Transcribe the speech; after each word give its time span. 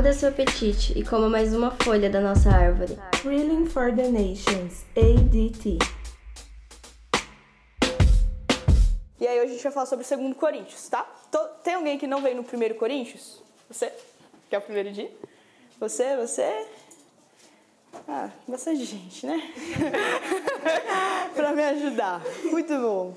Abra 0.00 0.14
seu 0.14 0.30
apetite 0.30 0.98
e 0.98 1.04
coma 1.04 1.28
mais 1.28 1.54
uma 1.54 1.72
folha 1.72 2.08
da 2.08 2.22
nossa 2.22 2.48
árvore. 2.48 2.96
Thrilling 3.20 3.66
for 3.66 3.94
the 3.94 4.08
Nations, 4.08 4.82
ADT. 4.96 5.76
E 9.20 9.26
aí 9.26 9.40
hoje 9.40 9.50
a 9.50 9.52
gente 9.52 9.62
vai 9.62 9.72
falar 9.72 9.84
sobre 9.84 10.06
o 10.06 10.18
2 10.18 10.36
Coríntios, 10.38 10.88
tá? 10.88 11.02
Tem 11.62 11.74
alguém 11.74 11.98
que 11.98 12.06
não 12.06 12.22
veio 12.22 12.34
no 12.34 12.40
1 12.40 12.78
Coríntios? 12.78 13.42
Você? 13.68 13.92
Que 14.48 14.56
é 14.56 14.58
o 14.58 14.62
primeiro 14.62 14.90
dia? 14.90 15.12
Você, 15.78 16.16
você? 16.16 16.66
Ah, 18.08 18.30
bastante 18.48 18.82
gente, 18.86 19.26
né? 19.26 19.52
pra 21.36 21.52
me 21.52 21.62
ajudar. 21.62 22.22
Muito 22.44 22.72
bom. 22.72 23.14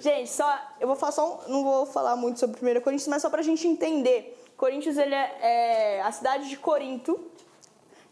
Gente, 0.00 0.30
só 0.30 0.52
eu 0.80 0.88
vou 0.88 0.96
falar 0.96 1.12
só, 1.12 1.44
não 1.46 1.62
vou 1.62 1.86
falar 1.86 2.16
muito 2.16 2.40
sobre 2.40 2.58
1 2.58 2.80
Coríntios, 2.80 3.06
mas 3.06 3.22
só 3.22 3.30
pra 3.30 3.40
gente 3.40 3.68
entender. 3.68 4.40
Coríntios 4.56 4.96
ele 4.96 5.14
é, 5.14 5.38
é 5.40 6.02
a 6.02 6.12
cidade 6.12 6.48
de 6.48 6.56
Corinto. 6.56 7.30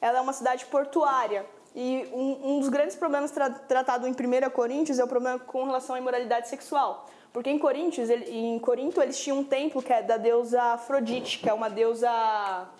Ela 0.00 0.18
é 0.18 0.20
uma 0.20 0.32
cidade 0.32 0.66
portuária. 0.66 1.46
E 1.74 2.06
um, 2.12 2.54
um 2.56 2.60
dos 2.60 2.68
grandes 2.68 2.96
problemas 2.96 3.30
tra 3.30 3.48
tratado 3.48 4.06
em 4.06 4.12
1 4.12 4.50
Coríntios 4.50 4.98
é 4.98 5.04
o 5.04 5.08
problema 5.08 5.38
com 5.38 5.64
relação 5.64 5.96
à 5.96 5.98
imoralidade 5.98 6.48
sexual. 6.48 7.06
Porque 7.32 7.48
em 7.48 7.58
Coríntios, 7.58 8.10
ele, 8.10 8.30
em 8.30 8.58
Corinto, 8.58 9.00
eles 9.00 9.18
tinham 9.18 9.38
um 9.38 9.44
templo 9.44 9.82
que 9.82 9.92
é 9.92 10.02
da 10.02 10.18
deusa 10.18 10.60
Afrodite, 10.74 11.38
que 11.38 11.48
é 11.48 11.52
uma 11.52 11.70
deusa 11.70 12.10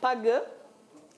pagã, 0.01 0.43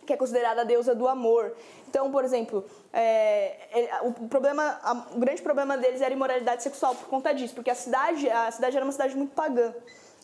que 0.07 0.13
é 0.13 0.17
considerada 0.17 0.61
a 0.61 0.65
deusa 0.65 0.95
do 0.95 1.09
amor. 1.09 1.53
Então, 1.89 2.13
por 2.13 2.25
exemplo, 2.25 2.65
é, 2.93 3.57
o, 4.03 4.29
problema, 4.29 5.09
o 5.15 5.19
grande 5.19 5.43
problema 5.43 5.77
deles 5.77 6.01
era 6.01 6.13
a 6.13 6.17
imoralidade 6.17 6.63
sexual 6.63 6.95
por 6.95 7.09
conta 7.09 7.33
disso, 7.33 7.55
porque 7.55 7.71
a 7.71 7.75
cidade, 7.75 8.31
a 8.31 8.51
cidade 8.53 8.77
era 8.77 8.85
uma 8.85 8.93
cidade 8.93 9.17
muito 9.17 9.35
pagã. 9.35 9.75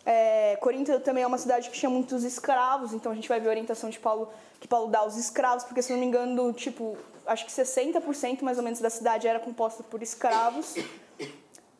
É, 0.04 0.56
Corinto 0.60 0.98
também 1.00 1.22
é 1.22 1.26
uma 1.26 1.38
cidade 1.38 1.68
que 1.68 1.76
tinha 1.76 1.90
muitos 1.90 2.24
escravos, 2.24 2.92
então 2.92 3.12
a 3.12 3.14
gente 3.14 3.28
vai 3.28 3.38
ver 3.38 3.48
a 3.48 3.50
orientação 3.50 3.90
de 3.90 3.98
Paulo 3.98 4.30
que 4.58 4.68
Paulo 4.68 4.88
dá 4.88 5.00
aos 5.00 5.16
escravos, 5.16 5.64
porque 5.64 5.82
se 5.82 5.92
não 5.92 5.98
me 5.98 6.06
engano, 6.06 6.52
tipo, 6.52 6.96
acho 7.26 7.46
que 7.46 7.52
60% 7.52 8.42
mais 8.42 8.58
ou 8.58 8.64
menos 8.64 8.80
da 8.80 8.90
cidade 8.90 9.26
era 9.26 9.40
composta 9.40 9.82
por 9.82 10.02
escravos. 10.02 10.74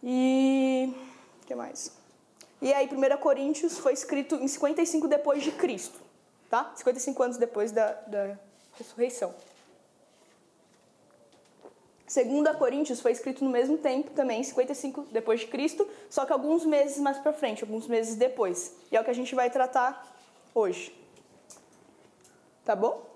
E 0.03 0.95
que 1.47 1.55
mais? 1.55 1.93
E 2.63 2.73
aí 2.73 2.89
1 2.91 3.17
Coríntios 3.19 3.79
foi 3.79 3.93
escrito 3.93 4.37
em 4.37 4.49
55 4.49 5.09
depois 5.09 5.43
de 5.43 5.53
Cristo, 5.53 5.99
tá? 6.49 6.73
55 6.75 7.23
anos 7.23 7.37
depois 7.37 7.73
da, 7.73 7.93
da 8.07 8.39
ressurreição. 8.79 9.35
2 12.13 12.57
Coríntios 12.57 13.01
foi 13.01 13.13
escrito 13.13 13.45
no 13.45 13.51
mesmo 13.51 13.79
tempo 13.79 14.11
também, 14.11 14.43
55 14.43 15.07
depois 15.13 15.41
de 15.41 15.47
Cristo, 15.47 15.87
só 16.09 16.27
que 16.27 16.33
alguns 16.33 16.67
meses 16.67 16.99
mais 16.99 17.19
para 17.19 17.33
frente, 17.33 17.63
alguns 17.63 17.87
meses 17.87 18.17
depois. 18.17 18.75
E 18.91 18.97
é 18.97 19.01
o 19.01 19.05
que 19.05 19.11
a 19.11 19.15
gente 19.15 19.33
vai 19.33 19.49
tratar 19.49 20.13
hoje. 20.53 20.93
Tá 22.65 22.75
bom? 22.75 23.07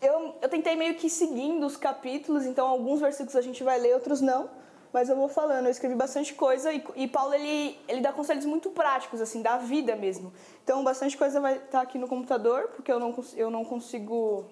Eu, 0.00 0.36
eu 0.40 0.48
tentei 0.48 0.74
meio 0.74 0.94
que 0.94 1.10
seguindo 1.10 1.66
os 1.66 1.76
capítulos, 1.76 2.46
então 2.46 2.66
alguns 2.66 3.00
versículos 3.00 3.36
a 3.36 3.42
gente 3.42 3.62
vai 3.62 3.78
ler, 3.78 3.92
outros 3.92 4.22
não, 4.22 4.48
mas 4.90 5.10
eu 5.10 5.16
vou 5.16 5.28
falando. 5.28 5.66
Eu 5.66 5.70
escrevi 5.70 5.94
bastante 5.94 6.32
coisa 6.32 6.72
e, 6.72 6.82
e 6.96 7.06
Paulo 7.06 7.34
ele, 7.34 7.78
ele 7.86 8.00
dá 8.00 8.10
conselhos 8.10 8.46
muito 8.46 8.70
práticos, 8.70 9.20
assim, 9.20 9.42
da 9.42 9.58
vida 9.58 9.94
mesmo. 9.94 10.32
Então 10.64 10.82
bastante 10.82 11.14
coisa 11.14 11.40
vai 11.40 11.56
estar 11.56 11.66
tá 11.66 11.80
aqui 11.82 11.98
no 11.98 12.08
computador, 12.08 12.68
porque 12.68 12.90
eu 12.90 12.98
não, 12.98 13.14
eu 13.36 13.50
não 13.50 13.66
consigo. 13.66 14.46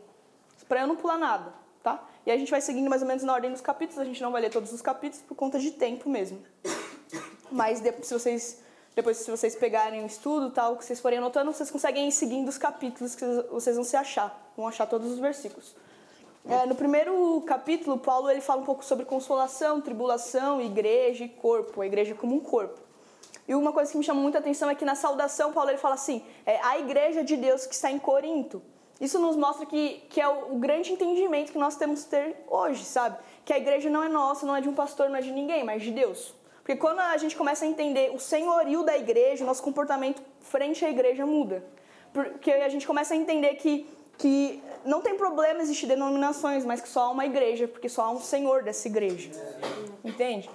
para 0.69 0.81
eu 0.81 0.87
não 0.87 0.97
pular 0.97 1.17
nada? 1.17 1.66
E 2.27 2.31
a 2.33 2.37
gente 2.37 2.51
vai 2.51 2.61
seguindo 2.61 2.91
mais 2.91 3.03
ou 3.03 3.09
menos 3.09 3.23
na 3.23 3.33
ordem 3.33 3.53
dos 3.53 3.61
capítulos, 3.61 4.01
a 4.01 4.05
gente 4.05 4.21
não 4.21 4.33
vai 4.33 4.43
ler 4.43 4.51
todos 4.51 4.73
os 4.73 4.83
capítulos 4.83 5.25
por 5.25 5.37
conta 5.37 5.61
de 5.61 5.71
tempo 5.71 6.11
mesmo. 6.11 6.43
Mas 7.53 7.81
se 8.03 8.13
vocês, 8.13 8.61
depois 8.97 9.19
se 9.19 9.31
vocês 9.31 9.55
pegarem 9.55 10.03
o 10.03 10.07
estudo 10.07 10.51
tal, 10.51 10.77
que 10.77 10.85
vocês 10.85 10.99
forem 10.99 11.19
anotando, 11.19 11.53
vocês 11.53 11.71
conseguem 11.71 12.09
ir 12.09 12.13
seguindo 12.13 12.49
os 12.49 12.59
capítulos 12.59 13.15
que 13.15 13.25
vocês 13.49 13.77
vão 13.77 13.85
se 13.85 13.97
achar, 13.97 14.53
vão 14.57 14.67
achar 14.67 14.87
todos 14.87 15.13
os 15.13 15.21
versículos. 15.21 15.77
É, 16.49 16.67
no 16.67 16.75
primeiro 16.75 17.41
capítulo, 17.43 17.97
Paulo 17.97 18.29
ele 18.29 18.41
fala 18.41 18.61
um 18.61 18.65
pouco 18.65 18.85
sobre 18.85 19.05
consolação, 19.05 19.81
tribulação, 19.81 20.61
igreja 20.61 21.25
e 21.25 21.29
corpo, 21.29 21.81
a 21.81 21.87
igreja 21.87 22.15
como 22.15 22.35
um 22.35 22.41
corpo. 22.41 22.81
E 23.47 23.55
uma 23.55 23.73
coisa 23.73 23.93
que 23.93 23.99
me 23.99 24.05
chamou 24.05 24.23
muita 24.23 24.39
atenção 24.39 24.69
é 24.69 24.75
que 24.75 24.85
na 24.85 24.97
saudação, 24.97 25.53
Paulo 25.53 25.71
ele 25.71 25.79
fala 25.79 25.95
assim: 25.95 26.25
é, 26.45 26.61
a 26.61 26.79
igreja 26.79 27.23
de 27.23 27.37
Deus 27.37 27.67
que 27.67 27.75
está 27.75 27.91
em 27.91 28.01
Corinto. 28.01 28.61
Isso 29.01 29.19
nos 29.19 29.37
mostra 29.37 29.67
que, 29.67 30.03
que 30.09 30.21
é 30.21 30.29
o, 30.29 30.55
o, 30.55 30.59
grande 30.59 30.93
entendimento 30.93 31.53
que 31.53 31.59
nós 31.59 31.77
temos 31.77 32.05
que 32.05 32.11
ter 32.11 32.37
hoje, 32.49 32.85
sabe? 32.85 33.19
Que 33.45 33.53
a 33.53 33.59
igreja 33.59 33.91
não 33.91 34.03
é 34.03 34.09
nossa, 34.09 34.47
não 34.47 34.57
é 34.57 34.61
de 34.61 34.69
um 34.69 34.75
pastor, 34.75 35.11
não 35.11 35.17
é 35.17 35.21
de 35.21 35.31
ninguém, 35.31 35.65
mas 35.65 35.83
de 35.83 35.91
Deus. 35.91 36.35
Porque 36.59 36.77
quando 36.77 37.01
a 37.01 37.17
gente 37.19 37.37
começa 37.37 37.65
a 37.65 37.69
entender 37.69 38.11
o 38.15 38.19
senhorio 38.19 38.83
da 38.83 38.97
igreja, 38.97 39.45
o 39.45 39.47
nosso 39.47 39.63
comportamento 39.63 40.23
frente 40.41 40.85
à 40.85 40.91
igreja 40.91 41.27
muda. 41.27 41.63
Porque 42.13 42.51
a 42.51 42.69
gente 42.69 42.87
começa 42.87 43.13
a 43.13 43.17
entender 43.17 43.55
que, 43.57 43.87
que 44.17 44.63
não 44.85 45.03
tem 45.03 45.17
problema 45.17 45.61
existir 45.61 45.87
denominações, 45.87 46.65
mas 46.65 46.81
que 46.81 46.89
só 46.89 47.03
há 47.03 47.11
uma 47.11 47.27
igreja, 47.27 47.69
porque 47.69 47.89
só 47.89 48.03
há 48.03 48.11
um 48.11 48.21
senhor 48.21 48.63
dessa 48.63 48.89
igreja. 48.89 49.31
Entende? 50.03 50.49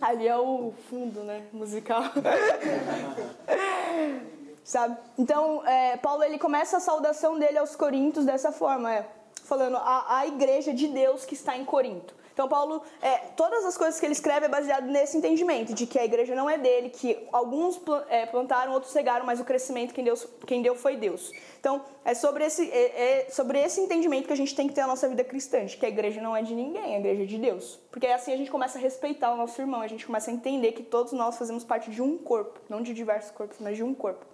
Ali 0.00 0.26
é 0.26 0.36
o 0.36 0.72
fundo, 0.88 1.20
né, 1.20 1.44
musical. 1.52 2.04
sabe? 4.70 4.96
Então, 5.18 5.66
é, 5.66 5.96
Paulo 5.96 6.22
ele 6.22 6.38
começa 6.38 6.76
a 6.76 6.80
saudação 6.80 7.36
dele 7.36 7.58
aos 7.58 7.74
Coríntios 7.74 8.24
dessa 8.24 8.52
forma, 8.52 8.94
é, 8.94 9.04
falando 9.42 9.76
a, 9.76 10.18
a 10.18 10.26
igreja 10.28 10.72
de 10.72 10.86
Deus 10.86 11.24
que 11.24 11.34
está 11.34 11.56
em 11.56 11.64
Corinto. 11.64 12.14
Então, 12.32 12.48
Paulo, 12.48 12.80
é, 13.02 13.18
todas 13.36 13.64
as 13.64 13.76
coisas 13.76 13.98
que 13.98 14.06
ele 14.06 14.12
escreve 14.12 14.46
é 14.46 14.48
baseado 14.48 14.86
nesse 14.86 15.16
entendimento 15.16 15.74
de 15.74 15.86
que 15.86 15.98
a 15.98 16.04
igreja 16.04 16.36
não 16.36 16.48
é 16.48 16.56
dele, 16.56 16.88
que 16.88 17.18
alguns 17.32 17.80
é, 18.08 18.24
plantaram, 18.26 18.72
outros 18.72 18.92
cegaram, 18.92 19.26
mas 19.26 19.40
o 19.40 19.44
crescimento 19.44 19.92
quem, 19.92 20.04
Deus, 20.04 20.26
quem 20.46 20.62
deu 20.62 20.76
foi 20.76 20.96
Deus. 20.96 21.32
Então, 21.58 21.82
é 22.04 22.14
sobre, 22.14 22.44
esse, 22.44 22.70
é, 22.70 23.24
é 23.26 23.30
sobre 23.30 23.58
esse 23.58 23.80
entendimento 23.80 24.28
que 24.28 24.32
a 24.32 24.36
gente 24.36 24.54
tem 24.54 24.68
que 24.68 24.72
ter 24.72 24.82
a 24.82 24.86
nossa 24.86 25.08
vida 25.08 25.24
cristã, 25.24 25.66
de 25.66 25.76
que 25.76 25.84
a 25.84 25.88
igreja 25.88 26.22
não 26.22 26.34
é 26.34 26.42
de 26.42 26.54
ninguém, 26.54 26.94
a 26.94 26.98
igreja 26.98 27.24
é 27.24 27.26
de 27.26 27.38
Deus. 27.38 27.80
Porque 27.90 28.06
assim 28.06 28.32
a 28.32 28.36
gente 28.36 28.52
começa 28.52 28.78
a 28.78 28.80
respeitar 28.80 29.34
o 29.34 29.36
nosso 29.36 29.60
irmão, 29.60 29.80
a 29.80 29.88
gente 29.88 30.06
começa 30.06 30.30
a 30.30 30.32
entender 30.32 30.72
que 30.72 30.84
todos 30.84 31.12
nós 31.12 31.36
fazemos 31.36 31.64
parte 31.64 31.90
de 31.90 32.00
um 32.00 32.16
corpo, 32.16 32.60
não 32.68 32.80
de 32.80 32.94
diversos 32.94 33.32
corpos, 33.32 33.58
mas 33.58 33.76
de 33.76 33.82
um 33.82 33.92
corpo. 33.92 34.24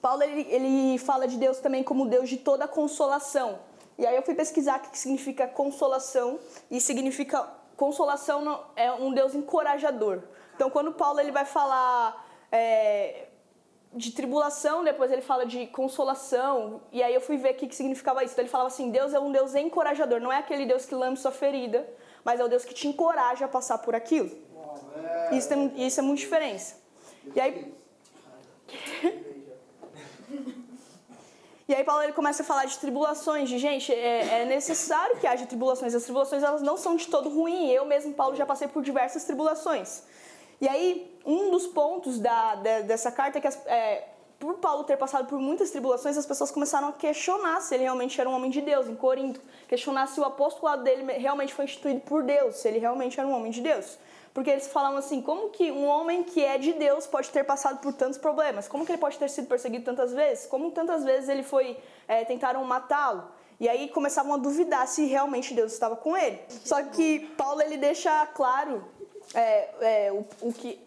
Paulo 0.00 0.22
ele, 0.22 0.46
ele 0.50 0.98
fala 0.98 1.26
de 1.26 1.36
Deus 1.36 1.58
também 1.58 1.82
como 1.82 2.06
Deus 2.06 2.28
de 2.28 2.36
toda 2.36 2.68
consolação. 2.68 3.58
E 3.98 4.06
aí 4.06 4.14
eu 4.14 4.22
fui 4.22 4.34
pesquisar 4.34 4.78
o 4.78 4.90
que 4.90 4.98
significa 4.98 5.46
consolação 5.46 6.38
e 6.70 6.80
significa 6.80 7.48
consolação 7.76 8.64
é 8.76 8.92
um 8.92 9.12
Deus 9.12 9.34
encorajador. 9.34 10.22
Então 10.54 10.70
quando 10.70 10.92
Paulo 10.92 11.20
ele 11.20 11.32
vai 11.32 11.44
falar 11.44 12.26
é, 12.52 13.26
de 13.92 14.12
tribulação, 14.12 14.84
depois 14.84 15.10
ele 15.10 15.22
fala 15.22 15.46
de 15.46 15.66
consolação, 15.68 16.82
e 16.92 17.02
aí 17.02 17.14
eu 17.14 17.20
fui 17.20 17.36
ver 17.38 17.52
o 17.52 17.54
que, 17.54 17.66
que 17.66 17.74
significava 17.74 18.22
isso. 18.22 18.34
Então 18.34 18.42
ele 18.42 18.50
falava 18.50 18.68
assim: 18.68 18.90
Deus 18.90 19.14
é 19.14 19.20
um 19.20 19.32
Deus 19.32 19.54
encorajador, 19.54 20.20
não 20.20 20.32
é 20.32 20.38
aquele 20.38 20.66
Deus 20.66 20.84
que 20.84 20.94
lambe 20.94 21.18
sua 21.18 21.32
ferida, 21.32 21.88
mas 22.22 22.38
é 22.38 22.44
o 22.44 22.48
Deus 22.48 22.64
que 22.64 22.74
te 22.74 22.86
encoraja 22.86 23.46
a 23.46 23.48
passar 23.48 23.78
por 23.78 23.94
aquilo. 23.94 24.30
Isso, 25.32 25.48
tem, 25.48 25.86
isso 25.86 25.98
é 25.98 26.02
muito 26.02 26.18
diferença. 26.18 26.76
E 27.34 27.40
aí. 27.40 27.74
E 31.68 31.74
aí 31.74 31.82
Paulo 31.82 32.02
ele 32.02 32.12
começa 32.12 32.42
a 32.42 32.46
falar 32.46 32.64
de 32.64 32.78
tribulações, 32.78 33.48
de 33.48 33.58
gente, 33.58 33.92
é, 33.92 34.42
é, 34.42 34.44
necessário 34.44 35.16
que 35.16 35.26
haja 35.26 35.46
tribulações. 35.46 35.94
As 35.94 36.04
tribulações 36.04 36.42
elas 36.42 36.62
não 36.62 36.76
são 36.76 36.94
de 36.94 37.08
todo 37.08 37.28
ruim. 37.28 37.68
Eu 37.70 37.84
mesmo, 37.84 38.14
Paulo, 38.14 38.36
já 38.36 38.46
passei 38.46 38.68
por 38.68 38.84
diversas 38.84 39.24
tribulações. 39.24 40.04
E 40.60 40.68
aí, 40.68 41.18
um 41.24 41.50
dos 41.50 41.66
pontos 41.66 42.20
da, 42.20 42.54
da 42.54 42.80
dessa 42.82 43.10
carta 43.10 43.38
é 43.38 43.40
que, 43.40 43.48
as, 43.48 43.66
é, 43.66 44.04
por 44.38 44.54
Paulo 44.58 44.84
ter 44.84 44.96
passado 44.96 45.26
por 45.26 45.40
muitas 45.40 45.70
tribulações, 45.70 46.16
as 46.16 46.24
pessoas 46.24 46.52
começaram 46.52 46.88
a 46.88 46.92
questionar 46.92 47.60
se 47.60 47.74
ele 47.74 47.82
realmente 47.82 48.20
era 48.20 48.30
um 48.30 48.34
homem 48.34 48.50
de 48.50 48.60
Deus, 48.60 48.86
em 48.86 48.94
Corinto. 48.94 49.40
Questionar 49.66 50.06
se 50.06 50.20
o 50.20 50.24
apostolado 50.24 50.84
dele 50.84 51.12
realmente 51.14 51.52
foi 51.52 51.64
instituído 51.64 52.00
por 52.00 52.22
Deus, 52.22 52.56
se 52.56 52.68
ele 52.68 52.78
realmente 52.78 53.18
era 53.18 53.28
um 53.28 53.34
homem 53.34 53.50
de 53.50 53.60
Deus. 53.60 53.98
Porque 54.36 54.50
eles 54.50 54.66
falavam 54.66 54.98
assim: 54.98 55.22
como 55.22 55.48
que 55.48 55.72
um 55.72 55.86
homem 55.86 56.22
que 56.22 56.44
é 56.44 56.58
de 56.58 56.74
Deus 56.74 57.06
pode 57.06 57.30
ter 57.30 57.42
passado 57.42 57.80
por 57.80 57.94
tantos 57.94 58.18
problemas? 58.18 58.68
Como 58.68 58.84
que 58.84 58.92
ele 58.92 58.98
pode 58.98 59.16
ter 59.18 59.30
sido 59.30 59.46
perseguido 59.48 59.86
tantas 59.86 60.12
vezes? 60.12 60.44
Como 60.44 60.70
tantas 60.72 61.02
vezes 61.04 61.30
ele 61.30 61.42
foi. 61.42 61.78
É, 62.06 62.22
tentaram 62.22 62.62
matá-lo? 62.62 63.24
E 63.58 63.66
aí 63.66 63.88
começavam 63.88 64.34
a 64.34 64.36
duvidar 64.36 64.86
se 64.88 65.06
realmente 65.06 65.54
Deus 65.54 65.72
estava 65.72 65.96
com 65.96 66.14
ele. 66.14 66.38
Só 66.50 66.82
que 66.82 67.20
Paulo 67.38 67.62
ele 67.62 67.78
deixa 67.78 68.26
claro 68.26 68.84
é, 69.32 69.70
é, 69.80 70.12
o, 70.12 70.22
o, 70.42 70.52
que. 70.52 70.86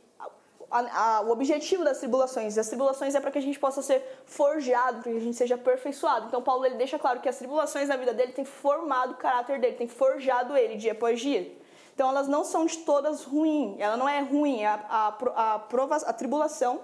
A, 0.70 1.16
a, 1.18 1.22
o 1.22 1.32
objetivo 1.32 1.84
das 1.84 1.98
tribulações. 1.98 2.56
As 2.56 2.68
tribulações 2.68 3.16
é 3.16 3.20
para 3.20 3.32
que 3.32 3.40
a 3.40 3.42
gente 3.42 3.58
possa 3.58 3.82
ser 3.82 4.22
forjado, 4.28 5.02
para 5.02 5.12
que 5.12 5.18
a 5.18 5.22
gente 5.22 5.36
seja 5.36 5.56
aperfeiçoado. 5.56 6.28
Então 6.28 6.40
Paulo 6.44 6.68
ele 6.68 6.76
deixa 6.76 7.00
claro 7.00 7.20
que 7.20 7.28
as 7.28 7.40
tribulações 7.40 7.90
na 7.90 7.96
vida 7.96 8.14
dele 8.14 8.32
têm 8.32 8.46
formado 8.46 9.14
o 9.14 9.18
caráter 9.18 9.60
dele, 9.60 9.76
têm 9.76 9.88
forjado 9.88 10.56
ele 10.56 10.76
dia 10.76 10.92
após 10.92 11.20
dia. 11.20 11.58
Então 12.00 12.08
elas 12.08 12.30
não 12.30 12.46
são 12.46 12.66
de 12.66 12.78
todas 12.78 13.26
ruins, 13.26 13.78
ela 13.78 13.98
não 13.98 14.08
é 14.08 14.22
ruim, 14.22 14.64
a, 14.64 14.76
a, 14.88 15.56
a, 15.56 15.60
prova, 15.60 15.98
a 15.98 16.14
tribulação 16.14 16.80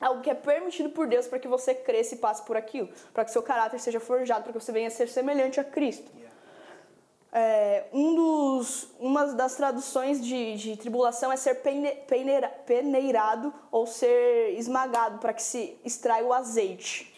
é 0.00 0.04
algo 0.04 0.20
que 0.20 0.30
é 0.30 0.34
permitido 0.34 0.88
por 0.90 1.08
Deus 1.08 1.26
para 1.26 1.40
que 1.40 1.48
você 1.48 1.74
cresça 1.74 2.14
e 2.14 2.18
passe 2.18 2.42
por 2.42 2.56
aquilo, 2.56 2.88
para 3.12 3.24
que 3.24 3.32
seu 3.32 3.42
caráter 3.42 3.80
seja 3.80 3.98
forjado, 3.98 4.44
para 4.44 4.52
que 4.52 4.60
você 4.60 4.70
venha 4.70 4.86
a 4.86 4.90
ser 4.92 5.08
semelhante 5.08 5.58
a 5.58 5.64
Cristo. 5.64 6.12
é, 7.32 7.86
um 7.92 8.14
dos, 8.14 8.88
uma 9.00 9.26
das 9.34 9.56
traduções 9.56 10.24
de, 10.24 10.54
de 10.54 10.76
tribulação 10.76 11.32
é 11.32 11.36
ser 11.36 11.56
peneira, 11.56 12.46
peneirado 12.46 13.52
ou 13.72 13.84
ser 13.84 14.56
esmagado 14.56 15.18
para 15.18 15.34
que 15.34 15.42
se 15.42 15.76
extraia 15.84 16.24
o 16.24 16.32
azeite. 16.32 17.12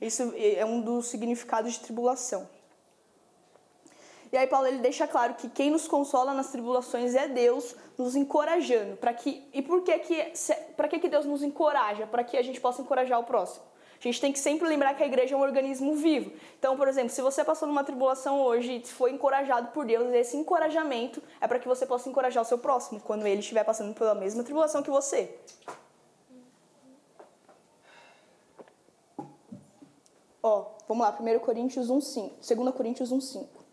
Isso 0.00 0.34
é 0.36 0.64
um 0.64 0.80
dos 0.80 1.06
significados 1.06 1.74
de 1.74 1.78
tribulação. 1.78 2.48
E 4.34 4.36
aí 4.36 4.48
Paulo 4.48 4.66
ele 4.66 4.78
deixa 4.78 5.06
claro 5.06 5.34
que 5.34 5.48
quem 5.48 5.70
nos 5.70 5.86
consola 5.86 6.34
nas 6.34 6.50
tribulações 6.50 7.14
é 7.14 7.28
Deus, 7.28 7.76
nos 7.96 8.16
encorajando, 8.16 8.96
para 8.96 9.14
que 9.14 9.48
e 9.52 9.62
por 9.62 9.82
que 9.82 9.96
que 10.00 10.32
para 10.76 10.88
que 10.88 10.98
que 10.98 11.08
Deus 11.08 11.24
nos 11.24 11.40
encoraja? 11.44 12.04
Para 12.04 12.24
que 12.24 12.36
a 12.36 12.42
gente 12.42 12.60
possa 12.60 12.82
encorajar 12.82 13.20
o 13.20 13.22
próximo. 13.22 13.64
A 13.96 14.02
gente 14.02 14.20
tem 14.20 14.32
que 14.32 14.40
sempre 14.40 14.66
lembrar 14.66 14.94
que 14.94 15.04
a 15.04 15.06
igreja 15.06 15.36
é 15.36 15.38
um 15.38 15.40
organismo 15.40 15.94
vivo. 15.94 16.32
Então, 16.58 16.76
por 16.76 16.88
exemplo, 16.88 17.10
se 17.10 17.22
você 17.22 17.44
passou 17.44 17.68
numa 17.68 17.84
tribulação 17.84 18.40
hoje 18.40 18.82
e 18.84 18.88
foi 18.88 19.12
encorajado 19.12 19.68
por 19.68 19.86
Deus, 19.86 20.12
esse 20.12 20.36
encorajamento 20.36 21.22
é 21.40 21.46
para 21.46 21.60
que 21.60 21.68
você 21.68 21.86
possa 21.86 22.08
encorajar 22.08 22.42
o 22.42 22.44
seu 22.44 22.58
próximo 22.58 22.98
quando 22.98 23.24
ele 23.28 23.38
estiver 23.38 23.62
passando 23.62 23.94
pela 23.94 24.16
mesma 24.16 24.42
tribulação 24.42 24.82
que 24.82 24.90
você. 24.90 25.32
Ó, 30.42 30.72
vamos 30.88 31.06
lá, 31.06 31.16
1 31.20 31.38
Coríntios 31.38 31.88
1:5, 31.88 32.32
2 32.40 32.74
Coríntios 32.74 33.12
1:5. 33.12 33.63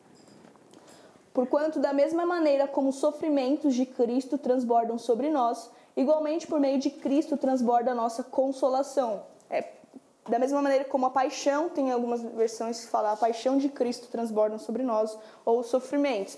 Porquanto 1.34 1.80
da 1.80 1.94
mesma 1.94 2.26
maneira 2.26 2.68
como 2.68 2.90
os 2.90 2.96
sofrimentos 2.96 3.74
de 3.74 3.86
Cristo 3.86 4.38
transbordam 4.38 4.98
sobre 4.98 5.30
nós, 5.30 5.70
igualmente 5.96 6.48
por 6.48 6.60
meio 6.60 6.78
de 6.78 6.90
Cristo 6.90 7.38
transborda 7.38 7.92
a 7.92 7.96
nossa 7.96 8.24
consolação. 8.24 9.24
É 9.50 9.82
da 10.30 10.38
mesma 10.38 10.62
maneira 10.62 10.86
como 10.86 11.06
a 11.08 11.10
paixão, 11.10 11.70
tem 11.70 11.92
algumas 11.92 12.22
versões 12.22 12.82
que 12.82 12.92
falam 12.92 13.12
a 13.12 13.18
paixão 13.18 13.58
de 13.58 13.70
Cristo 13.70 14.08
transbordam 14.08 14.60
sobre 14.60 14.84
nós, 14.84 15.18
ou 15.44 15.60
os 15.60 15.68
sofrimentos. 15.68 16.38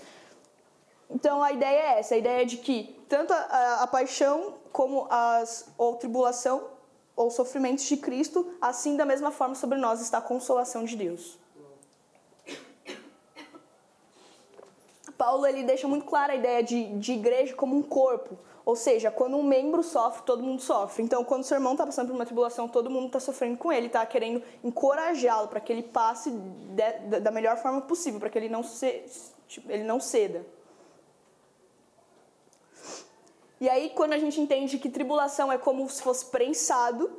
Então 1.10 1.44
a 1.44 1.52
ideia 1.52 1.96
é 1.96 2.00
essa, 2.00 2.16
a 2.16 2.18
ideia 2.18 2.42
é 2.42 2.46
de 2.46 2.58
que 2.58 2.98
tanto 3.10 3.34
a, 3.34 3.38
a, 3.38 3.84
a 3.84 3.88
paixão 3.88 4.56
como 4.72 5.06
as 5.10 5.68
ou 5.78 5.96
tribulação 5.96 6.64
ou 7.16 7.30
sofrimentos 7.30 7.84
de 7.84 7.98
Cristo, 7.98 8.54
assim 8.60 8.96
da 8.96 9.06
mesma 9.06 9.30
forma 9.30 9.54
sobre 9.54 9.78
nós 9.78 10.02
está 10.02 10.18
a 10.18 10.22
consolação 10.22 10.84
de 10.84 10.96
Deus. 10.96 11.38
Paulo 15.18 15.46
ele 15.46 15.64
deixa 15.64 15.88
muito 15.88 16.06
clara 16.06 16.34
a 16.34 16.36
ideia 16.36 16.64
de, 16.64 16.98
de 17.00 17.14
igreja 17.14 17.56
como 17.56 17.76
um 17.76 17.82
corpo. 17.82 18.38
Ou 18.66 18.76
seja, 18.76 19.12
quando 19.12 19.36
um 19.36 19.44
membro 19.44 19.84
sofre, 19.84 20.24
todo 20.24 20.42
mundo 20.42 20.62
sofre. 20.62 21.04
Então, 21.04 21.24
quando 21.24 21.44
seu 21.44 21.56
irmão 21.56 21.74
está 21.74 21.86
passando 21.86 22.08
por 22.08 22.16
uma 22.16 22.26
tribulação, 22.26 22.68
todo 22.68 22.90
mundo 22.90 23.08
está 23.08 23.20
sofrendo 23.20 23.58
com 23.58 23.72
ele, 23.72 23.88
está 23.88 24.06
querendo 24.06 24.42
encorajá-lo 24.64 25.50
para 25.50 25.60
que 25.60 25.72
ele 25.74 25.84
passe 25.84 26.32
de, 26.32 27.20
da 27.20 27.30
melhor 27.30 27.58
forma 27.58 27.82
possível, 27.82 28.20
para 28.20 28.30
que 28.30 28.38
ele 28.38 28.48
não, 28.48 28.64
se, 28.64 29.04
tipo, 29.48 29.70
ele 29.70 29.84
não 29.84 30.00
ceda. 30.00 30.46
E 33.60 33.70
aí, 33.70 33.90
quando 33.90 34.14
a 34.14 34.18
gente 34.18 34.40
entende 34.40 34.78
que 34.78 34.90
tribulação 34.90 35.52
é 35.52 35.58
como 35.58 35.90
se 35.90 36.02
fosse 36.02 36.26
prensado, 36.26 37.12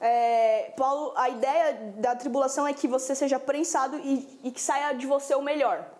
é, 0.00 0.72
Paulo, 0.76 1.12
a 1.16 1.28
ideia 1.28 1.94
da 1.96 2.14
tribulação 2.14 2.66
é 2.66 2.72
que 2.72 2.86
você 2.86 3.14
seja 3.14 3.38
prensado 3.40 3.98
e, 3.98 4.40
e 4.44 4.50
que 4.50 4.60
saia 4.60 4.92
de 4.92 5.06
você 5.06 5.34
o 5.34 5.42
melhor. 5.42 5.93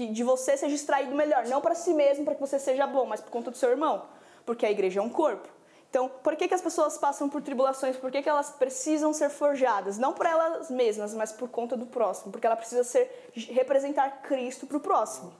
Que 0.00 0.06
de 0.06 0.24
você 0.24 0.56
seja 0.56 0.74
extraído 0.74 1.14
melhor. 1.14 1.44
Não 1.44 1.60
para 1.60 1.74
si 1.74 1.92
mesmo, 1.92 2.24
para 2.24 2.34
que 2.34 2.40
você 2.40 2.58
seja 2.58 2.86
bom, 2.86 3.04
mas 3.04 3.20
por 3.20 3.30
conta 3.30 3.50
do 3.50 3.56
seu 3.56 3.68
irmão 3.68 4.02
porque 4.50 4.66
a 4.66 4.70
igreja 4.70 4.98
é 4.98 5.02
um 5.02 5.08
corpo. 5.08 5.48
Então, 5.88 6.08
por 6.08 6.34
que, 6.34 6.48
que 6.48 6.54
as 6.54 6.60
pessoas 6.60 6.98
passam 6.98 7.28
por 7.28 7.42
tribulações? 7.42 7.96
Por 7.96 8.10
que, 8.10 8.20
que 8.22 8.28
elas 8.28 8.50
precisam 8.50 9.12
ser 9.12 9.28
forjadas? 9.28 9.98
Não 9.98 10.12
por 10.12 10.26
elas 10.26 10.70
mesmas, 10.70 11.14
mas 11.14 11.30
por 11.30 11.48
conta 11.48 11.76
do 11.76 11.86
próximo. 11.86 12.32
Porque 12.32 12.46
ela 12.46 12.56
precisa 12.56 12.82
ser 12.82 13.30
representar 13.34 14.22
Cristo 14.22 14.66
para 14.66 14.76
o 14.76 14.80
próximo. 14.80 15.32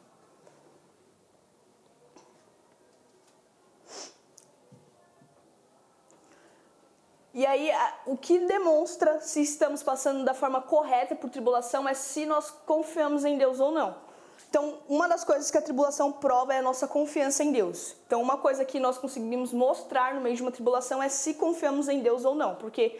E 7.35 7.47
aí, 7.47 7.71
o 8.07 8.17
que 8.17 8.41
demonstra 8.41 9.21
se 9.21 9.41
estamos 9.41 9.83
passando 9.85 10.25
da 10.25 10.35
forma 10.35 10.61
correta 10.63 11.17
por 11.17 11.31
tribulação 11.31 11.89
é 11.89 11.95
se 11.95 12.27
nós 12.27 12.51
confiamos 12.51 13.25
em 13.25 13.39
Deus 13.39 13.59
ou 13.59 13.73
não. 13.73 14.10
Então, 14.51 14.79
uma 14.89 15.09
das 15.09 15.23
coisas 15.23 15.49
que 15.49 15.57
a 15.57 15.63
tribulação 15.63 16.11
prova 16.11 16.53
é 16.53 16.59
a 16.59 16.63
nossa 16.63 16.89
confiança 16.89 17.45
em 17.45 17.53
Deus. 17.53 17.95
Então, 18.05 18.21
uma 18.21 18.37
coisa 18.37 18.65
que 18.65 18.81
nós 18.81 18.99
conseguimos 18.99 19.53
mostrar 19.53 20.13
no 20.13 20.21
meio 20.21 20.35
de 20.35 20.43
uma 20.43 20.51
tribulação 20.51 21.01
é 21.01 21.09
se 21.09 21.35
confiamos 21.35 21.89
em 21.89 22.01
Deus 22.01 22.25
ou 22.25 22.35
não, 22.35 22.57
porque 22.57 22.99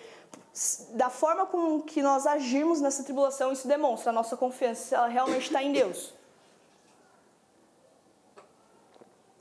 da 0.91 1.11
forma 1.11 1.47
com 1.47 1.83
que 1.83 2.03
nós 2.03 2.25
agimos 2.25 2.81
nessa 2.81 3.03
tribulação, 3.03 3.51
isso 3.51 3.67
demonstra 3.67 4.11
a 4.11 4.13
nossa 4.13 4.37
confiança, 4.37 4.85
se 4.85 4.95
ela 4.95 5.09
realmente 5.09 5.47
está 5.47 5.61
em 5.61 5.73
Deus. 5.73 6.15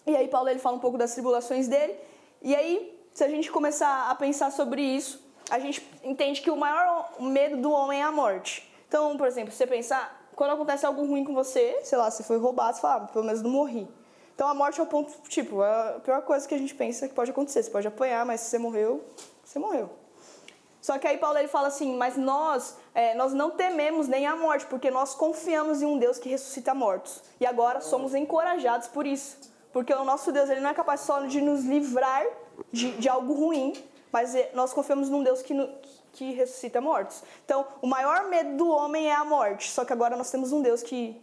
E 0.08 0.16
aí 0.16 0.28
Paulo 0.28 0.50
ele 0.50 0.60
fala 0.60 0.78
um 0.78 0.80
pouco 0.80 0.98
das 0.98 1.14
tribulações 1.14 1.68
dele, 1.68 1.96
e 2.42 2.56
aí, 2.56 3.00
se 3.14 3.24
a 3.24 3.28
gente 3.28 3.52
começar 3.52 4.10
a 4.10 4.16
pensar 4.16 4.52
sobre 4.52 4.82
isso, 4.82 5.24
a 5.52 5.60
gente 5.60 5.88
entende 6.04 6.42
que 6.42 6.50
o 6.50 6.58
maior 6.58 7.12
medo 7.20 7.58
do 7.58 7.72
homem 7.72 8.02
é 8.02 8.04
a 8.04 8.12
morte. 8.12 8.68
Então, 8.88 9.16
por 9.16 9.28
exemplo, 9.28 9.52
você 9.52 9.68
pensar, 9.68 10.19
quando 10.40 10.52
acontece 10.52 10.86
algo 10.86 11.06
ruim 11.06 11.26
com 11.26 11.34
você, 11.34 11.82
sei 11.84 11.98
lá, 11.98 12.10
você 12.10 12.24
foi 12.24 12.38
roubado, 12.38 12.78
você 12.78 12.82
fala, 12.82 13.04
ah, 13.04 13.08
pelo 13.08 13.26
menos 13.26 13.42
não 13.42 13.50
morri. 13.50 13.86
Então 14.34 14.48
a 14.48 14.54
morte 14.54 14.80
é 14.80 14.84
o 14.84 14.86
ponto, 14.86 15.12
tipo, 15.28 15.62
é 15.62 15.98
a 15.98 16.00
pior 16.00 16.22
coisa 16.22 16.48
que 16.48 16.56
a 16.56 16.58
gente 16.58 16.74
pensa 16.74 17.10
que 17.10 17.14
pode 17.14 17.30
acontecer. 17.30 17.62
Você 17.62 17.70
pode 17.70 17.86
apanhar, 17.86 18.26
mas 18.26 18.40
se 18.40 18.52
você 18.52 18.58
morreu, 18.58 19.04
você 19.44 19.60
morreu. 19.60 19.90
Só 20.80 20.98
que 20.98 21.06
aí 21.06 21.18
Paulo 21.18 21.38
ele 21.38 21.50
fala 21.50 21.68
assim, 21.68 21.94
mas 21.98 22.16
nós, 22.16 22.78
é, 22.96 23.14
nós 23.16 23.34
não 23.34 23.52
tememos 23.52 24.08
nem 24.08 24.26
a 24.28 24.38
morte, 24.38 24.66
porque 24.68 24.90
nós 24.90 25.14
confiamos 25.14 25.82
em 25.82 25.86
um 25.86 25.98
Deus 25.98 26.18
que 26.18 26.30
ressuscita 26.30 26.74
mortos. 26.74 27.22
E 27.38 27.46
agora 27.46 27.82
somos 27.82 28.16
encorajados 28.16 28.88
por 28.88 29.06
isso. 29.06 29.38
Porque 29.74 29.94
o 29.94 30.06
nosso 30.06 30.32
Deus 30.32 30.50
ele 30.50 30.62
não 30.62 30.70
é 30.70 30.74
capaz 30.74 31.02
só 31.02 31.20
de 31.26 31.42
nos 31.42 31.66
livrar 31.66 32.26
de, 32.72 32.92
de 32.92 33.10
algo 33.10 33.34
ruim, 33.34 33.74
mas 34.10 34.34
é, 34.34 34.52
nós 34.54 34.72
confiamos 34.72 35.10
num 35.10 35.22
Deus 35.22 35.42
que, 35.42 35.54
que 36.20 36.34
ressuscita 36.34 36.82
mortos. 36.82 37.24
Então, 37.46 37.66
o 37.82 37.88
maior 37.88 38.28
medo 38.28 38.58
do 38.58 38.70
homem 38.70 39.08
é 39.08 39.16
a 39.16 39.24
morte, 39.24 39.72
só 39.72 39.86
que 39.86 39.94
agora 39.94 40.18
nós 40.18 40.30
temos 40.30 40.52
um 40.52 40.62
Deus 40.62 40.84
que, 40.84 41.16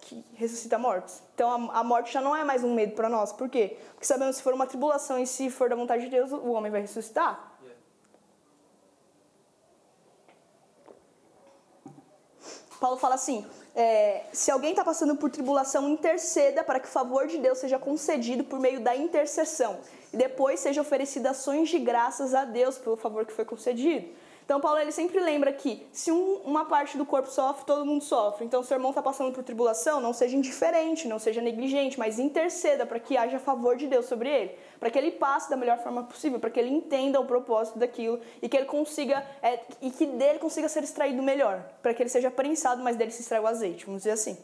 que 0.00 0.24
ressuscita 0.34 0.76
mortos. 0.76 1.22
Então, 1.32 1.70
a, 1.70 1.78
a 1.78 1.84
morte 1.84 2.12
já 2.12 2.20
não 2.20 2.34
é 2.34 2.42
mais 2.42 2.64
um 2.64 2.74
medo 2.74 2.96
para 2.96 3.08
nós. 3.08 3.32
Por 3.32 3.48
quê? 3.48 3.78
Porque 3.92 4.04
sabemos 4.04 4.34
que 4.34 4.38
se 4.38 4.42
for 4.42 4.52
uma 4.52 4.66
tribulação 4.66 5.16
e 5.16 5.28
se 5.28 5.48
for 5.48 5.70
da 5.70 5.76
vontade 5.76 6.02
de 6.02 6.10
Deus, 6.10 6.32
o 6.32 6.50
homem 6.50 6.72
vai 6.72 6.80
ressuscitar. 6.80 7.52
Paulo 12.80 12.96
fala 12.96 13.14
assim: 13.14 13.46
é, 13.76 14.24
se 14.32 14.50
alguém 14.50 14.70
está 14.70 14.84
passando 14.84 15.14
por 15.14 15.30
tribulação, 15.30 15.88
interceda 15.88 16.64
para 16.64 16.80
que 16.80 16.88
o 16.88 16.90
favor 16.90 17.28
de 17.28 17.38
Deus 17.38 17.58
seja 17.58 17.78
concedido 17.78 18.42
por 18.42 18.58
meio 18.58 18.80
da 18.80 18.96
intercessão. 18.96 19.78
E 20.12 20.16
depois 20.16 20.58
seja 20.58 20.80
oferecida 20.80 21.30
ações 21.30 21.68
de 21.68 21.78
graças 21.78 22.34
a 22.34 22.44
Deus 22.44 22.76
pelo 22.76 22.96
favor 22.96 23.24
que 23.24 23.32
foi 23.32 23.44
concedido. 23.44 24.08
Então, 24.44 24.60
Paulo 24.60 24.78
ele 24.78 24.92
sempre 24.92 25.20
lembra 25.20 25.52
que 25.52 25.86
se 25.92 26.10
um, 26.10 26.42
uma 26.44 26.64
parte 26.64 26.98
do 26.98 27.06
corpo 27.06 27.30
sofre, 27.30 27.64
todo 27.64 27.86
mundo 27.86 28.02
sofre. 28.02 28.44
Então, 28.44 28.62
se 28.62 28.72
o 28.72 28.74
irmão 28.74 28.90
está 28.90 29.02
passando 29.02 29.32
por 29.32 29.42
tribulação, 29.42 30.00
não 30.00 30.12
seja 30.12 30.36
indiferente, 30.36 31.06
não 31.06 31.18
seja 31.18 31.40
negligente, 31.40 31.98
mas 31.98 32.18
interceda 32.18 32.84
para 32.84 32.98
que 32.98 33.16
haja 33.16 33.38
favor 33.38 33.76
de 33.76 33.86
Deus 33.86 34.06
sobre 34.06 34.28
ele, 34.28 34.58
para 34.80 34.90
que 34.90 34.98
ele 34.98 35.12
passe 35.12 35.48
da 35.48 35.56
melhor 35.56 35.78
forma 35.78 36.02
possível, 36.02 36.40
para 36.40 36.50
que 36.50 36.58
ele 36.58 36.70
entenda 36.70 37.20
o 37.20 37.24
propósito 37.24 37.78
daquilo 37.78 38.20
e 38.40 38.48
que 38.48 38.56
ele 38.56 38.66
consiga 38.66 39.24
é, 39.42 39.60
e 39.80 39.90
que 39.90 40.06
dele 40.06 40.38
consiga 40.38 40.68
ser 40.68 40.82
extraído 40.82 41.22
melhor, 41.22 41.62
para 41.80 41.94
que 41.94 42.02
ele 42.02 42.10
seja 42.10 42.30
prensado, 42.30 42.82
mas 42.82 42.96
dele 42.96 43.10
se 43.10 43.22
extraia 43.22 43.42
o 43.42 43.46
azeite, 43.46 43.86
vamos 43.86 44.02
dizer 44.02 44.12
assim. 44.12 44.36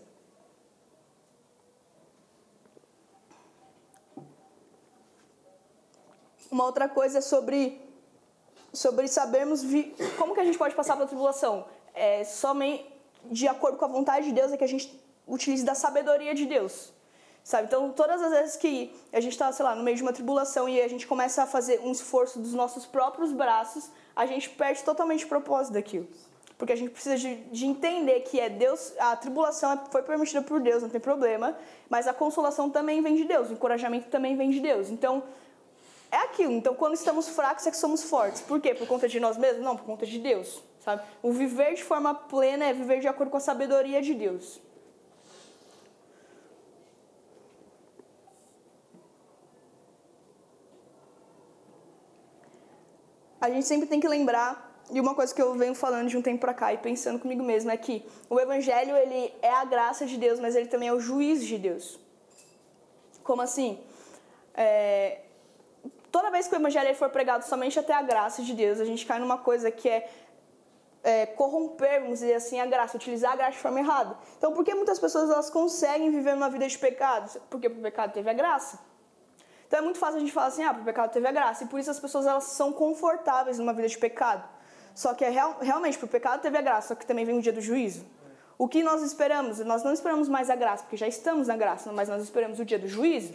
Uma 6.50 6.64
outra 6.64 6.88
coisa 6.88 7.18
é 7.18 7.20
sobre 7.20 7.87
sobre 8.72 9.08
sabermos 9.08 9.62
vi... 9.62 9.94
como 10.16 10.34
que 10.34 10.40
a 10.40 10.44
gente 10.44 10.58
pode 10.58 10.74
passar 10.74 10.94
pela 10.96 11.06
tribulação. 11.06 11.66
É, 11.94 12.24
somente 12.24 12.98
de 13.24 13.48
acordo 13.48 13.76
com 13.76 13.84
a 13.84 13.88
vontade 13.88 14.26
de 14.26 14.32
Deus 14.32 14.52
é 14.52 14.56
que 14.56 14.64
a 14.64 14.68
gente 14.68 14.98
utilize 15.26 15.64
da 15.64 15.74
sabedoria 15.74 16.34
de 16.34 16.46
Deus. 16.46 16.92
Sabe? 17.42 17.66
Então, 17.66 17.90
todas 17.92 18.20
as 18.20 18.30
vezes 18.30 18.56
que 18.56 18.94
a 19.12 19.20
gente 19.20 19.32
está, 19.32 19.50
sei 19.52 19.64
lá, 19.64 19.74
no 19.74 19.82
meio 19.82 19.96
de 19.96 20.02
uma 20.02 20.12
tribulação 20.12 20.68
e 20.68 20.80
a 20.82 20.88
gente 20.88 21.06
começa 21.06 21.42
a 21.42 21.46
fazer 21.46 21.80
um 21.80 21.90
esforço 21.90 22.38
dos 22.38 22.52
nossos 22.52 22.84
próprios 22.84 23.32
braços, 23.32 23.90
a 24.14 24.26
gente 24.26 24.50
perde 24.50 24.82
totalmente 24.82 25.24
o 25.24 25.28
propósito 25.28 25.72
daquilo. 25.72 26.06
Porque 26.58 26.72
a 26.72 26.76
gente 26.76 26.90
precisa 26.90 27.16
de, 27.16 27.36
de 27.36 27.64
entender 27.64 28.20
que 28.20 28.38
é 28.38 28.50
Deus, 28.50 28.92
a 28.98 29.16
tribulação 29.16 29.72
é, 29.72 29.80
foi 29.90 30.02
permitida 30.02 30.42
por 30.42 30.60
Deus, 30.60 30.82
não 30.82 30.90
tem 30.90 31.00
problema, 31.00 31.56
mas 31.88 32.06
a 32.06 32.12
consolação 32.12 32.68
também 32.68 33.00
vem 33.00 33.14
de 33.14 33.24
Deus, 33.24 33.48
o 33.48 33.52
encorajamento 33.52 34.08
também 34.08 34.36
vem 34.36 34.50
de 34.50 34.60
Deus. 34.60 34.90
Então, 34.90 35.22
é 36.10 36.16
aquilo. 36.16 36.52
Então, 36.52 36.74
quando 36.74 36.94
estamos 36.94 37.28
fracos, 37.28 37.66
é 37.66 37.70
que 37.70 37.76
somos 37.76 38.04
fortes. 38.04 38.40
Por 38.40 38.60
quê? 38.60 38.74
Por 38.74 38.86
conta 38.86 39.08
de 39.08 39.20
nós 39.20 39.36
mesmos? 39.36 39.62
Não, 39.64 39.76
por 39.76 39.84
conta 39.84 40.06
de 40.06 40.18
Deus. 40.18 40.62
Sabe? 40.80 41.02
O 41.22 41.32
viver 41.32 41.74
de 41.74 41.84
forma 41.84 42.14
plena 42.14 42.64
é 42.64 42.72
viver 42.72 43.00
de 43.00 43.08
acordo 43.08 43.30
com 43.30 43.36
a 43.36 43.40
sabedoria 43.40 44.00
de 44.00 44.14
Deus. 44.14 44.60
A 53.40 53.50
gente 53.50 53.66
sempre 53.66 53.86
tem 53.86 54.00
que 54.00 54.08
lembrar 54.08 54.68
e 54.90 54.98
uma 55.00 55.14
coisa 55.14 55.34
que 55.34 55.40
eu 55.40 55.54
venho 55.54 55.74
falando 55.74 56.08
de 56.08 56.16
um 56.16 56.22
tempo 56.22 56.40
pra 56.40 56.54
cá 56.54 56.72
e 56.72 56.78
pensando 56.78 57.18
comigo 57.18 57.42
mesmo 57.42 57.70
é 57.70 57.76
que 57.76 58.04
o 58.28 58.40
evangelho 58.40 58.96
ele 58.96 59.32
é 59.42 59.52
a 59.52 59.64
graça 59.64 60.06
de 60.06 60.16
Deus, 60.16 60.40
mas 60.40 60.56
ele 60.56 60.66
também 60.66 60.88
é 60.88 60.92
o 60.92 60.98
juízo 60.98 61.44
de 61.44 61.58
Deus. 61.58 62.00
Como 63.22 63.42
assim? 63.42 63.78
É, 64.54 65.20
toda 66.18 66.32
vez 66.32 66.48
que 66.48 66.54
o 66.54 66.58
evangelho 66.58 66.92
for 66.96 67.08
pregado 67.10 67.44
somente 67.44 67.78
até 67.78 67.94
a 67.94 68.02
graça 68.02 68.42
de 68.42 68.52
Deus, 68.52 68.80
a 68.80 68.84
gente 68.84 69.06
cai 69.06 69.20
numa 69.20 69.38
coisa 69.38 69.70
que 69.70 69.88
é, 69.88 70.10
é 71.04 71.26
corromper, 71.26 72.00
vamos 72.00 72.18
dizer 72.18 72.34
assim, 72.34 72.58
a 72.58 72.66
graça, 72.66 72.96
utilizar 72.96 73.34
a 73.34 73.36
graça 73.36 73.52
de 73.52 73.58
forma 73.58 73.78
errada. 73.78 74.16
Então, 74.36 74.52
por 74.52 74.64
que 74.64 74.74
muitas 74.74 74.98
pessoas 74.98 75.30
elas 75.30 75.48
conseguem 75.48 76.10
viver 76.10 76.34
uma 76.34 76.50
vida 76.50 76.66
de 76.66 76.76
pecado? 76.76 77.40
Porque 77.48 77.68
o 77.68 77.70
pecado 77.70 78.12
teve 78.12 78.28
a 78.28 78.32
graça. 78.32 78.80
Então 79.68 79.78
é 79.78 79.82
muito 79.82 80.00
fácil 80.00 80.16
a 80.16 80.20
gente 80.20 80.32
falar 80.32 80.48
assim, 80.48 80.64
ah, 80.64 80.72
o 80.72 80.84
pecado 80.84 81.12
teve 81.12 81.28
a 81.28 81.30
graça. 81.30 81.62
E 81.62 81.66
por 81.68 81.78
isso 81.78 81.88
as 81.88 82.00
pessoas 82.00 82.26
elas 82.26 82.44
são 82.44 82.72
confortáveis 82.72 83.60
numa 83.60 83.72
vida 83.72 83.86
de 83.86 83.96
pecado. 83.96 84.42
Só 84.96 85.14
que 85.14 85.24
é 85.24 85.28
real, 85.28 85.58
realmente, 85.60 86.02
o 86.04 86.08
pecado 86.08 86.40
teve 86.40 86.58
a 86.58 86.62
graça, 86.62 86.88
só 86.88 86.94
que 86.96 87.06
também 87.06 87.24
vem 87.24 87.38
o 87.38 87.42
dia 87.42 87.52
do 87.52 87.60
juízo. 87.60 88.04
O 88.58 88.66
que 88.66 88.82
nós 88.82 89.02
esperamos? 89.02 89.60
Nós 89.60 89.84
não 89.84 89.92
esperamos 89.92 90.28
mais 90.28 90.50
a 90.50 90.56
graça, 90.56 90.82
porque 90.82 90.96
já 90.96 91.06
estamos 91.06 91.46
na 91.46 91.56
graça, 91.56 91.92
mas 91.92 92.08
nós 92.08 92.24
esperamos 92.24 92.58
o 92.58 92.64
dia 92.64 92.78
do 92.78 92.88
juízo. 92.88 93.34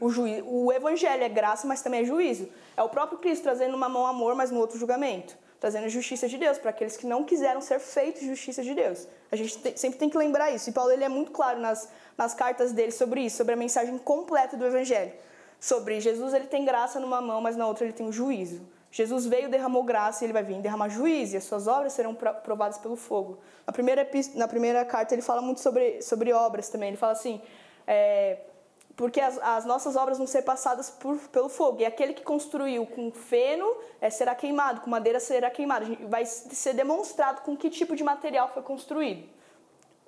O, 0.00 0.08
juízo, 0.08 0.44
o 0.46 0.72
evangelho 0.72 1.22
é 1.22 1.28
graça, 1.28 1.66
mas 1.66 1.82
também 1.82 2.00
é 2.00 2.04
juízo. 2.04 2.48
É 2.76 2.82
o 2.82 2.88
próprio 2.88 3.18
Cristo 3.18 3.42
trazendo 3.42 3.76
uma 3.76 3.88
mão 3.88 4.06
amor, 4.06 4.34
mas 4.34 4.50
no 4.50 4.58
outro 4.58 4.78
julgamento. 4.78 5.36
Trazendo 5.60 5.88
justiça 5.90 6.26
de 6.26 6.38
Deus 6.38 6.56
para 6.56 6.70
aqueles 6.70 6.96
que 6.96 7.06
não 7.06 7.22
quiseram 7.22 7.60
ser 7.60 7.78
feitos 7.78 8.22
justiça 8.22 8.62
de 8.62 8.74
Deus. 8.74 9.06
A 9.30 9.36
gente 9.36 9.78
sempre 9.78 9.98
tem 9.98 10.08
que 10.08 10.16
lembrar 10.16 10.50
isso. 10.50 10.70
E 10.70 10.72
Paulo 10.72 10.90
ele 10.90 11.04
é 11.04 11.08
muito 11.08 11.30
claro 11.30 11.60
nas, 11.60 11.88
nas 12.16 12.32
cartas 12.32 12.72
dele 12.72 12.92
sobre 12.92 13.20
isso, 13.20 13.36
sobre 13.36 13.52
a 13.52 13.56
mensagem 13.56 13.98
completa 13.98 14.56
do 14.56 14.64
evangelho. 14.64 15.12
Sobre 15.60 16.00
Jesus, 16.00 16.32
ele 16.32 16.46
tem 16.46 16.64
graça 16.64 16.98
numa 16.98 17.20
mão, 17.20 17.42
mas 17.42 17.54
na 17.54 17.66
outra 17.66 17.84
ele 17.84 17.92
tem 17.92 18.08
o 18.08 18.12
juízo. 18.12 18.62
Jesus 18.90 19.26
veio, 19.26 19.48
derramou 19.48 19.84
graça 19.84 20.24
e 20.24 20.26
ele 20.26 20.32
vai 20.32 20.42
vir 20.42 20.60
derramar 20.60 20.88
juízo, 20.88 21.34
e 21.34 21.36
as 21.36 21.44
suas 21.44 21.68
obras 21.68 21.92
serão 21.92 22.14
provadas 22.14 22.78
pelo 22.78 22.96
fogo. 22.96 23.38
Na 23.66 23.72
primeira, 23.72 24.08
na 24.34 24.48
primeira 24.48 24.84
carta 24.84 25.14
ele 25.14 25.22
fala 25.22 25.40
muito 25.40 25.60
sobre, 25.60 26.02
sobre 26.02 26.32
obras 26.32 26.70
também. 26.70 26.88
Ele 26.88 26.96
fala 26.96 27.12
assim: 27.12 27.40
é, 27.86 28.38
porque 28.96 29.20
as, 29.20 29.38
as, 29.38 29.64
nossas 29.64 29.96
obras 29.96 30.18
vão 30.18 30.26
ser 30.26 30.42
passadas 30.42 30.90
por, 30.90 31.16
pelo 31.28 31.48
fogo, 31.48 31.80
e 31.80 31.86
aquele 31.86 32.12
que 32.12 32.22
construiu 32.22 32.86
com 32.86 33.10
feno 33.10 33.74
é, 34.00 34.10
será 34.10 34.34
queimado, 34.34 34.80
com 34.80 34.90
madeira 34.90 35.18
será 35.18 35.50
queimado. 35.50 35.86
Vai 36.08 36.24
ser 36.26 36.74
demonstrado 36.74 37.42
com 37.42 37.56
que 37.56 37.70
tipo 37.70 37.96
de 37.96 38.04
material 38.04 38.50
foi 38.52 38.62
construído 38.62 39.40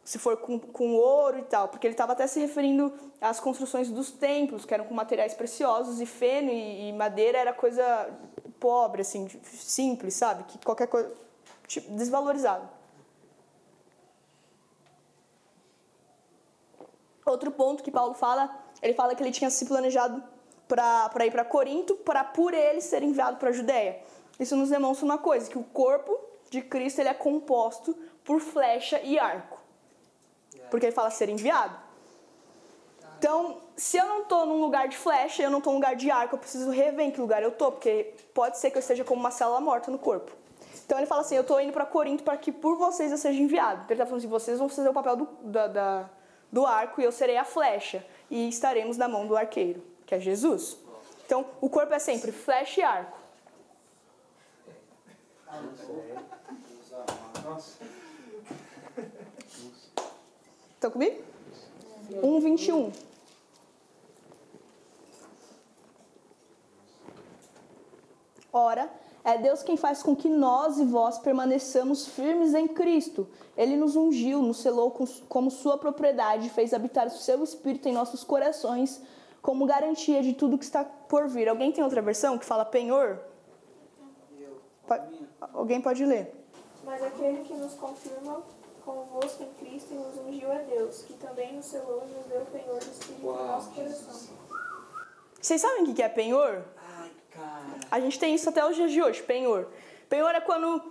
se 0.05 0.19
for 0.19 0.37
com, 0.37 0.59
com 0.59 0.97
ouro 0.97 1.39
e 1.39 1.43
tal, 1.43 1.69
porque 1.69 1.87
ele 1.87 1.95
estava 1.95 2.13
até 2.13 2.27
se 2.27 2.41
referindo 2.41 2.93
às 3.21 3.39
construções 3.39 3.89
dos 3.89 4.11
templos, 4.11 4.65
que 4.65 4.75
eram 4.75 4.85
com 4.85 4.95
materiais 4.95 5.33
preciosos, 5.33 6.01
e 6.01 6.07
feno 6.07 6.51
e, 6.51 6.89
e 6.89 6.93
madeira 6.93 7.39
era 7.39 7.53
coisa 7.53 8.11
pobre, 8.59 9.03
assim, 9.03 9.29
simples, 9.45 10.15
sabe? 10.15 10.45
Que 10.45 10.59
qualquer 10.59 10.89
coisa. 10.89 11.13
Tipo, 11.67 11.93
desvalorizado. 11.93 12.69
Outro 17.25 17.53
ponto 17.53 17.85
que 17.85 17.91
Paulo 17.91 18.15
fala, 18.15 18.53
ele 18.83 18.95
fala 18.95 19.15
que 19.15 19.23
ele 19.23 19.31
tinha 19.31 19.49
se 19.49 19.65
planejado 19.65 20.23
para 20.69 21.27
ir 21.27 21.31
para 21.31 21.45
Corinto, 21.45 21.95
para 21.97 22.25
por 22.25 22.53
ele 22.53 22.81
ser 22.81 23.03
enviado 23.03 23.37
para 23.37 23.51
a 23.51 23.53
Judéia. 23.53 24.01
Isso 24.41 24.57
nos 24.57 24.71
demonstra 24.71 25.05
uma 25.05 25.19
coisa, 25.19 25.49
que 25.49 25.59
o 25.59 25.63
corpo 25.63 26.19
de 26.51 26.63
Cristo 26.63 27.01
ele 27.01 27.09
é 27.09 27.15
composto 27.15 27.97
por 28.25 28.41
flecha 28.41 29.01
e 29.01 29.19
arco. 29.19 29.59
Porque 30.71 30.87
ele 30.87 30.95
fala 30.95 31.11
ser 31.11 31.29
enviado. 31.29 31.77
Então, 33.19 33.59
se 33.77 33.97
eu 33.97 34.07
não 34.07 34.23
estou 34.23 34.45
num 34.47 34.61
lugar 34.61 34.89
de 34.89 34.97
flecha, 34.97 35.43
eu 35.43 35.51
não 35.51 35.59
estou 35.59 35.73
num 35.73 35.79
lugar 35.79 35.95
de 35.95 36.11
arco, 36.11 36.35
eu 36.35 36.39
preciso 36.39 36.71
rever 36.71 37.07
em 37.07 37.11
que 37.11 37.21
lugar 37.21 37.43
eu 37.43 37.51
estou, 37.51 37.71
porque 37.71 38.15
pode 38.35 38.59
ser 38.59 38.71
que 38.71 38.77
eu 38.77 38.81
esteja 38.81 39.05
como 39.05 39.21
uma 39.21 39.31
célula 39.31 39.61
morta 39.61 39.91
no 39.91 39.99
corpo. 39.99 40.33
Então 40.85 40.99
ele 40.99 41.07
fala 41.07 41.21
assim: 41.21 41.37
eu 41.37 41.43
estou 41.43 41.61
indo 41.61 41.73
para 41.73 41.87
Corinto 41.87 42.25
para 42.25 42.37
que 42.37 42.51
por 42.51 42.77
vocês 42.77 43.13
eu 43.13 43.19
seja 43.19 43.41
enviado. 43.41 43.83
Então 43.85 43.87
ele 43.89 43.95
está 43.95 44.07
falando 44.07 44.19
assim: 44.19 44.29
vocês 44.29 44.59
vão 44.59 44.69
fazer 44.69 44.89
o 44.89 44.93
papel 44.93 45.17
do, 45.17 45.29
da, 45.43 45.67
da, 45.69 46.11
do 46.51 46.67
arco 46.67 47.01
e 47.01 47.05
eu 47.05 47.13
serei 47.13 47.37
a 47.37 47.45
flecha. 47.45 48.05
E 48.33 48.49
estaremos 48.49 48.97
na 48.97 49.07
mão 49.07 49.27
do 49.27 49.37
arqueiro, 49.37 49.83
que 50.07 50.15
é 50.15 50.19
Jesus. 50.19 50.79
Então 51.27 51.45
o 51.61 51.69
corpo 51.69 51.93
é 51.93 51.99
sempre 51.99 52.33
flecha 52.33 52.81
e 52.81 52.83
arco. 52.83 53.19
Estão 60.75 60.91
comigo? 60.91 61.23
1,21. 62.11 62.91
Ora, 68.51 68.91
é 69.25 69.39
Deus 69.39 69.63
quem 69.63 69.77
faz 69.77 70.03
com 70.03 70.17
que 70.17 70.29
nós 70.29 70.79
e 70.79 70.85
vós 70.85 71.19
permaneçamos 71.19 72.07
firmes 72.09 72.55
em 72.55 72.67
Cristo. 72.67 73.29
Ele 73.57 73.77
nos 73.77 73.95
ungiu, 73.95 74.43
nos 74.43 74.59
selou 74.59 74.91
como 75.29 75.51
sua 75.51 75.79
propriedade, 75.79 76.51
fez 76.51 76.75
habitar 76.75 77.07
o 77.07 77.11
seu 77.11 77.43
Espírito 77.45 77.89
em 77.89 77.93
nossos 77.93 78.25
corações, 78.25 79.01
como 79.41 79.67
garantia 79.67 80.23
de 80.23 80.33
tudo 80.33 80.59
que 80.59 80.65
está 80.65 80.85
por 80.85 81.29
vir. 81.29 81.49
Alguém 81.49 81.71
tem 81.71 81.85
outra 81.85 82.03
versão 82.03 82.37
que 82.37 82.45
fala 82.45 82.65
penhor? 82.65 83.21
Pode, 84.87 85.29
alguém 85.53 85.81
pode 85.81 86.05
ler. 86.05 86.35
Mas 86.85 87.01
aquele 87.03 87.45
que 87.45 87.55
nos 87.55 87.75
confirma 87.75 88.43
convosco 88.85 89.45
em 89.45 89.65
Cristo 89.65 89.93
e 89.93 89.95
nos 89.95 90.17
ungiu 90.19 90.51
é 90.51 90.65
Deus, 90.65 91.03
que 91.03 91.15
também 91.15 91.55
nos 91.55 91.67
selou 91.67 92.03
e 92.09 92.13
nos 92.13 92.27
deu 92.27 92.43
o 92.43 92.47
penhor 92.47 92.81
do 92.81 92.91
Espírito 92.91 93.27
Uau, 93.27 93.45
em 93.45 93.47
nosso 93.47 93.71
coração. 93.71 94.35
Vocês 95.41 95.61
sabem 95.61 95.85
o 95.85 95.95
que 95.95 96.03
é 96.03 96.09
penhor? 96.09 96.65
A 97.93 98.01
gente 98.01 98.19
tem 98.19 98.35
isso 98.35 98.49
até 98.49 98.67
os 98.67 98.75
dias 98.75 98.91
de 98.91 99.03
hoje, 99.03 99.23
penhor. 99.23 99.69
Penhor 100.09 100.35
é 100.35 100.41
quando, 100.41 100.83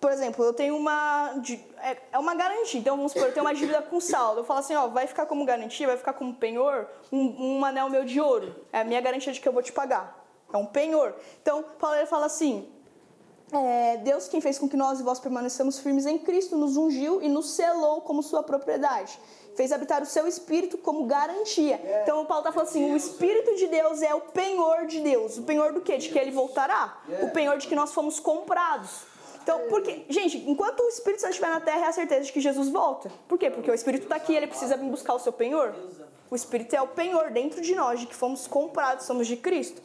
por 0.00 0.12
exemplo, 0.12 0.44
eu 0.44 0.52
tenho 0.52 0.76
uma. 0.76 1.34
É, 1.78 1.96
é 2.12 2.18
uma 2.20 2.32
garantia. 2.32 2.78
Então, 2.78 2.96
vamos 2.96 3.10
supor, 3.10 3.26
eu 3.26 3.34
tenho 3.34 3.44
uma 3.44 3.52
dívida 3.52 3.82
com 3.82 3.98
saldo. 4.00 4.38
Eu 4.38 4.44
falo 4.44 4.60
assim, 4.60 4.76
ó, 4.76 4.86
vai 4.86 5.08
ficar 5.08 5.26
como 5.26 5.44
garantia, 5.44 5.84
vai 5.84 5.96
ficar 5.96 6.12
como 6.12 6.32
penhor 6.32 6.88
um, 7.10 7.56
um 7.56 7.64
anel 7.64 7.90
meu 7.90 8.04
de 8.04 8.20
ouro. 8.20 8.54
É 8.72 8.82
a 8.82 8.84
minha 8.84 9.00
garantia 9.00 9.32
de 9.32 9.40
que 9.40 9.48
eu 9.48 9.52
vou 9.52 9.64
te 9.64 9.72
pagar. 9.72 10.24
É 10.52 10.56
um 10.56 10.64
penhor. 10.64 11.12
Então, 11.42 11.64
Paulo 11.76 11.96
ele 11.96 12.06
fala 12.06 12.26
assim: 12.26 12.68
é, 13.50 13.96
Deus 13.96 14.28
quem 14.28 14.40
fez 14.40 14.60
com 14.60 14.68
que 14.68 14.76
nós 14.76 15.00
e 15.00 15.02
vós 15.02 15.18
permaneçamos 15.18 15.80
firmes 15.80 16.06
em 16.06 16.18
Cristo, 16.18 16.56
nos 16.56 16.76
ungiu 16.76 17.20
e 17.20 17.28
nos 17.28 17.50
selou 17.50 18.00
como 18.02 18.22
sua 18.22 18.44
propriedade 18.44 19.18
fez 19.56 19.72
habitar 19.72 20.02
o 20.02 20.06
seu 20.06 20.28
espírito 20.28 20.78
como 20.78 21.06
garantia. 21.06 21.80
Então 22.02 22.22
o 22.22 22.26
Paulo 22.26 22.42
está 22.42 22.52
falando 22.52 22.68
assim: 22.68 22.92
o 22.92 22.96
espírito 22.96 23.56
de 23.56 23.66
Deus 23.66 24.02
é 24.02 24.14
o 24.14 24.20
penhor 24.20 24.86
de 24.86 25.00
Deus. 25.00 25.38
O 25.38 25.42
penhor 25.42 25.72
do 25.72 25.80
quê? 25.80 25.96
De 25.96 26.08
que 26.08 26.18
ele 26.18 26.30
voltará. 26.30 26.98
O 27.22 27.30
penhor 27.30 27.58
de 27.58 27.66
que 27.66 27.74
nós 27.74 27.92
fomos 27.92 28.20
comprados. 28.20 29.16
Então, 29.42 29.60
porque, 29.68 30.04
gente, 30.08 30.38
enquanto 30.38 30.80
o 30.80 30.88
Espírito 30.88 31.20
Santo 31.20 31.30
estiver 31.30 31.50
na 31.50 31.60
terra, 31.60 31.86
é 31.86 31.88
a 31.88 31.92
certeza 31.92 32.24
de 32.24 32.32
que 32.32 32.40
Jesus 32.40 32.68
volta. 32.68 33.12
Por 33.28 33.38
quê? 33.38 33.48
Porque 33.48 33.70
o 33.70 33.74
Espírito 33.74 34.02
está 34.02 34.16
aqui, 34.16 34.34
ele 34.34 34.48
precisa 34.48 34.76
vir 34.76 34.90
buscar 34.90 35.14
o 35.14 35.20
seu 35.20 35.32
penhor. 35.32 35.72
O 36.28 36.34
Espírito 36.34 36.74
é 36.74 36.82
o 36.82 36.88
penhor 36.88 37.30
dentro 37.30 37.60
de 37.60 37.72
nós, 37.72 38.00
de 38.00 38.06
que 38.06 38.14
fomos 38.16 38.48
comprados, 38.48 39.06
somos 39.06 39.24
de 39.28 39.36
Cristo. 39.36 39.80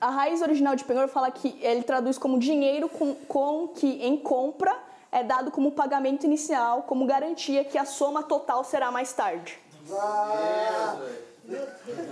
A 0.00 0.10
raiz 0.10 0.42
original 0.42 0.74
de 0.74 0.84
penhor 0.84 1.06
fala 1.06 1.30
que 1.30 1.56
ele 1.60 1.84
traduz 1.84 2.18
como 2.18 2.36
dinheiro 2.36 2.88
com, 2.88 3.14
com 3.14 3.68
que 3.68 4.04
em 4.04 4.16
compra 4.16 4.87
é 5.10 5.22
dado 5.22 5.50
como 5.50 5.72
pagamento 5.72 6.24
inicial, 6.24 6.82
como 6.82 7.06
garantia 7.06 7.64
que 7.64 7.78
a 7.78 7.84
soma 7.84 8.22
total 8.22 8.64
será 8.64 8.90
mais 8.90 9.12
tarde. 9.12 9.58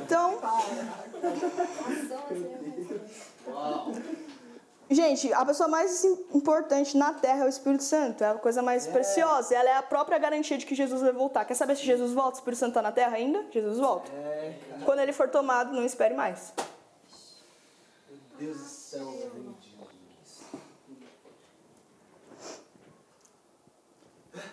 Então. 0.04 0.38
Gente, 4.88 5.32
a 5.32 5.44
pessoa 5.44 5.68
mais 5.68 6.04
importante 6.04 6.96
na 6.96 7.12
Terra 7.12 7.42
é 7.42 7.46
o 7.46 7.48
Espírito 7.48 7.82
Santo, 7.82 8.22
é 8.22 8.30
a 8.30 8.34
coisa 8.34 8.62
mais 8.62 8.86
preciosa. 8.86 9.52
Ela 9.54 9.68
é 9.68 9.76
a 9.76 9.82
própria 9.82 10.16
garantia 10.16 10.56
de 10.56 10.64
que 10.64 10.76
Jesus 10.76 11.02
vai 11.02 11.12
voltar. 11.12 11.44
Quer 11.44 11.54
saber 11.54 11.76
se 11.76 11.82
Jesus 11.82 12.12
volta? 12.12 12.36
O 12.36 12.38
Espírito 12.38 12.60
Santo 12.60 12.70
está 12.70 12.82
na 12.82 12.92
Terra 12.92 13.16
ainda? 13.16 13.44
Jesus 13.50 13.78
volta. 13.78 14.10
Quando 14.84 15.00
ele 15.00 15.12
for 15.12 15.28
tomado, 15.28 15.72
não 15.72 15.84
espere 15.84 16.14
mais. 16.14 16.52
Meu 18.08 18.18
Deus 18.38 18.58
do 18.58 18.64
céu, 18.64 19.12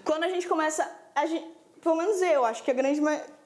Quando 0.03 0.23
a 0.23 0.29
gente 0.29 0.47
começa, 0.47 0.89
a 1.15 1.25
gente, 1.25 1.45
pelo 1.81 1.95
menos 1.95 2.21
eu, 2.21 2.45
acho 2.45 2.63
que 2.63 2.71
a 2.71 2.73
grande 2.73 3.01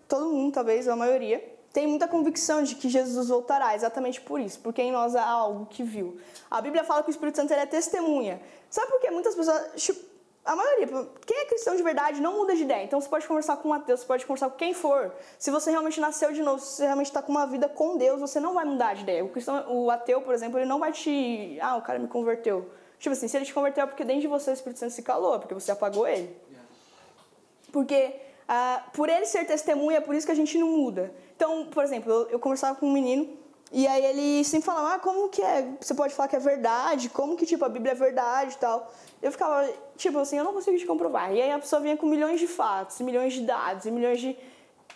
todo 0.08 0.26
mundo, 0.26 0.54
talvez, 0.54 0.88
a 0.88 0.96
maioria, 0.96 1.44
tem 1.74 1.86
muita 1.86 2.08
convicção 2.08 2.64
de 2.64 2.76
que 2.76 2.90
Jesus 2.90 3.28
voltará, 3.28 3.76
exatamente 3.76 4.22
por 4.22 4.40
isso, 4.40 4.60
porque 4.62 4.82
em 4.82 4.92
nós 4.92 5.16
há 5.16 5.26
algo 5.26 5.66
que 5.66 5.84
viu. 5.84 6.20
A 6.50 6.62
Bíblia 6.62 6.84
fala 6.84 7.04
que 7.04 7.10
o 7.10 7.12
Espírito 7.12 7.36
Santo 7.36 7.54
é 7.54 7.66
testemunha. 7.66 8.42
Sabe 8.70 8.90
por 8.90 9.00
que 9.00 9.12
muitas 9.12 9.36
pessoas, 9.36 9.70
a 10.48 10.56
maioria, 10.56 10.88
quem 11.26 11.38
é 11.38 11.46
cristão 11.46 11.76
de 11.76 11.84
verdade 11.84 12.22
não 12.22 12.38
muda 12.38 12.56
de 12.56 12.64
ideia. 12.64 12.84
Então 12.84 13.02
você 13.02 13.10
pode 13.10 13.28
conversar 13.28 13.58
com 13.58 13.70
um 13.70 13.74
ateu, 13.74 13.98
você 13.98 14.06
pode 14.06 14.26
conversar 14.26 14.50
com 14.50 14.56
quem 14.56 14.74
for. 14.74 15.14
Se 15.38 15.52
você 15.52 15.70
realmente 15.70 16.00
nasceu 16.00 16.32
de 16.32 16.42
novo, 16.42 16.62
se 16.62 16.78
você 16.78 16.86
realmente 16.86 17.08
está 17.08 17.22
com 17.22 17.32
uma 17.32 17.46
vida 17.46 17.68
com 17.68 17.98
Deus, 17.98 18.22
você 18.22 18.40
não 18.40 18.54
vai 18.54 18.64
mudar 18.64 18.96
de 18.96 19.04
ideia. 19.04 19.26
O, 19.26 19.30
cristão, 19.30 19.66
o 19.68 19.92
ateu, 19.92 20.22
por 20.22 20.34
exemplo, 20.34 20.58
ele 20.58 20.66
não 20.66 20.80
vai 20.80 20.94
te. 20.94 21.60
Ah, 21.62 21.76
o 21.76 21.82
cara 21.82 22.00
me 22.00 22.08
converteu. 22.08 22.66
Tipo 23.00 23.14
assim, 23.14 23.28
se 23.28 23.38
ele 23.38 23.46
te 23.46 23.54
converteu 23.54 23.84
é 23.84 23.88
porque 23.88 24.04
dentro 24.04 24.22
de 24.22 24.28
você 24.28 24.52
o 24.52 24.54
Espírito 24.54 24.80
Santo 24.80 24.94
se 24.94 25.04
calou, 25.04 25.36
é 25.36 25.40
porque 25.40 25.54
você 25.54 25.72
apagou 25.72 26.08
ele. 26.08 26.36
Porque 27.72 28.16
ah, 28.48 28.84
por 28.94 29.10
ele 29.10 29.26
ser 29.26 29.46
testemunha, 29.46 29.98
é 29.98 30.02
por 30.02 30.16
isso 30.16 30.26
que 30.26 30.32
a 30.32 30.36
gente 30.36 30.58
não 30.58 30.68
muda. 30.70 31.14
Então, 31.36 31.66
por 31.66 31.84
exemplo, 31.84 32.12
eu, 32.12 32.30
eu 32.30 32.40
conversava 32.40 32.80
com 32.80 32.88
um 32.88 32.92
menino 32.94 33.38
E 33.72 33.86
aí 33.86 34.06
ele 34.06 34.44
sempre 34.46 34.66
falava, 34.66 34.96
ah, 34.96 35.00
como 35.00 35.28
que 35.30 35.42
é? 35.42 35.68
Você 35.82 35.94
pode 35.94 36.14
falar 36.14 36.30
que 36.30 36.36
é 36.36 36.40
verdade? 36.40 37.10
Como 37.10 37.36
que, 37.36 37.46
tipo, 37.46 37.66
a 37.66 37.70
Bíblia 37.70 37.92
é 37.92 37.96
verdade 37.96 38.56
e 38.56 38.58
tal? 38.58 38.92
Eu 39.22 39.32
ficava, 39.32 39.70
tipo 39.98 40.18
assim, 40.20 40.38
eu 40.38 40.44
não 40.44 40.54
consigo 40.54 40.78
te 40.78 40.86
comprovar. 40.86 41.34
E 41.34 41.42
aí 41.42 41.52
a 41.52 41.60
pessoa 41.60 41.82
vinha 41.82 41.98
com 41.98 42.06
milhões 42.06 42.40
de 42.40 42.48
fatos, 42.48 43.00
milhões 43.02 43.34
de 43.34 43.42
dados, 43.42 43.86
e 43.86 43.92
milhões 43.92 44.22
de... 44.22 44.38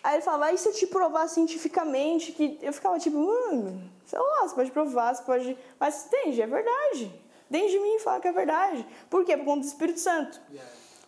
Aí 0.02 0.16
ele 0.16 0.22
falava, 0.22 0.52
e 0.52 0.58
se 0.58 0.68
eu 0.68 0.72
te 0.72 0.86
provar 0.86 1.28
cientificamente 1.28 2.32
que... 2.32 2.58
Eu 2.62 2.72
ficava 2.72 2.98
tipo, 2.98 3.18
mano, 3.18 3.90
sei 4.06 4.18
lá, 4.18 4.48
você 4.48 4.54
pode 4.54 4.70
provar, 4.70 5.14
você 5.14 5.22
pode... 5.22 5.58
Mas 5.78 6.06
entende, 6.06 6.40
é 6.40 6.46
verdade. 6.46 7.21
Dentro 7.52 7.68
de 7.68 7.80
mim 7.80 7.98
fala 7.98 8.18
que 8.18 8.26
é 8.26 8.32
verdade. 8.32 8.86
Por 9.10 9.26
quê? 9.26 9.36
Por 9.36 9.44
conta 9.44 9.60
do 9.60 9.66
Espírito 9.66 10.00
Santo. 10.00 10.40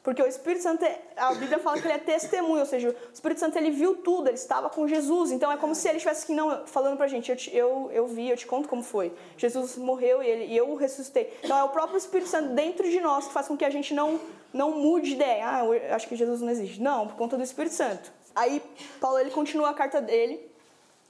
Porque 0.03 0.23
o 0.23 0.27
Espírito 0.27 0.63
Santo, 0.63 0.85
é, 0.85 1.01
a 1.17 1.33
Bíblia 1.33 1.59
fala 1.59 1.81
que 1.81 1.87
ele 1.87 1.95
é 1.95 1.99
testemunho, 1.99 2.61
ou 2.61 2.67
seja, 2.67 2.91
o 2.91 3.13
Espírito 3.15 3.41
Santo 3.41 3.57
ele 3.57 3.71
viu 3.71 3.97
tudo, 3.97 4.29
ele 4.29 4.35
estava 4.35 4.69
com 4.69 4.87
Jesus. 4.87 5.33
Então 5.33 5.51
é 5.51 5.57
como 5.57 5.75
se 5.75 5.89
ele 5.89 5.97
estivesse 5.97 6.25
aqui 6.25 6.35
não, 6.35 6.67
falando 6.67 6.99
pra 6.99 7.09
gente, 7.09 7.31
eu, 7.31 7.37
te, 7.37 7.57
eu, 7.57 7.91
eu 7.91 8.07
vi, 8.07 8.29
eu 8.29 8.37
te 8.37 8.47
conto 8.47 8.69
como 8.69 8.83
foi. 8.83 9.15
Jesus 9.39 9.79
morreu 9.79 10.23
e, 10.23 10.27
ele, 10.27 10.45
e 10.53 10.55
eu 10.55 10.69
o 10.69 10.75
ressuscitei. 10.75 11.33
Então 11.43 11.57
é 11.57 11.65
o 11.65 11.71
próprio 11.71 11.97
Espírito 11.97 12.29
Santo 12.29 12.51
dentro 12.51 12.87
de 12.91 13.01
nós 13.01 13.27
que 13.27 13.33
faz 13.33 13.49
com 13.49 13.57
que 13.57 13.65
a 13.65 13.71
gente 13.71 13.95
não, 13.95 14.21
não 14.53 14.73
mude 14.73 15.09
de 15.09 15.15
ideia. 15.15 15.43
Ah, 15.49 15.65
eu 15.65 15.95
acho 15.95 16.07
que 16.07 16.15
Jesus 16.15 16.43
não 16.43 16.51
existe. 16.51 16.83
Não, 16.83 17.09
por 17.09 17.17
conta 17.17 17.39
do 17.39 17.43
Espírito 17.43 17.75
Santo. 17.75 18.13
Aí 18.35 18.63
Paulo 19.01 19.19
ele 19.19 19.31
continua 19.31 19.71
a 19.71 19.75
carta 19.75 20.03
dele. 20.03 20.54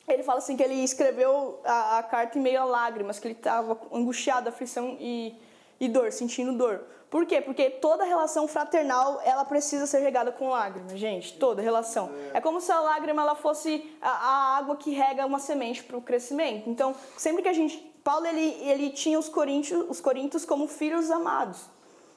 Ele 0.07 0.23
fala 0.23 0.39
assim 0.39 0.57
que 0.57 0.63
ele 0.63 0.75
escreveu 0.75 1.61
a, 1.65 1.99
a 1.99 2.03
carta 2.03 2.39
em 2.39 2.43
meio 2.43 2.61
a 2.61 2.65
lágrimas, 2.65 3.19
que 3.19 3.27
ele 3.27 3.35
estava 3.35 3.79
angustiado, 3.93 4.49
aflição 4.49 4.97
e, 5.01 5.35
e 5.81 5.89
dor, 5.89 6.13
sentindo 6.13 6.53
dor. 6.57 6.85
Por 7.15 7.27
quê? 7.27 7.41
Porque 7.41 7.71
toda 7.71 8.05
relação 8.05 8.49
fraternal, 8.49 9.21
ela 9.25 9.45
precisa 9.45 9.87
ser 9.87 10.01
regada 10.01 10.33
com 10.33 10.49
lágrimas, 10.49 10.99
gente. 10.99 11.35
Toda 11.39 11.63
relação. 11.63 12.11
É 12.33 12.41
como 12.41 12.61
se 12.61 12.73
a 12.73 12.81
lágrima 12.81 13.23
ela 13.23 13.37
fosse 13.37 13.97
a, 14.03 14.11
a 14.11 14.57
água 14.57 14.77
que 14.77 14.91
rega 14.91 15.25
uma 15.25 15.39
semente 15.39 15.85
para 15.85 15.97
o 15.97 16.03
crescimento. 16.03 16.69
Então, 16.69 16.95
sempre 17.17 17.43
que 17.43 17.49
a 17.49 17.53
gente... 17.53 17.79
Paulo, 18.03 18.27
ele, 18.27 18.59
ele 18.69 18.91
tinha 18.91 19.19
os 19.19 19.29
coríntios, 19.29 19.87
os 19.89 20.01
coríntios 20.01 20.45
como 20.45 20.67
filhos 20.67 21.11
amados. 21.11 21.71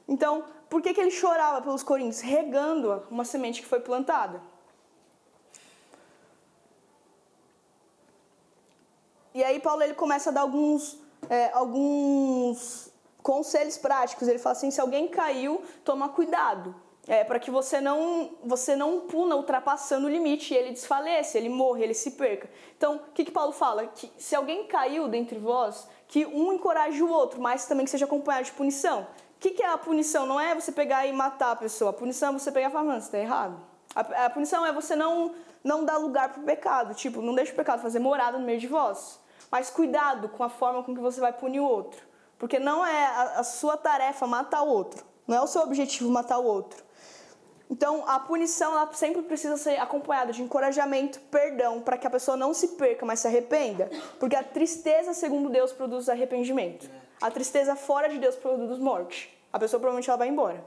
Então, 0.08 0.44
por 0.68 0.82
que, 0.82 0.94
que 0.94 1.00
ele 1.00 1.12
chorava 1.12 1.62
pelos 1.62 1.84
coríntios? 1.84 2.20
Regando 2.20 3.04
uma 3.10 3.24
semente 3.24 3.62
que 3.62 3.68
foi 3.68 3.80
plantada. 3.80 4.42
E 9.38 9.44
aí 9.44 9.60
Paulo 9.60 9.84
ele 9.84 9.94
começa 9.94 10.32
a 10.32 10.34
dar 10.34 10.42
alguns, 10.42 10.98
é, 11.30 11.52
alguns 11.54 12.92
conselhos 13.22 13.78
práticos. 13.78 14.28
Ele 14.28 14.40
fala 14.40 14.54
assim: 14.54 14.72
se 14.72 14.82
alguém 14.82 15.08
caiu, 15.08 15.62
toma 15.86 16.10
cuidado. 16.10 16.74
É, 17.08 17.24
para 17.24 17.40
que 17.40 17.52
você 17.52 17.80
não, 17.80 18.32
você 18.44 18.76
não 18.76 19.02
puna 19.02 19.36
ultrapassando 19.36 20.08
o 20.08 20.10
limite 20.10 20.56
e 20.56 20.58
ele 20.58 20.72
desfaleça, 20.72 21.38
ele 21.38 21.50
morre, 21.50 21.84
ele 21.84 21.94
se 21.94 22.12
perca. 22.12 22.50
Então, 22.76 22.96
o 22.96 23.12
que, 23.14 23.26
que 23.26 23.32
Paulo 23.32 23.52
fala? 23.52 23.86
Que 23.86 24.12
se 24.18 24.36
alguém 24.36 24.66
caiu 24.66 25.08
dentre 25.08 25.38
vós, 25.38 25.88
que 26.08 26.26
um 26.26 26.52
encoraje 26.52 27.02
o 27.04 27.08
outro, 27.08 27.40
mas 27.40 27.68
também 27.68 27.86
que 27.86 27.92
seja 27.92 28.06
acompanhado 28.06 28.46
de 28.46 28.54
punição. 28.54 29.04
O 29.04 29.40
que, 29.40 29.52
que 29.52 29.62
é 29.62 29.68
a 29.68 29.78
punição? 29.78 30.26
Não 30.26 30.40
é 30.40 30.56
você 30.56 30.72
pegar 30.72 31.06
e 31.06 31.14
matar 31.14 31.52
a 31.52 31.56
pessoa. 31.56 31.92
A 31.92 31.94
punição 31.94 32.30
é 32.30 32.40
você 32.40 32.52
pegar 32.52 32.70
e 32.70 32.72
falar, 32.72 32.86
mano, 32.86 33.00
você 33.00 33.06
está 33.06 33.20
errado. 33.20 33.62
A, 33.96 34.26
a, 34.26 34.30
punição 34.32 34.66
é 34.66 34.74
você 34.74 34.96
não, 34.96 35.36
não 35.64 35.86
dar 35.86 35.98
lugar 35.98 36.30
para 36.30 36.42
o 36.42 36.44
pecado. 36.44 36.96
Tipo, 36.96 37.22
não 37.22 37.36
deixe 37.36 37.52
o 37.52 37.56
pecado 37.56 37.84
fazer 37.84 38.00
morada 38.00 38.40
no 38.40 38.46
meio 38.46 38.60
de 38.60 38.68
vós. 38.68 39.20
Mas 39.52 39.70
cuidado 39.70 40.30
com 40.30 40.44
a 40.44 40.50
forma 40.50 40.84
com 40.84 40.94
que 40.94 41.02
você 41.02 41.20
vai 41.20 41.34
punir 41.34 41.60
o 41.60 41.66
outro. 41.66 42.02
Porque 42.38 42.60
não 42.60 42.86
é 42.86 43.06
a, 43.38 43.44
sua 43.44 43.78
tarefa 43.78 44.28
matar 44.28 44.62
o 44.62 44.68
outro. 44.68 45.04
Não 45.26 45.36
é 45.36 45.42
o 45.42 45.48
seu 45.48 45.62
objetivo 45.62 46.10
matar 46.10 46.38
o 46.38 46.46
outro. 46.46 46.86
Então, 47.70 48.08
a 48.08 48.20
punição 48.20 48.72
ela 48.72 48.94
sempre 48.94 49.22
precisa 49.24 49.58
ser 49.58 49.78
acompanhada 49.78 50.32
de 50.32 50.42
encorajamento, 50.42 51.20
perdão, 51.32 51.82
para 51.82 51.98
que 51.98 52.08
a 52.08 52.10
pessoa 52.10 52.38
não 52.38 52.54
se 52.54 52.70
perca, 52.70 53.06
mas 53.06 53.20
se 53.20 53.28
arrependa. 53.28 53.90
Porque 54.20 54.36
a 54.36 54.44
tristeza, 54.44 55.14
segundo 55.14 55.50
Deus, 55.50 55.74
produz 55.74 56.08
arrependimento. 56.08 56.90
A 57.22 57.30
tristeza 57.30 57.76
fora 57.76 58.08
de 58.08 58.20
Deus 58.20 58.36
produz 58.36 58.80
morte. 58.80 59.38
A 59.52 59.60
pessoa 59.60 59.80
provavelmente 59.80 60.10
ela 60.10 60.18
vai 60.18 60.30
embora. 60.30 60.64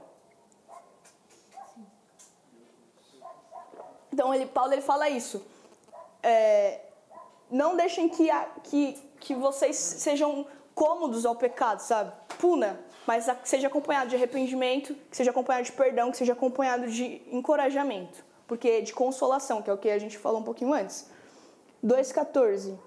Então, 4.13 4.33
ele, 4.33 4.45
Paulo 4.45 4.73
ele 4.73 4.81
fala 4.81 5.09
isso. 5.09 5.43
É, 6.21 6.81
não 7.51 7.75
deixem 7.75 8.07
que, 8.07 8.29
a, 8.29 8.45
que, 8.63 8.97
que 9.19 9.35
vocês 9.35 9.75
sejam 9.75 10.45
cômodos 10.73 11.25
ao 11.25 11.35
pecado, 11.35 11.79
sabe? 11.79 12.11
Puna, 12.39 12.79
mas 13.05 13.29
que 13.29 13.49
seja 13.49 13.67
acompanhado 13.67 14.09
de 14.09 14.15
arrependimento, 14.15 14.95
que 15.09 15.17
seja 15.17 15.31
acompanhado 15.31 15.65
de 15.65 15.71
perdão, 15.73 16.11
que 16.11 16.17
seja 16.17 16.33
acompanhado 16.33 16.87
de 16.87 17.21
encorajamento, 17.31 18.23
porque 18.47 18.81
de 18.81 18.93
consolação, 18.93 19.61
que 19.61 19.69
é 19.69 19.73
o 19.73 19.77
que 19.77 19.89
a 19.89 19.99
gente 19.99 20.17
falou 20.17 20.39
um 20.39 20.43
pouquinho 20.43 20.73
antes. 20.73 21.07
2:14 21.83 22.77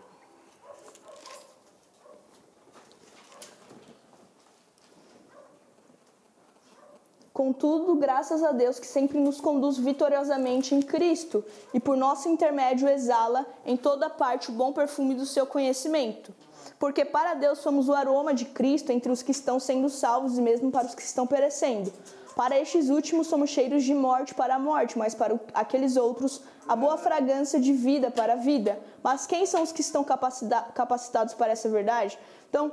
Contudo, 7.45 7.95
graças 7.97 8.43
a 8.43 8.53
Deus 8.53 8.79
que 8.79 8.87
sempre 8.87 9.21
nos 9.21 9.39
conduz 9.39 9.77
vitoriosamente 9.77 10.75
em 10.75 10.81
Cristo 10.81 11.45
e 11.75 11.79
por 11.79 11.95
nosso 11.95 12.27
intermédio 12.27 12.89
exala 12.89 13.45
em 13.67 13.77
toda 13.77 14.09
parte 14.09 14.49
o 14.49 14.55
bom 14.55 14.73
perfume 14.73 15.15
do 15.15 15.27
seu 15.27 15.45
conhecimento 15.45 16.33
porque 16.79 17.05
para 17.05 17.35
Deus 17.35 17.59
somos 17.59 17.87
o 17.87 17.93
aroma 17.93 18.33
de 18.33 18.47
Cristo 18.47 18.93
entre 18.93 19.13
os 19.13 19.23
que 19.23 19.31
estão 19.31 19.61
sendo 19.61 19.91
salvos 19.91 20.39
e 20.39 20.41
mesmo 20.41 20.71
para 20.71 20.87
os 20.87 20.95
que 20.95 21.03
estão 21.03 21.27
perecendo. 21.27 21.93
Para 22.35 22.59
estes 22.59 22.89
últimos 22.89 23.27
somos 23.27 23.51
cheiros 23.51 23.85
de 23.85 23.95
morte 23.95 24.35
para 24.35 24.55
a 24.55 24.59
morte, 24.59 24.99
mas 24.99 25.15
para 25.15 25.39
aqueles 25.53 25.97
outros 25.97 26.41
a 26.67 26.75
boa 26.75 26.97
fragrância 26.97 27.61
de 27.61 27.73
vida 27.73 28.11
para 28.11 28.33
a 28.33 28.37
vida. 28.37 28.79
Mas 29.03 29.27
quem 29.27 29.47
são 29.47 29.63
os 29.63 29.71
que 29.71 29.83
estão 29.83 30.03
capacitados 30.03 31.35
para 31.35 31.53
essa 31.53 31.69
verdade? 31.69 32.19
Então, 32.49 32.73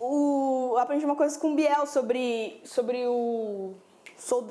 o, 0.00 0.76
aprendi 0.78 1.04
uma 1.04 1.16
coisa 1.16 1.38
com 1.38 1.54
Biel 1.54 1.86
sobre, 1.86 2.60
sobre 2.64 3.06
o, 3.06 3.74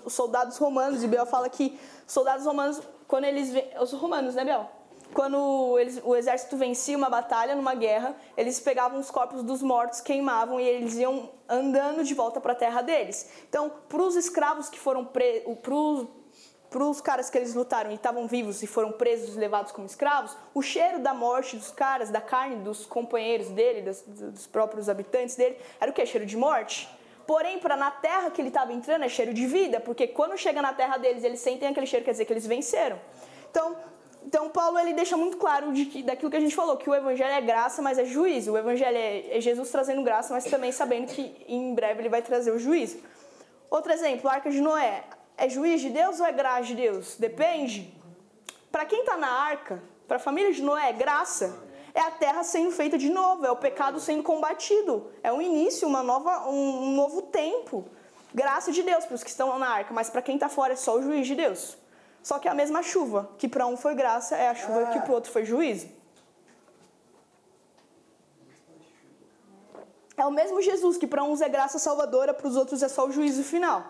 os 0.06 0.14
soldados 0.14 0.58
romanos. 0.58 1.04
E 1.04 1.08
Biel 1.08 1.26
fala 1.26 1.50
que 1.50 1.78
soldados 2.08 2.46
romanos, 2.46 2.82
quando 3.08 3.26
eles. 3.26 3.52
Os 3.82 3.92
romanos, 3.94 4.36
né, 4.36 4.44
Biel? 4.44 4.70
quando 5.14 5.78
eles, 5.80 6.02
o 6.04 6.16
exército 6.16 6.58
vencia 6.58 6.98
uma 6.98 7.10
batalha 7.10 7.56
numa 7.56 7.76
guerra, 7.76 8.16
eles 8.36 8.60
pegavam 8.60 9.00
os 9.00 9.12
corpos 9.12 9.44
dos 9.44 9.62
mortos, 9.62 10.02
queimavam 10.02 10.60
e 10.60 10.64
eles 10.64 10.96
iam 10.96 11.30
andando 11.48 12.04
de 12.04 12.14
volta 12.14 12.42
para 12.42 12.54
a 12.54 12.56
terra 12.56 12.82
deles. 12.82 13.30
Então, 13.48 13.72
para 13.88 14.02
os 14.02 14.16
escravos 14.16 14.70
que 14.70 14.80
foram 14.80 15.06
presos, 15.06 16.08
para 16.74 16.84
os 16.84 17.00
caras 17.00 17.30
que 17.30 17.38
eles 17.38 17.54
lutaram 17.54 17.92
e 17.92 17.94
estavam 17.94 18.26
vivos 18.26 18.64
e 18.64 18.68
foram 18.68 18.92
presos 18.92 19.36
e 19.36 19.40
levados 19.40 19.72
como 19.72 19.86
escravos, 19.86 20.36
o 20.56 20.62
cheiro 20.64 20.98
da 20.98 21.14
morte 21.14 21.56
dos 21.56 21.70
caras, 21.70 22.10
da 22.10 22.20
carne 22.20 22.56
dos 22.56 22.84
companheiros 22.84 23.50
dele, 23.50 23.84
das, 23.84 24.02
dos 24.02 24.48
próprios 24.48 24.90
habitantes 24.90 25.36
dele, 25.36 25.56
era 25.80 25.92
o 25.92 25.94
que? 25.94 26.04
Cheiro 26.04 26.26
de 26.26 26.36
morte. 26.36 26.90
Porém, 27.28 27.60
para 27.60 27.78
na 27.78 27.92
terra 27.92 28.32
que 28.32 28.42
ele 28.42 28.48
estava 28.48 28.74
entrando 28.74 29.04
é 29.06 29.10
cheiro 29.10 29.36
de 29.36 29.46
vida, 29.46 29.80
porque 29.80 30.08
quando 30.08 30.36
chega 30.36 30.64
na 30.64 30.74
terra 30.74 30.98
deles, 30.98 31.24
eles 31.24 31.40
sentem 31.40 31.70
aquele 31.70 31.86
cheiro, 31.86 32.04
quer 32.04 32.12
dizer 32.12 32.26
que 32.26 32.34
eles 32.34 32.48
venceram. 32.48 33.00
Então, 33.52 33.78
então, 34.26 34.50
Paulo 34.50 34.80
ele 34.80 34.94
deixa 34.94 35.16
muito 35.16 35.38
claro 35.38 35.72
de 35.74 35.86
que, 35.86 36.02
daquilo 36.02 36.32
que 36.32 36.38
a 36.38 36.40
gente 36.40 36.56
falou, 36.56 36.76
que 36.76 36.90
o 36.90 36.96
evangelho 36.96 37.34
é 37.34 37.42
graça, 37.42 37.82
mas 37.84 38.00
é 38.00 38.06
juízo. 38.06 38.54
O 38.54 38.58
evangelho 38.58 38.98
é, 38.98 39.38
é 39.38 39.40
Jesus 39.40 39.70
trazendo 39.70 40.02
graça, 40.02 40.34
mas 40.34 40.46
também 40.46 40.72
sabendo 40.72 41.08
que 41.08 41.46
em 41.48 41.76
breve 41.76 42.02
ele 42.02 42.10
vai 42.10 42.22
trazer 42.22 42.52
o 42.52 42.58
juízo. 42.58 42.98
Outro 43.70 43.92
exemplo, 43.92 44.30
a 44.30 44.34
arca 44.34 44.50
de 44.50 44.60
Noé. 44.60 45.04
É 45.38 45.50
juiz 45.50 45.82
de 45.82 45.90
Deus 45.90 46.20
ou 46.20 46.26
é 46.26 46.32
graça 46.32 46.64
de 46.64 46.76
Deus? 46.76 47.16
Depende. 47.18 47.94
Para 48.72 48.86
quem 48.86 49.02
está 49.02 49.18
na 49.18 49.30
arca, 49.30 49.82
para 50.08 50.18
a 50.18 50.20
família 50.20 50.52
de 50.52 50.62
Noé, 50.62 50.90
é 50.90 50.94
graça. 50.94 51.64
É 51.94 52.00
a 52.00 52.12
terra 52.12 52.44
sendo 52.44 52.72
feita 52.72 52.98
de 52.98 53.10
novo, 53.10 53.46
é 53.46 53.52
o 53.52 53.56
pecado 53.56 54.00
sendo 54.00 54.24
combatido. 54.24 55.12
É 55.22 55.32
um 55.32 55.42
início, 55.42 55.88
uma 55.88 56.02
nova, 56.02 56.50
um, 56.50 56.92
novo 56.96 57.22
tempo. 57.22 57.86
Graça 58.34 58.72
de 58.72 58.82
Deus 58.82 59.06
para 59.06 59.14
os 59.14 59.24
que 59.24 59.30
estão 59.30 59.58
na 59.60 59.70
arca, 59.70 59.94
mas 59.94 60.10
para 60.10 60.22
quem 60.22 60.36
está 60.36 60.50
fora 60.50 60.74
é 60.74 60.76
só 60.76 60.96
o 60.96 61.04
juiz 61.04 61.28
de 61.28 61.36
Deus. 61.36 61.78
Só 62.24 62.40
que 62.40 62.48
é 62.48 62.52
a 62.52 62.56
mesma 62.56 62.82
chuva, 62.82 63.30
que 63.38 63.48
para 63.48 63.68
um 63.68 63.78
foi 63.78 63.94
graça, 63.94 64.36
é 64.36 64.50
a 64.50 64.56
chuva 64.56 64.84
ah. 64.84 64.86
que 64.92 65.00
para 65.02 65.12
o 65.12 65.14
outro 65.14 65.32
foi 65.32 65.46
juízo. 65.46 65.88
É 70.18 70.26
o 70.26 70.32
mesmo 70.32 70.62
Jesus 70.62 70.98
que 70.98 71.06
para 71.06 71.24
uns 71.24 71.42
é 71.42 71.50
graça 71.50 71.78
salvadora, 71.78 72.34
para 72.34 72.48
os 72.48 72.56
outros 72.56 72.82
é 72.82 72.88
só 72.88 73.06
o 73.06 73.12
juízo 73.12 73.44
final. 73.44 73.86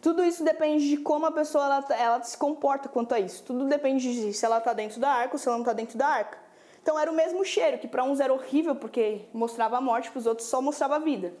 Tudo 0.00 0.24
isso 0.24 0.44
depende 0.44 0.88
de 0.88 0.96
como 0.98 1.26
a 1.26 1.32
pessoa 1.32 1.64
ela, 1.64 1.86
ela 1.94 2.22
se 2.22 2.36
comporta 2.36 2.88
quanto 2.88 3.14
a 3.14 3.20
isso. 3.20 3.42
Tudo 3.42 3.64
depende 3.64 4.12
de 4.12 4.32
se 4.32 4.44
ela 4.44 4.58
está 4.58 4.72
dentro 4.72 5.00
da 5.00 5.10
arca 5.10 5.34
ou 5.34 5.38
se 5.38 5.48
ela 5.48 5.56
não 5.56 5.64
está 5.64 5.72
dentro 5.72 5.98
da 5.98 6.06
arca. 6.06 6.38
Então 6.80 6.98
era 6.98 7.10
o 7.10 7.14
mesmo 7.14 7.44
cheiro, 7.44 7.78
que 7.78 7.88
para 7.88 8.04
uns 8.04 8.20
era 8.20 8.32
horrível 8.32 8.76
porque 8.76 9.26
mostrava 9.32 9.76
a 9.76 9.80
morte, 9.80 10.10
para 10.10 10.20
os 10.20 10.26
outros 10.26 10.48
só 10.48 10.62
mostrava 10.62 10.96
a 10.96 10.98
vida. 10.98 11.34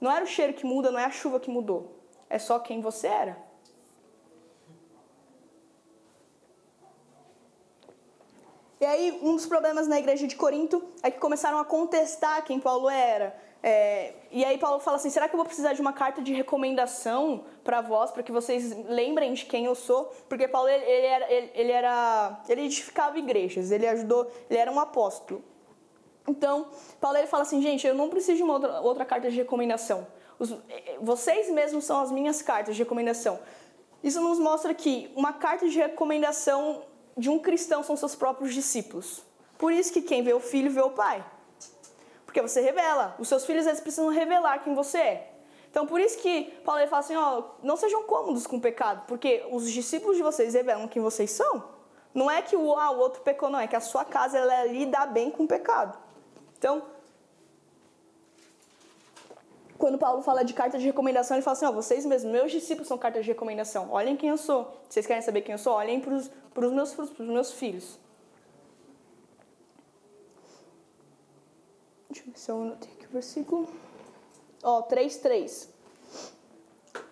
Não 0.00 0.10
era 0.10 0.24
o 0.24 0.28
cheiro 0.28 0.52
que 0.52 0.66
muda, 0.66 0.90
não 0.90 0.98
é 0.98 1.04
a 1.04 1.10
chuva 1.10 1.40
que 1.40 1.50
mudou. 1.50 1.98
É 2.28 2.38
só 2.38 2.58
quem 2.58 2.80
você 2.80 3.06
era. 3.06 3.36
E 8.80 8.84
aí, 8.84 9.20
um 9.22 9.36
dos 9.36 9.46
problemas 9.46 9.86
na 9.86 9.98
igreja 9.98 10.26
de 10.26 10.34
Corinto 10.34 10.82
é 11.04 11.10
que 11.10 11.20
começaram 11.20 11.58
a 11.58 11.64
contestar 11.64 12.44
quem 12.44 12.58
Paulo 12.58 12.90
era. 12.90 13.32
É, 13.62 14.14
e 14.32 14.44
aí 14.44 14.58
Paulo 14.58 14.80
fala 14.80 14.96
assim: 14.96 15.08
será 15.08 15.28
que 15.28 15.34
eu 15.34 15.38
vou 15.38 15.46
precisar 15.46 15.72
de 15.72 15.80
uma 15.80 15.92
carta 15.92 16.20
de 16.20 16.32
recomendação 16.32 17.44
para 17.62 17.80
vós, 17.80 18.10
para 18.10 18.22
que 18.22 18.32
vocês 18.32 18.76
lembrem 18.88 19.32
de 19.34 19.44
quem 19.44 19.66
eu 19.66 19.74
sou? 19.74 20.12
Porque 20.28 20.48
Paulo 20.48 20.68
ele, 20.68 20.84
ele 20.84 21.06
era, 21.06 21.32
ele, 21.32 21.50
ele, 21.54 21.72
era, 21.72 22.42
ele 22.48 22.62
edificava 22.62 23.16
igrejas, 23.18 23.70
ele 23.70 23.86
ajudou, 23.86 24.28
ele 24.50 24.58
era 24.58 24.70
um 24.70 24.80
apóstolo. 24.80 25.44
Então 26.26 26.68
Paulo 27.00 27.16
ele 27.16 27.28
fala 27.28 27.44
assim: 27.44 27.62
gente, 27.62 27.86
eu 27.86 27.94
não 27.94 28.08
preciso 28.08 28.36
de 28.36 28.42
uma 28.42 28.54
outra, 28.54 28.80
outra 28.80 29.04
carta 29.04 29.30
de 29.30 29.36
recomendação. 29.36 30.06
Os, 30.38 30.56
vocês 31.00 31.48
mesmos 31.50 31.84
são 31.84 32.00
as 32.00 32.10
minhas 32.10 32.42
cartas 32.42 32.74
de 32.74 32.82
recomendação. 32.82 33.38
Isso 34.02 34.20
nos 34.20 34.40
mostra 34.40 34.74
que 34.74 35.12
uma 35.14 35.32
carta 35.32 35.68
de 35.68 35.78
recomendação 35.78 36.82
de 37.16 37.30
um 37.30 37.38
cristão 37.38 37.84
são 37.84 37.96
seus 37.96 38.16
próprios 38.16 38.52
discípulos. 38.52 39.22
Por 39.56 39.72
isso 39.72 39.92
que 39.92 40.02
quem 40.02 40.22
vê 40.22 40.32
o 40.32 40.40
filho 40.40 40.70
vê 40.72 40.80
o 40.80 40.90
pai. 40.90 41.24
Porque 42.32 42.40
você 42.40 42.62
revela. 42.62 43.14
Os 43.18 43.28
seus 43.28 43.44
filhos 43.44 43.66
eles 43.66 43.78
precisam 43.78 44.08
revelar 44.08 44.60
quem 44.60 44.74
você 44.74 44.96
é. 44.96 45.32
Então, 45.70 45.86
por 45.86 46.00
isso 46.00 46.16
que 46.16 46.44
Paulo 46.64 46.80
ele 46.80 46.88
fala 46.88 47.00
assim, 47.00 47.14
ó, 47.14 47.42
não 47.62 47.76
sejam 47.76 48.04
cômodos 48.04 48.46
com 48.46 48.56
o 48.56 48.60
pecado, 48.60 49.04
porque 49.06 49.44
os 49.50 49.70
discípulos 49.70 50.16
de 50.16 50.22
vocês 50.22 50.54
revelam 50.54 50.88
quem 50.88 51.02
vocês 51.02 51.30
são. 51.30 51.62
Não 52.14 52.30
é 52.30 52.40
que 52.40 52.56
o, 52.56 52.74
ah, 52.74 52.90
o 52.90 52.98
outro 52.98 53.20
pecou, 53.20 53.50
não, 53.50 53.60
é 53.60 53.66
que 53.66 53.76
a 53.76 53.80
sua 53.80 54.02
casa 54.02 54.38
ela 54.38 54.64
lida 54.64 55.04
bem 55.04 55.30
com 55.30 55.42
o 55.44 55.46
pecado. 55.46 55.98
Então, 56.56 56.82
quando 59.76 59.98
Paulo 59.98 60.22
fala 60.22 60.42
de 60.42 60.54
carta 60.54 60.78
de 60.78 60.86
recomendação, 60.86 61.36
ele 61.36 61.44
fala 61.44 61.54
assim, 61.54 61.66
ó, 61.66 61.72
vocês 61.72 62.06
mesmos, 62.06 62.32
meus 62.32 62.50
discípulos 62.50 62.88
são 62.88 62.96
cartas 62.96 63.26
de 63.26 63.30
recomendação. 63.30 63.90
Olhem 63.90 64.16
quem 64.16 64.30
eu 64.30 64.38
sou. 64.38 64.74
Vocês 64.88 65.06
querem 65.06 65.22
saber 65.22 65.42
quem 65.42 65.52
eu 65.52 65.58
sou? 65.58 65.74
Olhem 65.74 66.00
para 66.00 66.14
os 66.66 66.72
meus 66.72 66.94
frutos, 66.94 67.14
para 67.14 67.24
os 67.24 67.30
meus 67.30 67.52
filhos. 67.52 67.98
Deixa 72.12 72.28
eu 72.28 72.32
ver 72.32 72.38
se 72.38 72.50
eu 72.50 72.60
anotei 72.60 72.90
aqui 72.92 73.06
o 73.06 73.10
versículo. 73.10 73.68
Ó, 74.62 74.82
3.3. 74.82 75.68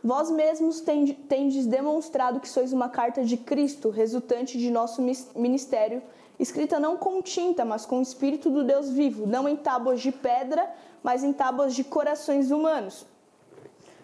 Vós 0.04 0.30
mesmos 0.30 0.82
tendes 0.82 1.64
demonstrado 1.64 2.38
que 2.38 2.48
sois 2.48 2.70
uma 2.70 2.90
carta 2.90 3.24
de 3.24 3.38
Cristo, 3.38 3.88
resultante 3.88 4.58
de 4.58 4.70
nosso 4.70 5.00
ministério, 5.34 6.02
escrita 6.38 6.78
não 6.78 6.98
com 6.98 7.22
tinta, 7.22 7.64
mas 7.64 7.86
com 7.86 7.98
o 7.98 8.02
Espírito 8.02 8.50
do 8.50 8.62
Deus 8.62 8.90
vivo, 8.90 9.26
não 9.26 9.48
em 9.48 9.56
tábuas 9.56 10.02
de 10.02 10.12
pedra, 10.12 10.70
mas 11.02 11.24
em 11.24 11.32
tábuas 11.32 11.74
de 11.74 11.82
corações 11.82 12.50
humanos. 12.50 13.06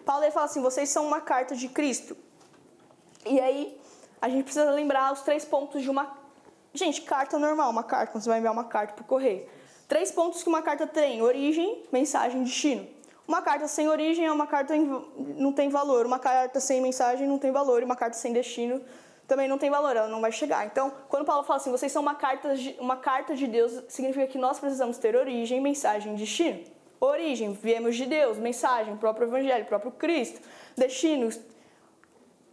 Paulo 0.03 0.23
ele 0.23 0.31
fala 0.31 0.47
assim: 0.47 0.63
vocês 0.63 0.89
são 0.89 1.05
uma 1.05 1.21
carta 1.21 1.55
de 1.55 1.67
Cristo. 1.69 2.17
E 3.23 3.39
aí, 3.39 3.79
a 4.19 4.29
gente 4.29 4.45
precisa 4.45 4.71
lembrar 4.71 5.13
os 5.13 5.21
três 5.21 5.45
pontos 5.45 5.83
de 5.83 5.91
uma. 5.91 6.17
Gente, 6.73 7.03
carta 7.03 7.37
normal, 7.37 7.69
uma 7.69 7.83
carta, 7.83 8.11
quando 8.11 8.23
você 8.23 8.29
vai 8.29 8.39
enviar 8.39 8.53
uma 8.53 8.65
carta 8.65 8.95
por 8.95 9.03
correio. 9.03 9.56
Três 9.87 10.11
pontos 10.11 10.43
que 10.43 10.49
uma 10.49 10.61
carta 10.61 10.85
tem: 10.85 11.21
origem, 11.21 11.83
mensagem, 11.91 12.43
destino. 12.43 12.87
Uma 13.27 13.41
carta 13.41 13.67
sem 13.67 13.87
origem 13.87 14.25
é 14.25 14.31
uma 14.31 14.47
carta 14.47 14.73
não 14.75 15.51
tem 15.51 15.69
valor. 15.69 16.05
Uma 16.05 16.19
carta 16.19 16.59
sem 16.59 16.81
mensagem 16.81 17.27
não 17.27 17.37
tem 17.37 17.51
valor. 17.51 17.81
E 17.81 17.85
uma 17.85 17.95
carta 17.95 18.15
sem 18.15 18.31
destino 18.31 18.81
também 19.27 19.47
não 19.47 19.57
tem 19.57 19.69
valor, 19.69 19.95
ela 19.95 20.07
não 20.07 20.21
vai 20.21 20.31
chegar. 20.31 20.65
Então, 20.65 20.91
quando 21.09 21.25
Paulo 21.25 21.43
fala 21.43 21.57
assim, 21.57 21.69
vocês 21.69 21.91
são 21.91 22.01
uma 22.01 22.15
carta 22.15 22.55
de, 22.55 22.75
uma 22.79 22.95
carta 22.95 23.35
de 23.35 23.45
Deus, 23.45 23.83
significa 23.89 24.25
que 24.25 24.37
nós 24.37 24.57
precisamos 24.57 24.97
ter 24.97 25.15
origem, 25.15 25.59
mensagem 25.59 26.15
destino. 26.15 26.63
Origem, 26.99 27.51
viemos 27.51 27.95
de 27.95 28.05
Deus, 28.05 28.37
mensagem, 28.37 28.95
próprio 28.95 29.27
Evangelho, 29.27 29.65
próprio 29.65 29.91
Cristo. 29.91 30.39
Destino, 30.75 31.29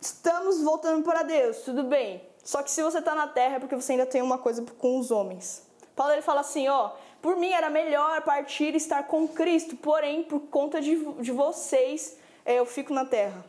estamos 0.00 0.60
voltando 0.62 1.04
para 1.04 1.22
Deus, 1.22 1.58
tudo 1.58 1.84
bem. 1.84 2.20
Só 2.42 2.62
que 2.62 2.70
se 2.70 2.82
você 2.82 2.98
está 2.98 3.14
na 3.14 3.28
terra 3.28 3.56
é 3.56 3.58
porque 3.60 3.76
você 3.76 3.92
ainda 3.92 4.04
tem 4.04 4.20
uma 4.20 4.36
coisa 4.36 4.62
com 4.78 4.98
os 4.98 5.10
homens. 5.12 5.64
Paulo 5.94 6.12
ele 6.12 6.22
fala 6.22 6.40
assim, 6.40 6.68
ó, 6.68 6.90
por 7.24 7.36
mim 7.36 7.52
era 7.52 7.70
melhor 7.70 8.20
partir 8.20 8.74
e 8.74 8.76
estar 8.76 9.04
com 9.04 9.26
Cristo, 9.26 9.74
porém, 9.78 10.22
por 10.22 10.40
conta 10.40 10.78
de, 10.78 10.94
de 11.22 11.32
vocês, 11.32 12.18
é, 12.44 12.58
eu 12.58 12.66
fico 12.66 12.92
na 12.92 13.06
terra. 13.06 13.42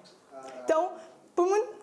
Então, 0.63 0.93
por 1.35 1.45
muito, 1.45 1.75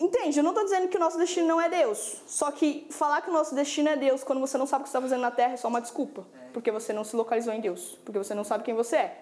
Entende? 0.00 0.38
Eu 0.38 0.42
não 0.42 0.52
estou 0.52 0.64
dizendo 0.64 0.88
que 0.88 0.96
o 0.96 1.00
nosso 1.00 1.18
destino 1.18 1.46
não 1.46 1.60
é 1.60 1.68
Deus. 1.68 2.22
Só 2.26 2.50
que 2.50 2.86
falar 2.90 3.20
que 3.20 3.28
o 3.28 3.32
nosso 3.32 3.54
destino 3.54 3.90
é 3.90 3.96
Deus 3.96 4.24
quando 4.24 4.40
você 4.40 4.56
não 4.56 4.66
sabe 4.66 4.80
o 4.80 4.84
que 4.84 4.88
está 4.88 5.02
fazendo 5.02 5.20
na 5.20 5.30
Terra 5.30 5.52
é 5.52 5.56
só 5.58 5.68
uma 5.68 5.82
desculpa. 5.82 6.24
Porque 6.54 6.70
você 6.70 6.94
não 6.94 7.04
se 7.04 7.14
localizou 7.14 7.52
em 7.52 7.60
Deus. 7.60 7.98
Porque 8.06 8.18
você 8.18 8.32
não 8.32 8.42
sabe 8.42 8.64
quem 8.64 8.74
você 8.74 8.96
é. 8.96 9.18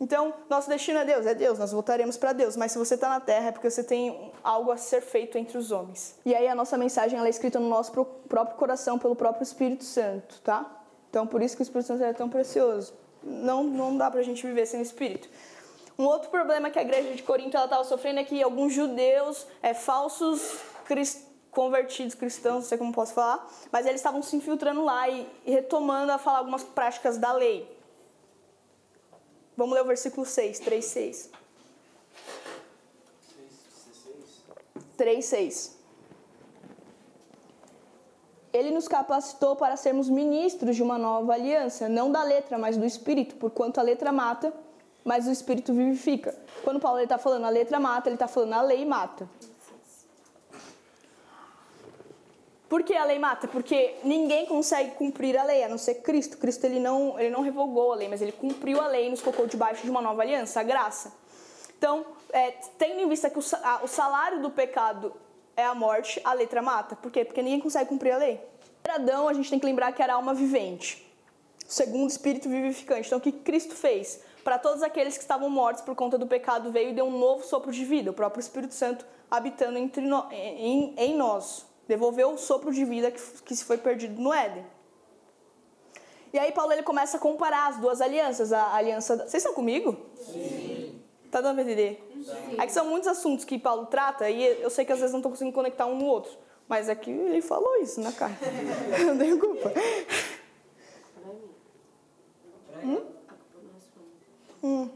Então, 0.00 0.32
nosso 0.48 0.70
destino 0.70 0.98
é 0.98 1.04
Deus, 1.04 1.26
é 1.26 1.34
Deus, 1.34 1.58
nós 1.58 1.72
voltaremos 1.72 2.16
para 2.16 2.32
Deus. 2.32 2.56
Mas 2.56 2.72
se 2.72 2.78
você 2.78 2.94
está 2.94 3.10
na 3.10 3.20
Terra 3.20 3.48
é 3.48 3.52
porque 3.52 3.68
você 3.68 3.84
tem 3.84 4.32
algo 4.42 4.72
a 4.72 4.78
ser 4.78 5.02
feito 5.02 5.36
entre 5.36 5.58
os 5.58 5.70
homens. 5.70 6.18
E 6.24 6.34
aí 6.34 6.48
a 6.48 6.54
nossa 6.54 6.78
mensagem 6.78 7.18
ela 7.18 7.28
é 7.28 7.30
escrita 7.30 7.60
no 7.60 7.68
nosso 7.68 7.92
próprio 7.92 8.56
coração 8.56 8.98
pelo 8.98 9.14
próprio 9.14 9.42
Espírito 9.42 9.84
Santo, 9.84 10.40
tá? 10.40 10.83
Então, 11.14 11.28
por 11.28 11.40
isso 11.40 11.54
que 11.54 11.62
o 11.62 11.66
Espírito 11.68 11.86
Santo 11.86 12.02
é 12.02 12.12
tão 12.12 12.28
precioso. 12.28 12.92
Não, 13.22 13.62
não 13.62 13.96
dá 13.96 14.10
pra 14.10 14.20
gente 14.20 14.44
viver 14.44 14.66
sem 14.66 14.80
o 14.80 14.82
Espírito. 14.82 15.28
Um 15.96 16.06
outro 16.06 16.28
problema 16.28 16.70
que 16.70 16.78
a 16.78 16.82
igreja 16.82 17.14
de 17.14 17.22
Corinto 17.22 17.56
estava 17.56 17.84
sofrendo 17.84 18.18
é 18.18 18.24
que 18.24 18.42
alguns 18.42 18.72
judeus, 18.72 19.46
é, 19.62 19.72
falsos 19.72 20.58
crist... 20.84 21.20
convertidos 21.52 22.16
cristãos, 22.16 22.54
não 22.54 22.62
sei 22.62 22.76
como 22.76 22.92
posso 22.92 23.14
falar, 23.14 23.48
mas 23.70 23.86
eles 23.86 24.00
estavam 24.00 24.20
se 24.22 24.34
infiltrando 24.34 24.82
lá 24.82 25.08
e, 25.08 25.24
e 25.46 25.52
retomando 25.52 26.10
a 26.10 26.18
falar 26.18 26.38
algumas 26.38 26.64
práticas 26.64 27.16
da 27.16 27.32
lei. 27.32 27.64
Vamos 29.56 29.72
ler 29.72 29.82
o 29.82 29.86
versículo 29.86 30.26
6, 30.26 30.58
3, 30.58 30.84
6. 30.84 31.30
3, 34.96 35.24
6. 35.24 35.73
Ele 38.54 38.70
nos 38.70 38.86
capacitou 38.86 39.56
para 39.56 39.76
sermos 39.76 40.08
ministros 40.08 40.76
de 40.76 40.82
uma 40.82 40.96
nova 40.96 41.32
aliança, 41.32 41.88
não 41.88 42.12
da 42.12 42.22
letra, 42.22 42.56
mas 42.56 42.76
do 42.76 42.86
espírito, 42.86 43.34
porquanto 43.34 43.80
a 43.80 43.82
letra 43.82 44.12
mata, 44.12 44.54
mas 45.04 45.26
o 45.26 45.32
espírito 45.32 45.74
vivifica. 45.74 46.32
Quando 46.62 46.78
Paulo 46.78 47.00
está 47.00 47.18
falando 47.18 47.46
a 47.46 47.48
letra 47.48 47.80
mata, 47.80 48.08
ele 48.08 48.14
está 48.14 48.28
falando 48.28 48.52
a 48.52 48.62
lei 48.62 48.84
mata. 48.84 49.28
Por 52.68 52.84
que 52.84 52.94
a 52.94 53.04
lei 53.04 53.18
mata? 53.18 53.48
Porque 53.48 53.96
ninguém 54.04 54.46
consegue 54.46 54.92
cumprir 54.92 55.36
a 55.36 55.42
lei, 55.42 55.64
a 55.64 55.68
não 55.68 55.76
ser 55.76 55.96
Cristo. 55.96 56.38
Cristo 56.38 56.64
ele 56.64 56.78
não, 56.78 57.18
ele 57.18 57.30
não 57.30 57.42
revogou 57.42 57.92
a 57.92 57.96
lei, 57.96 58.08
mas 58.08 58.22
ele 58.22 58.32
cumpriu 58.32 58.80
a 58.80 58.86
lei 58.86 59.08
e 59.08 59.10
nos 59.10 59.20
colocou 59.20 59.48
debaixo 59.48 59.82
de 59.82 59.90
uma 59.90 60.00
nova 60.00 60.22
aliança, 60.22 60.60
a 60.60 60.62
graça. 60.62 61.12
Então, 61.76 62.06
é, 62.32 62.52
tendo 62.78 63.00
em 63.00 63.08
vista 63.08 63.28
que 63.28 63.38
o, 63.38 63.42
a, 63.64 63.80
o 63.82 63.88
salário 63.88 64.40
do 64.40 64.50
pecado 64.50 65.12
é 65.56 65.64
a 65.64 65.74
morte, 65.74 66.20
a 66.24 66.32
letra 66.32 66.62
mata. 66.62 66.96
Por 66.96 67.10
quê? 67.10 67.24
Porque 67.24 67.42
ninguém 67.42 67.60
consegue 67.60 67.88
cumprir 67.88 68.12
a 68.12 68.18
lei. 68.18 68.40
Adão, 68.88 69.28
a 69.28 69.32
gente 69.32 69.48
tem 69.48 69.58
que 69.58 69.64
lembrar 69.64 69.92
que 69.92 70.02
era 70.02 70.14
alma 70.14 70.34
vivente, 70.34 71.04
segundo 71.66 72.04
o 72.04 72.08
espírito 72.08 72.48
vivificante. 72.48 73.06
Então, 73.06 73.18
o 73.18 73.20
que 73.20 73.32
Cristo 73.32 73.74
fez? 73.74 74.20
Para 74.44 74.58
todos 74.58 74.82
aqueles 74.82 75.16
que 75.16 75.22
estavam 75.22 75.48
mortos 75.48 75.82
por 75.82 75.94
conta 75.94 76.18
do 76.18 76.26
pecado, 76.26 76.70
veio 76.70 76.90
e 76.90 76.92
deu 76.92 77.06
um 77.06 77.18
novo 77.18 77.44
sopro 77.44 77.72
de 77.72 77.82
vida, 77.84 78.10
o 78.10 78.14
próprio 78.14 78.40
Espírito 78.40 78.74
Santo 78.74 79.06
habitando 79.30 79.78
entre 79.78 80.02
no, 80.06 80.30
em, 80.30 80.94
em 80.98 81.16
nós. 81.16 81.64
Devolveu 81.88 82.32
o 82.32 82.38
sopro 82.38 82.72
de 82.72 82.84
vida 82.84 83.10
que, 83.10 83.20
que 83.42 83.56
se 83.56 83.64
foi 83.64 83.78
perdido 83.78 84.20
no 84.20 84.32
Éden. 84.32 84.64
E 86.32 86.38
aí 86.38 86.52
Paulo 86.52 86.72
ele 86.72 86.82
começa 86.82 87.16
a 87.16 87.20
comparar 87.20 87.68
as 87.68 87.78
duas 87.78 88.00
alianças, 88.00 88.52
a 88.52 88.74
aliança... 88.74 89.16
Vocês 89.16 89.34
estão 89.34 89.54
comigo? 89.54 89.96
Sim. 90.16 91.00
Tá 91.30 91.40
dando 91.40 91.54
pra 91.54 91.64
entender? 91.64 92.13
É 92.58 92.66
que 92.66 92.72
são 92.72 92.86
muitos 92.86 93.08
assuntos 93.08 93.44
que 93.44 93.58
Paulo 93.58 93.86
trata 93.86 94.28
e 94.30 94.62
eu 94.62 94.70
sei 94.70 94.84
que 94.84 94.92
às 94.92 94.98
vezes 94.98 95.12
não 95.12 95.20
estou 95.20 95.30
conseguindo 95.30 95.54
conectar 95.54 95.86
um 95.86 95.96
no 95.96 96.06
outro. 96.06 96.32
Mas 96.68 96.88
é 96.88 96.94
que 96.94 97.10
ele 97.10 97.42
falou 97.42 97.76
isso 97.76 98.00
na 98.00 98.12
carta. 98.12 98.46
não 99.04 99.18
tenho 99.18 99.38
culpa. 99.38 99.72
Hum? 102.82 103.02
Hum. 104.62 104.90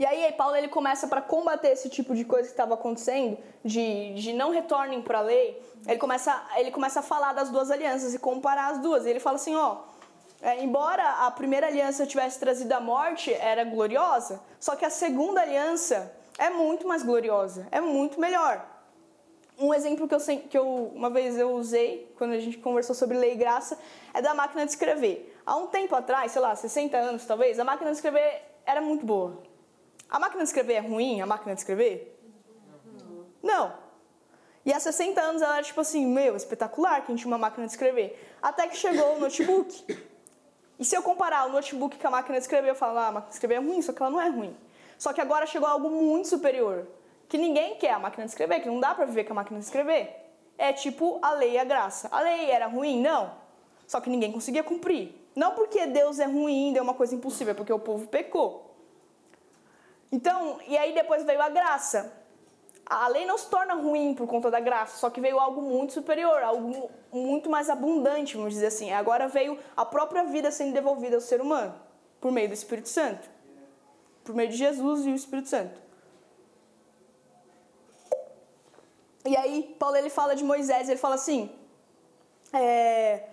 E 0.00 0.06
aí, 0.06 0.32
Paulo 0.32 0.56
ele 0.56 0.68
começa 0.68 1.06
para 1.06 1.20
combater 1.20 1.68
esse 1.68 1.90
tipo 1.90 2.14
de 2.14 2.24
coisa 2.24 2.48
que 2.48 2.54
estava 2.54 2.72
acontecendo, 2.72 3.36
de, 3.62 4.14
de 4.14 4.32
não 4.32 4.50
retornem 4.50 5.02
para 5.02 5.18
a 5.18 5.20
lei. 5.20 5.60
Ele 5.86 5.98
começa, 5.98 6.42
ele 6.56 6.70
começa 6.70 7.00
a 7.00 7.02
falar 7.02 7.34
das 7.34 7.50
duas 7.50 7.70
alianças 7.70 8.14
e 8.14 8.18
comparar 8.18 8.72
as 8.72 8.78
duas. 8.78 9.04
E 9.04 9.10
ele 9.10 9.20
fala 9.20 9.36
assim: 9.36 9.54
ó, 9.54 9.76
é, 10.42 10.62
embora 10.62 11.26
a 11.26 11.30
primeira 11.30 11.66
aliança 11.66 12.06
tivesse 12.06 12.38
trazido 12.38 12.72
a 12.72 12.80
morte, 12.80 13.32
era 13.32 13.62
gloriosa, 13.64 14.40
só 14.58 14.74
que 14.74 14.84
a 14.84 14.90
segunda 14.90 15.42
aliança 15.42 16.12
é 16.38 16.48
muito 16.48 16.88
mais 16.88 17.02
gloriosa, 17.02 17.68
é 17.70 17.80
muito 17.80 18.18
melhor. 18.18 18.66
Um 19.58 19.74
exemplo 19.74 20.08
que 20.08 20.14
eu, 20.14 20.20
que 20.48 20.56
eu 20.56 20.92
uma 20.94 21.10
vez 21.10 21.36
eu 21.36 21.50
usei, 21.50 22.10
quando 22.16 22.32
a 22.32 22.40
gente 22.40 22.56
conversou 22.56 22.94
sobre 22.94 23.18
lei 23.18 23.32
e 23.32 23.36
graça, 23.36 23.78
é 24.14 24.22
da 24.22 24.32
máquina 24.32 24.64
de 24.64 24.70
escrever. 24.70 25.36
Há 25.44 25.56
um 25.56 25.66
tempo 25.66 25.94
atrás, 25.94 26.32
sei 26.32 26.40
lá, 26.40 26.56
60 26.56 26.96
anos 26.96 27.26
talvez, 27.26 27.58
a 27.58 27.64
máquina 27.64 27.90
de 27.90 27.96
escrever 27.96 28.42
era 28.64 28.80
muito 28.80 29.04
boa. 29.04 29.42
A 30.08 30.18
máquina 30.18 30.42
de 30.42 30.48
escrever 30.48 30.74
é 30.74 30.80
ruim, 30.80 31.20
a 31.20 31.26
máquina 31.26 31.54
de 31.54 31.60
escrever? 31.60 32.18
Não. 33.42 33.74
E 34.64 34.72
há 34.72 34.80
60 34.80 35.20
anos 35.20 35.42
ela 35.42 35.56
era 35.56 35.62
tipo 35.62 35.80
assim, 35.80 36.06
meu, 36.06 36.34
espetacular 36.36 37.02
que 37.02 37.12
a 37.12 37.14
gente 37.14 37.20
tinha 37.20 37.32
uma 37.32 37.38
máquina 37.38 37.66
de 37.66 37.72
escrever. 37.72 38.36
Até 38.40 38.66
que 38.66 38.76
chegou 38.76 39.16
o 39.16 39.20
notebook. 39.20 40.09
E 40.80 40.84
se 40.84 40.96
eu 40.96 41.02
comparar 41.02 41.46
o 41.46 41.52
notebook 41.52 41.98
com 41.98 42.08
a 42.08 42.10
máquina 42.10 42.38
de 42.38 42.44
escrever, 42.44 42.70
eu 42.70 42.74
falo, 42.74 42.98
ah, 42.98 43.08
a 43.08 43.12
máquina 43.12 43.28
de 43.28 43.34
escrever 43.34 43.56
é 43.56 43.58
ruim, 43.58 43.82
só 43.82 43.92
que 43.92 44.02
ela 44.02 44.10
não 44.10 44.18
é 44.18 44.30
ruim. 44.30 44.56
Só 44.98 45.12
que 45.12 45.20
agora 45.20 45.44
chegou 45.44 45.68
algo 45.68 45.90
muito 45.90 46.26
superior, 46.26 46.88
que 47.28 47.36
ninguém 47.36 47.76
quer 47.76 47.92
a 47.92 47.98
máquina 47.98 48.24
de 48.24 48.30
escrever, 48.30 48.60
que 48.60 48.68
não 48.68 48.80
dá 48.80 48.94
para 48.94 49.04
viver 49.04 49.24
com 49.24 49.34
a 49.34 49.36
máquina 49.36 49.58
de 49.58 49.66
escrever. 49.66 50.16
É 50.56 50.72
tipo 50.72 51.18
a 51.20 51.32
lei 51.32 51.52
e 51.52 51.58
a 51.58 51.64
graça. 51.64 52.08
A 52.10 52.20
lei 52.22 52.50
era 52.50 52.66
ruim? 52.66 52.98
Não. 52.98 53.30
Só 53.86 54.00
que 54.00 54.08
ninguém 54.08 54.32
conseguia 54.32 54.62
cumprir. 54.62 55.14
Não 55.36 55.52
porque 55.52 55.86
Deus 55.86 56.18
é 56.18 56.24
ruim, 56.24 56.72
deu 56.72 56.82
uma 56.82 56.94
coisa 56.94 57.14
impossível, 57.14 57.52
é 57.52 57.54
porque 57.54 57.72
o 57.72 57.78
povo 57.78 58.08
pecou. 58.08 58.74
Então, 60.10 60.58
e 60.66 60.78
aí 60.78 60.94
depois 60.94 61.24
veio 61.24 61.42
a 61.42 61.50
graça. 61.50 62.10
A 62.90 63.06
lei 63.06 63.24
não 63.24 63.38
se 63.38 63.48
torna 63.48 63.74
ruim 63.74 64.14
por 64.14 64.26
conta 64.26 64.50
da 64.50 64.58
graça, 64.58 64.96
só 64.96 65.08
que 65.08 65.20
veio 65.20 65.38
algo 65.38 65.62
muito 65.62 65.92
superior, 65.92 66.42
algo 66.42 66.90
muito 67.12 67.48
mais 67.48 67.70
abundante, 67.70 68.36
vamos 68.36 68.52
dizer 68.52 68.66
assim. 68.66 68.90
Agora 68.90 69.28
veio 69.28 69.56
a 69.76 69.84
própria 69.84 70.24
vida 70.24 70.50
sendo 70.50 70.72
devolvida 70.72 71.14
ao 71.14 71.20
ser 71.20 71.40
humano, 71.40 71.72
por 72.20 72.32
meio 72.32 72.48
do 72.48 72.54
Espírito 72.54 72.88
Santo. 72.88 73.30
Por 74.24 74.34
meio 74.34 74.48
de 74.48 74.56
Jesus 74.56 75.06
e 75.06 75.10
o 75.10 75.14
Espírito 75.14 75.48
Santo. 75.48 75.80
E 79.24 79.36
aí, 79.36 79.76
Paulo 79.78 79.96
ele 79.96 80.10
fala 80.10 80.34
de 80.34 80.42
Moisés, 80.42 80.88
ele 80.88 80.98
fala 80.98 81.14
assim: 81.14 81.48
é, 82.52 83.28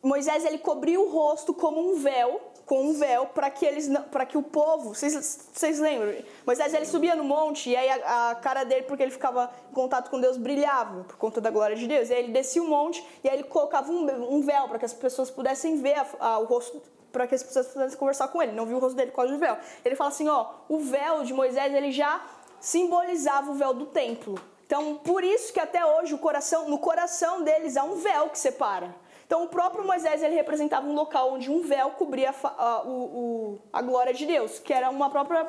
Moisés 0.00 0.44
ele 0.44 0.58
cobriu 0.58 1.02
o 1.02 1.10
rosto 1.10 1.52
como 1.52 1.80
um 1.80 1.96
véu, 1.96 2.51
com 2.66 2.82
um 2.82 2.94
véu, 2.94 3.26
para 3.26 3.50
que 3.50 3.66
eles 3.66 3.88
para 4.10 4.24
que 4.24 4.38
o 4.38 4.42
povo, 4.42 4.94
vocês, 4.94 5.78
lembram? 5.78 6.14
Moisés 6.46 6.72
ele 6.72 6.86
subia 6.86 7.14
no 7.14 7.24
monte 7.24 7.70
e 7.70 7.76
aí 7.76 7.88
a, 7.88 8.30
a, 8.30 8.34
cara 8.36 8.64
dele, 8.64 8.82
porque 8.82 9.02
ele 9.02 9.12
ficava 9.12 9.50
em 9.70 9.74
contato 9.74 10.10
com 10.10 10.20
Deus, 10.20 10.36
brilhava 10.36 11.04
por 11.04 11.16
conta 11.16 11.40
da 11.40 11.50
glória 11.50 11.76
de 11.76 11.86
Deus. 11.86 12.08
E 12.08 12.14
aí 12.14 12.22
ele 12.22 12.32
descia 12.32 12.62
o 12.62 12.68
monte 12.68 13.04
e 13.22 13.28
aí 13.28 13.36
ele 13.36 13.44
colocava 13.44 13.90
um, 13.90 14.36
um 14.36 14.40
véu 14.40 14.68
para 14.68 14.78
que 14.78 14.84
as 14.84 14.92
pessoas 14.92 15.30
pudessem 15.30 15.76
ver 15.76 15.94
a, 15.94 16.06
a, 16.20 16.38
o 16.38 16.44
rosto 16.44 16.80
para 17.12 17.26
que 17.26 17.34
as 17.34 17.42
pessoas 17.42 17.66
pudessem 17.66 17.98
conversar 17.98 18.28
com 18.28 18.42
ele. 18.42 18.52
Não 18.52 18.64
viu 18.64 18.78
o 18.78 18.80
rosto 18.80 18.96
dele 18.96 19.10
por 19.10 19.16
causa 19.16 19.32
do 19.32 19.38
véu. 19.38 19.58
Ele 19.84 19.94
fala 19.94 20.08
assim, 20.08 20.28
ó, 20.28 20.46
o 20.68 20.78
véu 20.78 21.24
de 21.24 21.34
Moisés 21.34 21.74
ele 21.74 21.92
já 21.92 22.24
simbolizava 22.58 23.50
o 23.50 23.54
véu 23.54 23.74
do 23.74 23.86
templo. 23.86 24.40
Então, 24.64 24.94
por 24.94 25.22
isso 25.22 25.52
que 25.52 25.60
até 25.60 25.84
hoje 25.84 26.14
o 26.14 26.18
coração, 26.18 26.70
no 26.70 26.78
coração 26.78 27.42
deles 27.42 27.76
há 27.76 27.84
um 27.84 27.96
véu 27.96 28.30
que 28.30 28.38
separa. 28.38 28.94
Então, 29.32 29.44
o 29.44 29.48
próprio 29.48 29.82
Moisés 29.82 30.22
ele 30.22 30.34
representava 30.34 30.86
um 30.86 30.92
local 30.92 31.32
onde 31.32 31.50
um 31.50 31.62
véu 31.62 31.92
cobria 31.92 32.34
a, 32.44 32.48
a, 32.48 32.82
o, 32.86 33.58
a 33.72 33.80
glória 33.80 34.12
de 34.12 34.26
Deus, 34.26 34.58
que 34.58 34.74
era 34.74 34.90
uma 34.90 35.08
própria 35.08 35.48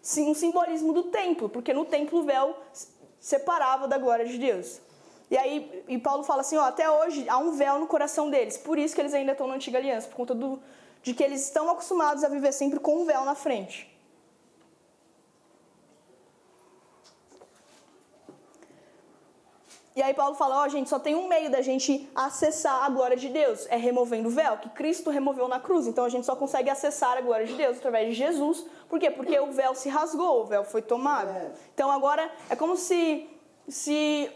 sim, 0.00 0.30
um 0.30 0.34
simbolismo 0.34 0.92
do 0.92 1.02
templo, 1.02 1.48
porque 1.48 1.74
no 1.74 1.84
templo 1.84 2.20
o 2.20 2.22
véu 2.22 2.56
separava 3.18 3.88
da 3.88 3.98
glória 3.98 4.24
de 4.24 4.38
Deus. 4.38 4.80
E 5.28 5.36
aí, 5.36 5.84
e 5.88 5.98
Paulo 5.98 6.22
fala 6.22 6.42
assim, 6.42 6.56
ó, 6.56 6.66
até 6.66 6.88
hoje 6.88 7.28
há 7.28 7.36
um 7.36 7.50
véu 7.50 7.80
no 7.80 7.88
coração 7.88 8.30
deles, 8.30 8.56
por 8.56 8.78
isso 8.78 8.94
que 8.94 9.00
eles 9.00 9.12
ainda 9.12 9.32
estão 9.32 9.48
na 9.48 9.54
antiga 9.56 9.76
aliança, 9.76 10.06
por 10.06 10.14
conta 10.14 10.32
do, 10.32 10.60
de 11.02 11.12
que 11.12 11.24
eles 11.24 11.42
estão 11.42 11.68
acostumados 11.68 12.22
a 12.22 12.28
viver 12.28 12.52
sempre 12.52 12.78
com 12.78 13.02
um 13.02 13.04
véu 13.04 13.24
na 13.24 13.34
frente. 13.34 13.92
E 19.96 20.02
aí 20.02 20.12
Paulo 20.12 20.34
fala, 20.34 20.60
ó, 20.60 20.66
oh, 20.66 20.68
gente, 20.68 20.90
só 20.90 20.98
tem 20.98 21.14
um 21.14 21.26
meio 21.26 21.50
da 21.50 21.62
gente 21.62 22.06
acessar 22.14 22.84
a 22.84 22.88
glória 22.90 23.16
de 23.16 23.30
Deus, 23.30 23.66
é 23.70 23.76
removendo 23.76 24.28
o 24.28 24.30
véu, 24.30 24.58
que 24.58 24.68
Cristo 24.68 25.08
removeu 25.08 25.48
na 25.48 25.58
cruz. 25.58 25.86
Então 25.86 26.04
a 26.04 26.10
gente 26.10 26.26
só 26.26 26.36
consegue 26.36 26.68
acessar 26.68 27.16
a 27.16 27.22
glória 27.22 27.46
de 27.46 27.54
Deus 27.54 27.78
através 27.78 28.08
de 28.10 28.12
Jesus. 28.14 28.66
Por 28.90 29.00
quê? 29.00 29.10
Porque 29.10 29.40
o 29.40 29.50
véu 29.50 29.74
se 29.74 29.88
rasgou, 29.88 30.42
o 30.42 30.44
véu 30.44 30.64
foi 30.64 30.82
tomado. 30.82 31.30
É. 31.30 31.50
Então 31.72 31.90
agora 31.90 32.30
é 32.50 32.54
como 32.54 32.76
se 32.76 33.26
se 33.66 34.30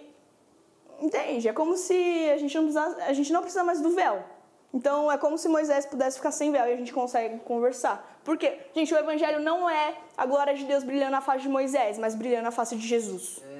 entende? 0.98 1.46
É 1.46 1.52
como 1.52 1.76
se 1.76 2.30
a 2.30 2.38
gente 2.38 2.56
não 2.56 2.64
precisa, 2.64 3.04
a 3.04 3.12
gente 3.12 3.30
não 3.30 3.42
precisa 3.42 3.62
mais 3.62 3.82
do 3.82 3.90
véu. 3.90 4.24
Então 4.72 5.12
é 5.12 5.18
como 5.18 5.36
se 5.36 5.46
Moisés 5.46 5.84
pudesse 5.84 6.16
ficar 6.16 6.32
sem 6.32 6.50
véu 6.50 6.66
e 6.68 6.72
a 6.72 6.76
gente 6.76 6.92
consegue 6.92 7.38
conversar. 7.40 8.18
Por 8.24 8.38
quê? 8.38 8.60
Gente, 8.74 8.94
o 8.94 8.96
evangelho 8.96 9.40
não 9.40 9.68
é 9.68 9.94
a 10.16 10.24
glória 10.24 10.54
de 10.54 10.64
Deus 10.64 10.82
brilhando 10.82 11.10
na 11.10 11.20
face 11.20 11.42
de 11.42 11.50
Moisés, 11.50 11.98
mas 11.98 12.14
brilhando 12.14 12.44
na 12.44 12.50
face 12.50 12.76
de 12.76 12.86
Jesus. 12.86 13.42
É. 13.44 13.59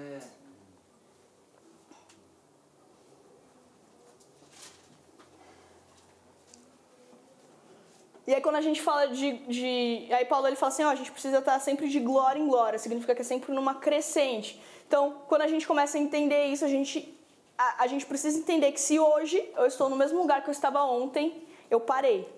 E 8.31 8.35
aí 8.35 8.41
quando 8.41 8.55
a 8.55 8.61
gente 8.61 8.81
fala 8.81 9.09
de, 9.09 9.33
de 9.49 10.07
aí 10.13 10.25
Paulo 10.25 10.47
ele 10.47 10.55
fala 10.55 10.73
assim, 10.73 10.85
ó, 10.85 10.91
a 10.91 10.95
gente 10.95 11.11
precisa 11.11 11.39
estar 11.39 11.59
sempre 11.59 11.89
de 11.89 11.99
glória 11.99 12.39
em 12.39 12.47
glória, 12.47 12.79
significa 12.79 13.13
que 13.13 13.23
é 13.23 13.25
sempre 13.25 13.53
numa 13.53 13.75
crescente. 13.75 14.63
Então, 14.87 15.17
quando 15.27 15.43
a 15.43 15.49
gente 15.49 15.67
começa 15.67 15.99
a 15.99 16.01
entender 16.01 16.45
isso, 16.45 16.65
a 16.65 16.69
gente 16.69 17.13
a, 17.59 17.83
a 17.83 17.87
gente 17.89 18.07
precisa 18.07 18.39
entender 18.39 18.71
que 18.71 18.81
se 18.81 19.01
hoje 19.01 19.37
eu 19.57 19.67
estou 19.67 19.89
no 19.89 19.97
mesmo 19.97 20.21
lugar 20.21 20.45
que 20.45 20.49
eu 20.49 20.53
estava 20.53 20.81
ontem, 20.85 21.43
eu 21.69 21.81
parei. 21.81 22.29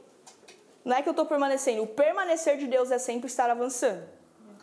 Não 0.83 0.97
é 0.97 1.03
que 1.03 1.09
eu 1.11 1.13
estou 1.13 1.27
permanecendo, 1.27 1.83
o 1.83 1.87
permanecer 1.87 2.57
de 2.57 2.67
Deus 2.67 2.91
é 2.91 2.97
sempre 2.97 3.27
estar 3.27 3.51
avançando. 3.51 4.03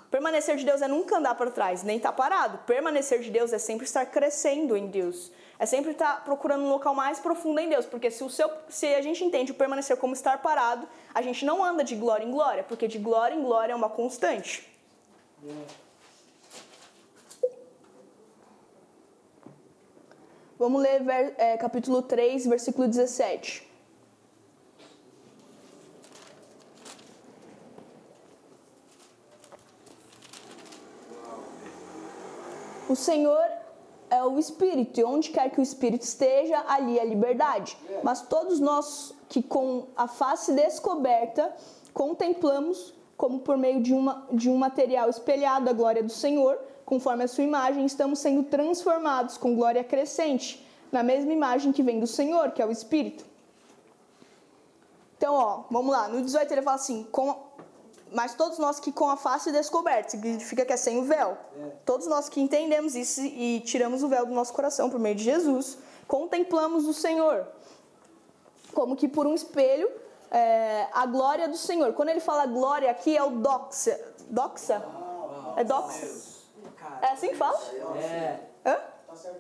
Permanecer 0.09 0.55
de 0.55 0.65
Deus 0.65 0.81
é 0.81 0.87
nunca 0.87 1.17
andar 1.19 1.35
para 1.35 1.51
trás, 1.51 1.83
nem 1.83 1.97
estar 1.97 2.09
tá 2.09 2.17
parado. 2.17 2.57
Permanecer 2.65 3.19
de 3.19 3.29
Deus 3.29 3.53
é 3.53 3.59
sempre 3.59 3.85
estar 3.85 4.03
crescendo 4.07 4.75
em 4.75 4.87
Deus. 4.87 5.31
É 5.59 5.65
sempre 5.65 5.91
estar 5.91 6.23
procurando 6.23 6.63
um 6.63 6.69
local 6.69 6.95
mais 6.95 7.19
profundo 7.19 7.59
em 7.59 7.67
Deus, 7.67 7.85
porque 7.85 8.09
se, 8.09 8.23
o 8.23 8.29
seu, 8.29 8.49
se 8.69 8.87
a 8.95 9.01
gente 9.01 9.21
entende 9.25 9.51
o 9.51 9.55
permanecer 9.55 9.97
como 9.97 10.13
estar 10.13 10.41
parado, 10.41 10.87
a 11.13 11.21
gente 11.21 11.43
não 11.43 11.61
anda 11.61 11.83
de 11.83 11.95
glória 11.95 12.25
em 12.25 12.31
glória, 12.31 12.63
porque 12.63 12.87
de 12.87 12.97
glória 12.97 13.35
em 13.35 13.41
glória 13.41 13.73
é 13.73 13.75
uma 13.75 13.89
constante. 13.89 14.65
Vamos 20.57 20.81
ler 20.81 21.03
é, 21.37 21.57
capítulo 21.57 22.01
3, 22.01 22.47
versículo 22.47 22.87
17. 22.87 23.67
O 32.89 32.95
Senhor 32.95 33.45
é 34.09 34.23
o 34.23 34.39
Espírito, 34.39 34.99
e 34.99 35.03
onde 35.03 35.29
quer 35.29 35.49
que 35.49 35.59
o 35.59 35.63
Espírito 35.63 36.03
esteja, 36.03 36.63
ali 36.67 36.97
é 36.97 37.05
liberdade. 37.05 37.77
Mas 38.03 38.21
todos 38.21 38.59
nós 38.59 39.13
que 39.27 39.41
com 39.41 39.85
a 39.95 40.07
face 40.07 40.53
descoberta 40.53 41.53
contemplamos, 41.93 42.93
como 43.15 43.39
por 43.39 43.57
meio 43.57 43.81
de, 43.81 43.93
uma, 43.93 44.25
de 44.31 44.49
um 44.49 44.57
material 44.57 45.09
espelhado 45.09 45.69
a 45.69 45.73
glória 45.73 46.01
do 46.01 46.11
Senhor, 46.11 46.57
conforme 46.85 47.23
a 47.23 47.27
sua 47.27 47.43
imagem, 47.43 47.85
estamos 47.85 48.19
sendo 48.19 48.43
transformados 48.43 49.37
com 49.37 49.55
glória 49.55 49.83
crescente, 49.83 50.65
na 50.91 51.03
mesma 51.03 51.31
imagem 51.31 51.71
que 51.71 51.83
vem 51.83 51.99
do 51.99 52.07
Senhor, 52.07 52.51
que 52.51 52.61
é 52.61 52.65
o 52.65 52.71
Espírito. 52.71 53.23
Então, 55.17 55.35
ó, 55.35 55.63
vamos 55.69 55.91
lá. 55.91 56.07
No 56.07 56.21
18 56.21 56.51
ele 56.51 56.61
fala 56.61 56.77
assim: 56.77 57.05
com, 57.11 57.35
mas 58.11 58.33
todos 58.33 58.57
nós 58.57 58.79
que 58.79 58.91
com 58.91 59.09
a 59.09 59.17
face 59.17 59.51
descoberta, 59.51 60.09
significa 60.09 60.65
que 60.65 60.73
é 60.73 60.77
sem 60.77 60.97
o 60.97 61.03
véu. 61.03 61.37
É. 61.57 61.71
Todos 61.85 62.07
nós 62.07 62.29
que 62.29 62.41
entendemos 62.41 62.95
isso 62.95 63.21
e 63.21 63.61
tiramos 63.61 64.03
o 64.03 64.07
véu 64.07 64.25
do 64.25 64.33
nosso 64.33 64.53
coração 64.53 64.89
por 64.89 64.99
meio 64.99 65.15
de 65.15 65.23
Jesus, 65.23 65.77
contemplamos 66.07 66.87
o 66.87 66.93
Senhor. 66.93 67.47
Como 68.73 68.95
que 68.95 69.07
por 69.07 69.27
um 69.27 69.33
espelho, 69.33 69.89
é, 70.31 70.87
a 70.93 71.05
glória 71.05 71.47
do 71.47 71.57
Senhor. 71.57 71.93
Quando 71.93 72.09
ele 72.09 72.19
fala 72.19 72.45
glória 72.45 72.89
aqui, 72.89 73.15
é 73.15 73.23
o 73.23 73.31
doxa. 73.31 73.99
Doxa? 74.29 74.83
É 75.55 75.63
doxa? 75.63 76.07
É 77.01 77.11
assim 77.11 77.29
que 77.29 77.35
fala? 77.35 77.59
É. 77.97 78.39
Hã? 78.65 78.77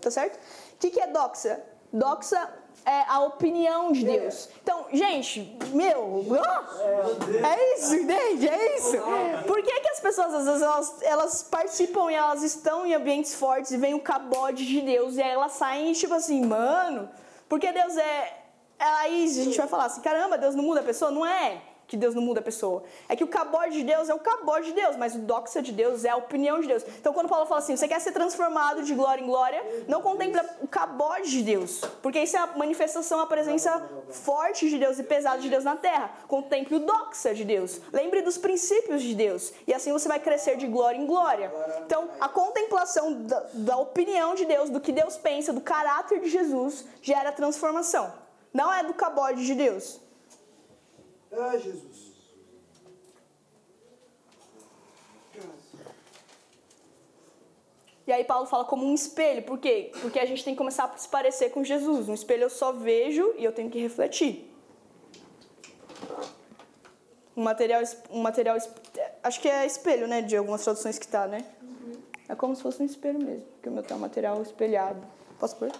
Tá 0.01 0.09
certo? 0.09 0.35
O 0.37 0.77
que, 0.79 0.89
que 0.89 0.99
é 0.99 1.07
doxa? 1.07 1.61
Doxa 1.91 2.51
é 2.85 3.03
a 3.07 3.19
opinião 3.21 3.91
de 3.91 4.03
Deus. 4.03 4.49
Então, 4.61 4.85
gente, 4.91 5.57
meu, 5.73 6.25
é 7.43 7.75
isso, 7.75 7.95
entende? 7.95 8.47
É 8.47 8.77
isso. 8.77 8.97
Por 9.45 9.61
que, 9.61 9.79
que 9.79 9.89
as 9.89 9.99
pessoas, 9.99 10.33
às 10.33 10.45
vezes, 10.45 10.61
elas, 10.61 11.01
elas 11.01 11.43
participam 11.43 12.11
e 12.11 12.15
elas 12.15 12.43
estão 12.43 12.85
em 12.85 12.93
ambientes 12.93 13.35
fortes 13.35 13.71
e 13.71 13.77
vem 13.77 13.93
o 13.93 13.99
cabode 13.99 14.65
de 14.65 14.81
Deus 14.81 15.15
e 15.15 15.21
aí 15.21 15.31
elas 15.31 15.53
saem 15.53 15.93
tipo 15.93 16.13
assim, 16.13 16.45
mano, 16.45 17.09
porque 17.47 17.71
Deus 17.71 17.97
é. 17.97 18.37
Aí 18.79 19.25
a 19.25 19.43
gente 19.43 19.57
vai 19.57 19.67
falar 19.67 19.85
assim, 19.85 20.01
caramba, 20.01 20.37
Deus 20.37 20.55
não 20.55 20.63
muda 20.63 20.79
a 20.79 20.83
pessoa? 20.83 21.11
Não 21.11 21.25
é 21.25 21.61
que 21.89 21.97
Deus 21.97 22.13
não 22.13 22.21
muda 22.21 22.39
a 22.39 22.43
pessoa. 22.43 22.83
É 23.09 23.15
que 23.15 23.23
o 23.23 23.27
cabode 23.27 23.73
de 23.73 23.83
Deus 23.83 24.07
é 24.09 24.13
o 24.13 24.19
cabode 24.19 24.67
de 24.67 24.73
Deus, 24.73 24.95
mas 24.95 25.15
o 25.15 25.19
doxa 25.19 25.61
de 25.61 25.71
Deus 25.71 26.05
é 26.05 26.09
a 26.09 26.15
opinião 26.15 26.61
de 26.61 26.67
Deus. 26.67 26.83
Então 26.99 27.11
quando 27.11 27.27
Paulo 27.27 27.47
fala 27.47 27.59
assim, 27.59 27.75
você 27.75 27.87
quer 27.87 27.99
ser 27.99 28.11
transformado 28.11 28.83
de 28.83 28.93
glória 28.93 29.21
em 29.23 29.25
glória, 29.25 29.61
não 29.87 30.01
contempla 30.01 30.45
o 30.61 30.67
cabode 30.67 31.31
de 31.31 31.41
Deus, 31.41 31.81
porque 32.01 32.19
isso 32.19 32.37
é 32.37 32.39
a 32.39 32.47
manifestação, 32.55 33.19
a 33.19 33.25
presença 33.25 33.89
forte 34.11 34.69
de 34.69 34.77
Deus 34.77 34.99
e 34.99 35.03
pesada 35.03 35.41
de 35.41 35.49
Deus 35.49 35.63
na 35.63 35.75
terra. 35.75 36.11
Contemple 36.27 36.75
o 36.75 36.79
doxa 36.79 37.33
de 37.33 37.43
Deus. 37.43 37.81
Lembre 37.91 38.21
dos 38.21 38.37
princípios 38.37 39.01
de 39.01 39.15
Deus. 39.15 39.51
E 39.65 39.73
assim 39.73 39.91
você 39.91 40.07
vai 40.07 40.19
crescer 40.19 40.57
de 40.57 40.67
glória 40.67 40.97
em 40.99 41.07
glória. 41.07 41.51
Então 41.85 42.07
a 42.19 42.29
contemplação 42.29 43.23
da, 43.23 43.39
da 43.53 43.77
opinião 43.77 44.35
de 44.35 44.45
Deus, 44.45 44.69
do 44.69 44.79
que 44.79 44.91
Deus 44.91 45.17
pensa, 45.17 45.51
do 45.51 45.61
caráter 45.61 46.19
de 46.19 46.29
Jesus, 46.29 46.85
gera 47.01 47.31
transformação. 47.31 48.13
Não 48.53 48.71
é 48.71 48.83
do 48.83 48.93
cabode 48.93 49.43
de 49.43 49.55
Deus. 49.55 49.99
Ah, 51.31 51.57
Jesus. 51.57 52.09
E 58.09 58.11
aí 58.11 58.23
Paulo 58.23 58.47
fala 58.47 58.65
como 58.65 58.83
um 58.87 58.95
espelho, 58.95 59.43
por 59.43 59.59
quê? 59.59 59.91
Porque 60.01 60.17
a 60.17 60.25
gente 60.25 60.43
tem 60.43 60.55
que 60.55 60.57
começar 60.57 60.85
a 60.85 60.97
se 60.97 61.07
parecer 61.07 61.51
com 61.51 61.63
Jesus. 61.63 62.09
Um 62.09 62.15
espelho 62.15 62.43
eu 62.45 62.49
só 62.49 62.71
vejo 62.71 63.35
e 63.37 63.43
eu 63.43 63.51
tenho 63.51 63.69
que 63.69 63.79
refletir. 63.79 64.51
Um 67.37 67.43
material, 67.43 67.83
um 68.09 68.21
material, 68.21 68.57
acho 69.21 69.39
que 69.39 69.47
é 69.47 69.63
espelho, 69.63 70.07
né, 70.07 70.23
de 70.23 70.35
algumas 70.35 70.63
traduções 70.63 70.97
que 70.97 71.07
tá, 71.07 71.27
né? 71.27 71.45
É 72.27 72.33
como 72.33 72.55
se 72.55 72.63
fosse 72.63 72.81
um 72.81 72.85
espelho 72.85 73.23
mesmo, 73.23 73.45
porque 73.53 73.69
o 73.69 73.71
meu 73.71 73.83
tá 73.83 73.93
um 73.93 73.99
material 73.99 74.41
espelhado. 74.41 75.05
Posso 75.39 75.55
pôr? 75.57 75.71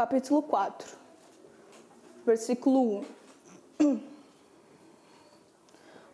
Capítulo 0.00 0.40
4, 0.40 0.96
versículo 2.24 3.04
1. 3.78 4.00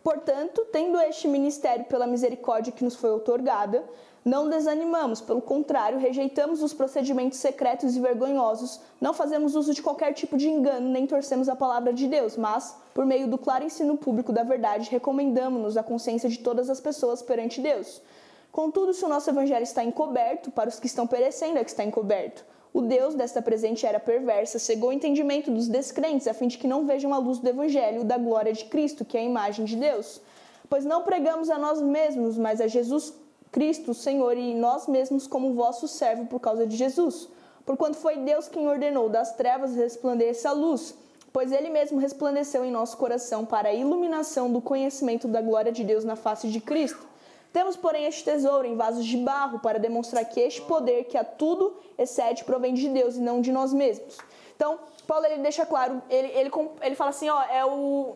Portanto, 0.03 0.67
tendo 0.73 0.99
este 0.99 1.29
ministério 1.29 1.85
pela 1.85 2.05
misericórdia 2.05 2.73
que 2.73 2.83
nos 2.83 2.97
foi 2.97 3.11
outorgada, 3.11 3.85
não 4.25 4.49
desanimamos, 4.49 5.21
pelo 5.21 5.41
contrário, 5.41 6.01
rejeitamos 6.01 6.65
os 6.65 6.75
procedimentos 6.75 7.39
secretos 7.39 7.95
e 7.95 8.01
vergonhosos, 8.01 8.81
não 9.01 9.15
fazemos 9.15 9.55
uso 9.55 9.73
de 9.73 9.81
qualquer 9.81 10.13
tipo 10.15 10.37
de 10.37 10.49
engano, 10.49 10.89
nem 10.89 11.07
torcemos 11.07 11.49
a 11.49 11.55
palavra 11.55 11.93
de 11.93 12.09
Deus, 12.09 12.37
mas, 12.37 12.77
por 12.93 13.07
meio 13.07 13.29
do 13.29 13.39
claro 13.39 13.63
ensino 13.63 13.97
público 13.97 14.33
da 14.33 14.43
verdade, 14.43 14.91
recomendamos-nos 14.91 15.77
à 15.77 15.85
consciência 15.85 16.29
de 16.29 16.41
todas 16.41 16.69
as 16.69 16.81
pessoas 16.81 17.23
perante 17.23 17.61
Deus. 17.61 18.03
Contudo, 18.51 18.93
se 18.93 19.05
o 19.05 19.09
nosso 19.09 19.31
evangelho 19.31 19.63
está 19.63 19.85
encoberto, 19.85 20.51
para 20.51 20.69
os 20.69 20.81
que 20.81 20.89
estão 20.89 21.07
perecendo 21.07 21.59
é 21.59 21.63
que 21.63 21.71
está 21.71 21.85
encoberto. 21.85 22.45
O 22.77 22.83
Deus 22.83 23.15
desta 23.15 23.41
presente 23.41 23.87
era 23.87 23.99
perversa 23.99 24.59
cegou 24.59 24.91
o 24.91 24.93
entendimento 24.93 25.51
dos 25.51 25.67
descrentes, 25.67 26.29
a 26.29 26.35
fim 26.35 26.47
de 26.47 26.59
que 26.59 26.69
não 26.69 26.85
vejam 26.85 27.15
a 27.15 27.17
luz 27.17 27.39
do 27.39 27.49
Evangelho 27.49 28.05
da 28.05 28.19
glória 28.19 28.53
de 28.53 28.67
Cristo, 28.67 29.03
que 29.03 29.17
é 29.17 29.21
a 29.23 29.25
imagem 29.25 29.65
de 29.65 29.77
Deus. 29.77 30.21
Pois 30.69 30.85
não 30.85 31.03
pregamos 31.03 31.49
a 31.49 31.57
nós 31.57 31.81
mesmos, 31.81 32.37
mas 32.37 32.61
a 32.61 32.67
Jesus 32.67 33.15
Cristo, 33.51 33.95
Senhor, 33.95 34.37
e 34.37 34.55
nós 34.55 34.87
mesmos 34.89 35.27
como 35.27 35.55
vosso 35.55 35.89
servo 35.89 36.27
por 36.27 36.39
causa 36.39 36.67
de 36.67 36.77
Jesus. 36.77 37.31
Porquanto 37.65 37.97
foi 37.97 38.19
Deus 38.19 38.47
quem 38.47 38.69
ordenou 38.69 39.09
das 39.09 39.35
trevas 39.35 39.75
resplandeça 39.75 40.51
a 40.51 40.53
luz, 40.53 40.95
pois 41.33 41.53
ele 41.53 41.71
mesmo 41.71 41.99
resplandeceu 41.99 42.63
em 42.63 42.71
nosso 42.71 42.99
coração 42.99 43.47
para 43.47 43.71
a 43.71 43.75
iluminação 43.75 44.53
do 44.53 44.61
conhecimento 44.61 45.27
da 45.27 45.41
glória 45.41 45.73
de 45.73 45.83
Deus 45.83 46.05
na 46.05 46.15
face 46.15 46.49
de 46.49 46.61
Cristo. 46.61 47.16
Temos, 47.57 47.75
porém, 47.75 48.05
este 48.05 48.23
tesouro 48.23 48.67
em 48.67 48.77
vasos 48.77 49.07
de 49.07 49.17
barro 49.17 49.61
para 49.61 49.79
demonstrar 49.79 50.23
que 50.27 50.39
este 50.39 50.61
poder 50.61 51.05
que 51.05 51.17
a 51.17 51.25
tudo 51.25 51.75
excede 51.97 52.45
provém 52.45 52.75
de 52.75 52.87
Deus 52.87 53.17
e 53.17 53.21
não 53.21 53.41
de 53.41 53.51
nós 53.51 53.73
mesmos. 53.73 54.19
Então, 54.55 54.79
Paulo 55.07 55.25
ele 55.25 55.39
deixa 55.39 55.65
claro, 55.65 56.03
ele, 56.11 56.29
ele, 56.39 56.51
ele 56.83 56.95
fala 56.95 57.09
assim, 57.09 57.31
ó, 57.31 57.43
é 57.45 57.65
o, 57.65 58.15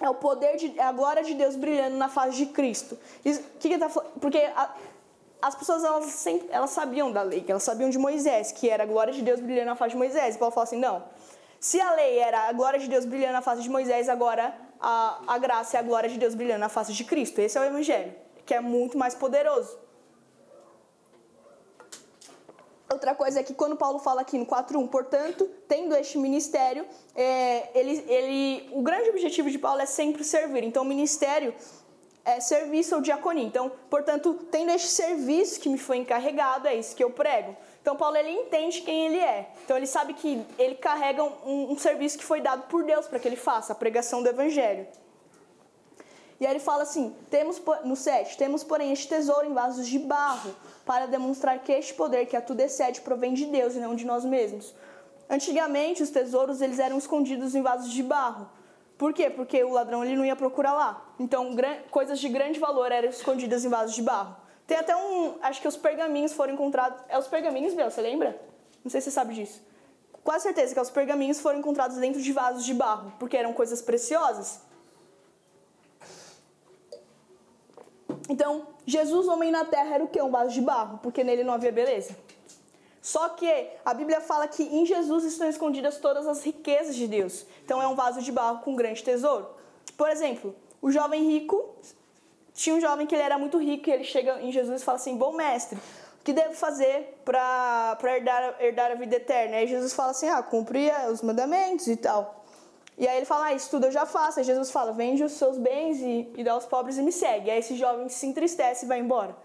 é 0.00 0.08
o 0.08 0.14
poder, 0.14 0.56
de, 0.56 0.72
é 0.78 0.84
a 0.84 0.90
glória 0.90 1.22
de 1.22 1.34
Deus 1.34 1.54
brilhando 1.54 1.98
na 1.98 2.08
face 2.08 2.34
de 2.38 2.46
Cristo. 2.46 2.96
Que 3.60 3.76
tá, 3.76 3.90
porque 4.22 4.38
a, 4.38 4.74
as 5.42 5.54
pessoas 5.54 5.84
elas, 5.84 6.06
sempre, 6.06 6.48
elas 6.50 6.70
sabiam 6.70 7.12
da 7.12 7.20
lei, 7.20 7.44
elas 7.46 7.62
sabiam 7.62 7.90
de 7.90 7.98
Moisés, 7.98 8.52
que 8.52 8.70
era 8.70 8.84
a 8.84 8.86
glória 8.86 9.12
de 9.12 9.20
Deus 9.20 9.38
brilhando 9.38 9.66
na 9.66 9.76
face 9.76 9.90
de 9.90 9.98
Moisés. 9.98 10.34
E 10.34 10.38
Paulo 10.38 10.54
fala 10.54 10.64
assim, 10.64 10.78
não, 10.78 11.02
se 11.60 11.78
a 11.78 11.92
lei 11.92 12.20
era 12.20 12.48
a 12.48 12.52
glória 12.54 12.78
de 12.78 12.88
Deus 12.88 13.04
brilhando 13.04 13.34
na 13.34 13.42
face 13.42 13.60
de 13.60 13.68
Moisés, 13.68 14.08
agora 14.08 14.56
a, 14.80 15.20
a 15.26 15.36
graça 15.36 15.76
é 15.76 15.80
a 15.80 15.82
glória 15.82 16.08
de 16.08 16.18
Deus 16.18 16.34
brilhando 16.34 16.60
na 16.60 16.70
face 16.70 16.94
de 16.94 17.04
Cristo. 17.04 17.38
Esse 17.38 17.58
é 17.58 17.60
o 17.60 17.64
evangelho 17.64 18.24
que 18.46 18.54
é 18.54 18.60
muito 18.60 18.96
mais 18.96 19.14
poderoso. 19.14 19.76
Outra 22.88 23.16
coisa 23.16 23.40
é 23.40 23.42
que 23.42 23.52
quando 23.52 23.76
Paulo 23.76 23.98
fala 23.98 24.20
aqui 24.20 24.38
no 24.38 24.46
4.1, 24.46 24.88
portanto, 24.88 25.50
tendo 25.66 25.94
este 25.96 26.16
ministério, 26.16 26.86
é, 27.16 27.68
ele, 27.78 28.04
ele, 28.06 28.70
o 28.72 28.80
grande 28.80 29.10
objetivo 29.10 29.50
de 29.50 29.58
Paulo 29.58 29.80
é 29.80 29.86
sempre 29.86 30.22
servir. 30.22 30.62
Então, 30.62 30.84
o 30.84 30.86
ministério 30.86 31.52
é 32.24 32.38
serviço 32.38 32.94
ou 32.94 33.00
diaconia. 33.00 33.44
Então, 33.44 33.72
portanto, 33.90 34.34
tendo 34.52 34.70
este 34.70 34.86
serviço 34.86 35.58
que 35.60 35.68
me 35.68 35.78
foi 35.78 35.96
encarregado, 35.96 36.68
é 36.68 36.76
isso 36.76 36.94
que 36.94 37.02
eu 37.02 37.10
prego. 37.10 37.56
Então, 37.82 37.96
Paulo 37.96 38.16
ele 38.16 38.30
entende 38.30 38.80
quem 38.82 39.06
ele 39.06 39.18
é. 39.18 39.50
Então, 39.64 39.76
ele 39.76 39.86
sabe 39.86 40.14
que 40.14 40.44
ele 40.56 40.76
carrega 40.76 41.24
um, 41.24 41.72
um 41.72 41.78
serviço 41.78 42.16
que 42.16 42.24
foi 42.24 42.40
dado 42.40 42.68
por 42.68 42.84
Deus 42.84 43.08
para 43.08 43.18
que 43.18 43.26
ele 43.26 43.36
faça, 43.36 43.72
a 43.72 43.76
pregação 43.76 44.22
do 44.22 44.28
evangelho. 44.28 44.86
E 46.38 46.46
aí 46.46 46.52
ele 46.52 46.60
fala 46.60 46.82
assim: 46.82 47.14
temos 47.30 47.60
no 47.84 47.96
7, 47.96 48.36
temos, 48.36 48.62
porém, 48.62 48.92
este 48.92 49.08
tesouro 49.08 49.46
em 49.46 49.54
vasos 49.54 49.86
de 49.86 49.98
barro, 49.98 50.54
para 50.84 51.06
demonstrar 51.06 51.58
que 51.60 51.72
este 51.72 51.94
poder 51.94 52.26
que 52.26 52.36
a 52.36 52.40
tudo 52.40 52.60
excede 52.60 53.00
provém 53.00 53.34
de 53.34 53.46
Deus 53.46 53.74
e 53.74 53.78
não 53.78 53.94
de 53.94 54.04
nós 54.04 54.24
mesmos. 54.24 54.74
Antigamente, 55.28 56.02
os 56.02 56.10
tesouros 56.10 56.60
eles 56.60 56.78
eram 56.78 56.98
escondidos 56.98 57.54
em 57.54 57.62
vasos 57.62 57.90
de 57.90 58.02
barro. 58.02 58.48
Por 58.96 59.12
quê? 59.12 59.28
Porque 59.28 59.62
o 59.62 59.72
ladrão 59.72 60.04
ele 60.04 60.16
não 60.16 60.24
ia 60.24 60.36
procurar 60.36 60.72
lá. 60.72 61.04
Então, 61.18 61.54
coisas 61.90 62.18
de 62.18 62.28
grande 62.28 62.58
valor 62.58 62.90
eram 62.90 63.08
escondidas 63.08 63.64
em 63.64 63.68
vasos 63.68 63.94
de 63.94 64.02
barro. 64.02 64.36
Tem 64.66 64.76
até 64.76 64.96
um. 64.96 65.36
Acho 65.42 65.60
que 65.60 65.68
os 65.68 65.76
pergaminhos 65.76 66.32
foram 66.32 66.54
encontrados. 66.54 67.00
É 67.08 67.18
os 67.18 67.26
pergaminhos, 67.26 67.74
Bel, 67.74 67.90
você 67.90 68.00
lembra? 68.00 68.40
Não 68.82 68.90
sei 68.90 69.00
se 69.00 69.06
você 69.06 69.10
sabe 69.10 69.34
disso. 69.34 69.60
Quase 70.24 70.44
certeza 70.44 70.74
que 70.74 70.80
os 70.80 70.90
pergaminhos 70.90 71.40
foram 71.40 71.58
encontrados 71.58 71.96
dentro 71.98 72.20
de 72.20 72.32
vasos 72.32 72.64
de 72.64 72.74
barro, 72.74 73.12
porque 73.18 73.36
eram 73.36 73.52
coisas 73.52 73.80
preciosas. 73.80 74.60
Então, 78.28 78.66
Jesus, 78.84 79.28
homem 79.28 79.50
na 79.50 79.64
terra, 79.64 79.94
era 79.94 80.04
o 80.04 80.08
quê? 80.08 80.20
Um 80.20 80.30
vaso 80.30 80.52
de 80.52 80.60
barro, 80.60 80.98
porque 81.02 81.22
nele 81.22 81.44
não 81.44 81.54
havia 81.54 81.70
beleza. 81.70 82.16
Só 83.00 83.28
que 83.28 83.68
a 83.84 83.94
Bíblia 83.94 84.20
fala 84.20 84.48
que 84.48 84.64
em 84.64 84.84
Jesus 84.84 85.22
estão 85.22 85.48
escondidas 85.48 85.98
todas 85.98 86.26
as 86.26 86.42
riquezas 86.42 86.96
de 86.96 87.06
Deus. 87.06 87.46
Então 87.64 87.80
é 87.80 87.86
um 87.86 87.94
vaso 87.94 88.20
de 88.20 88.32
barro 88.32 88.62
com 88.64 88.72
um 88.72 88.76
grande 88.76 89.04
tesouro. 89.04 89.46
Por 89.96 90.10
exemplo, 90.10 90.52
o 90.82 90.90
jovem 90.90 91.24
rico, 91.24 91.76
tinha 92.52 92.74
um 92.74 92.80
jovem 92.80 93.06
que 93.06 93.14
ele 93.14 93.22
era 93.22 93.38
muito 93.38 93.58
rico 93.58 93.88
e 93.88 93.92
ele 93.92 94.02
chega 94.02 94.40
em 94.42 94.50
Jesus 94.50 94.82
e 94.82 94.84
fala 94.84 94.96
assim: 94.96 95.16
Bom 95.16 95.32
mestre, 95.32 95.78
o 96.20 96.24
que 96.24 96.32
devo 96.32 96.54
fazer 96.54 97.20
para 97.24 97.96
herdar, 98.02 98.56
herdar 98.58 98.90
a 98.90 98.94
vida 98.96 99.14
eterna? 99.14 99.58
Aí 99.58 99.68
Jesus 99.68 99.94
fala 99.94 100.10
assim: 100.10 100.28
Ah, 100.28 100.42
cumprir 100.42 100.92
os 101.08 101.22
mandamentos 101.22 101.86
e 101.86 101.96
tal. 101.96 102.35
E 102.98 103.06
aí 103.06 103.18
ele 103.18 103.26
fala, 103.26 103.46
ah, 103.46 103.52
isso 103.52 103.68
tudo 103.70 103.86
eu 103.86 103.92
já 103.92 104.06
faço. 104.06 104.38
Aí 104.38 104.44
Jesus 104.44 104.70
fala, 104.70 104.92
vende 104.92 105.22
os 105.22 105.32
seus 105.32 105.58
bens 105.58 106.00
e, 106.00 106.32
e 106.34 106.42
dá 106.42 106.52
aos 106.52 106.64
pobres 106.64 106.96
e 106.96 107.02
me 107.02 107.12
segue. 107.12 107.50
Aí 107.50 107.58
esse 107.58 107.76
jovem 107.76 108.08
se 108.08 108.26
entristece 108.26 108.86
e 108.86 108.88
vai 108.88 108.98
embora. 109.00 109.36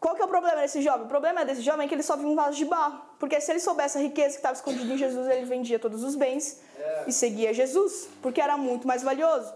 Qual 0.00 0.16
que 0.16 0.22
é 0.22 0.24
o 0.24 0.28
problema 0.28 0.60
desse 0.62 0.80
jovem? 0.80 1.04
O 1.04 1.08
problema 1.08 1.44
desse 1.44 1.60
jovem 1.60 1.84
é 1.84 1.88
que 1.88 1.94
ele 1.94 2.02
só 2.02 2.16
viu 2.16 2.28
um 2.28 2.34
vaso 2.34 2.56
de 2.56 2.64
barro. 2.64 3.00
Porque 3.18 3.40
se 3.40 3.52
ele 3.52 3.60
soubesse 3.60 3.98
a 3.98 4.00
riqueza 4.00 4.30
que 4.30 4.36
estava 4.36 4.54
escondida 4.54 4.92
em 4.92 4.96
Jesus, 4.96 5.28
ele 5.28 5.44
vendia 5.44 5.78
todos 5.78 6.02
os 6.02 6.16
bens 6.16 6.60
é. 6.78 7.04
e 7.06 7.12
seguia 7.12 7.52
Jesus, 7.52 8.08
porque 8.22 8.40
era 8.40 8.56
muito 8.56 8.86
mais 8.86 9.02
valioso. 9.02 9.52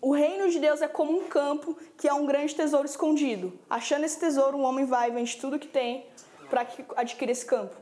O 0.00 0.12
reino 0.12 0.50
de 0.50 0.58
Deus 0.58 0.82
é 0.82 0.88
como 0.88 1.16
um 1.16 1.28
campo 1.28 1.76
que 1.96 2.08
é 2.08 2.14
um 2.14 2.26
grande 2.26 2.56
tesouro 2.56 2.86
escondido. 2.86 3.56
Achando 3.70 4.04
esse 4.04 4.18
tesouro, 4.18 4.56
um 4.56 4.64
homem 4.64 4.84
vai 4.84 5.10
e 5.10 5.12
vende 5.12 5.36
tudo 5.36 5.60
que 5.60 5.68
tem 5.68 6.06
para 6.50 6.66
adquirir 6.96 7.30
esse 7.30 7.46
campo 7.46 7.76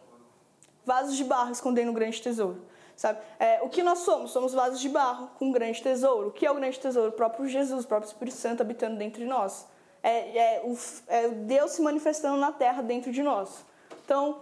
vasos 0.91 1.17
de 1.17 1.23
barro 1.23 1.53
escondendo 1.53 1.93
um 1.93 1.95
grande 1.95 2.21
tesouro. 2.21 2.61
Sabe? 2.97 3.21
É, 3.39 3.63
o 3.63 3.69
que 3.69 3.81
nós 3.81 4.01
somos? 4.01 4.33
Somos 4.33 4.53
vasos 4.53 4.81
de 4.81 4.89
barro 4.89 5.31
com 5.39 5.47
um 5.47 5.53
grande 5.53 5.81
tesouro. 5.81 6.29
O 6.29 6.33
que 6.33 6.45
é 6.45 6.51
o 6.51 6.55
grande 6.57 6.81
tesouro? 6.81 7.11
O 7.11 7.13
próprio 7.13 7.49
Jesus, 7.49 7.85
o 7.85 7.89
próprio 7.89 8.09
Espírito 8.09 8.37
Santo 8.37 8.61
habitando 8.61 8.97
dentro 8.97 9.21
de 9.21 9.27
nós. 9.27 9.69
É, 10.03 10.37
é, 10.37 10.63
o, 10.65 10.77
é 11.07 11.29
Deus 11.29 11.71
se 11.71 11.81
manifestando 11.81 12.37
na 12.39 12.51
terra 12.51 12.83
dentro 12.83 13.13
de 13.13 13.23
nós. 13.23 13.65
Então, 14.05 14.41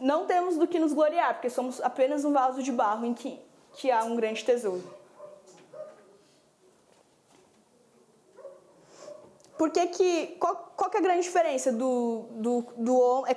não 0.00 0.26
temos 0.26 0.56
do 0.56 0.66
que 0.66 0.80
nos 0.80 0.92
gloriar, 0.92 1.34
porque 1.34 1.48
somos 1.48 1.80
apenas 1.80 2.24
um 2.24 2.32
vaso 2.32 2.60
de 2.60 2.72
barro 2.72 3.06
em 3.06 3.14
que, 3.14 3.38
que 3.74 3.90
há 3.92 4.02
um 4.02 4.16
grande 4.16 4.44
tesouro. 4.44 4.82
Por 9.56 9.70
que 9.70 9.86
que, 9.86 10.26
qual, 10.38 10.72
qual 10.76 10.90
que 10.90 10.96
é 10.96 11.00
a 11.00 11.02
grande 11.02 11.22
diferença 11.22 11.70
do, 11.72 12.26
do, 12.30 12.66
do 12.76 12.98
homem, 12.98 13.32
é, 13.32 13.34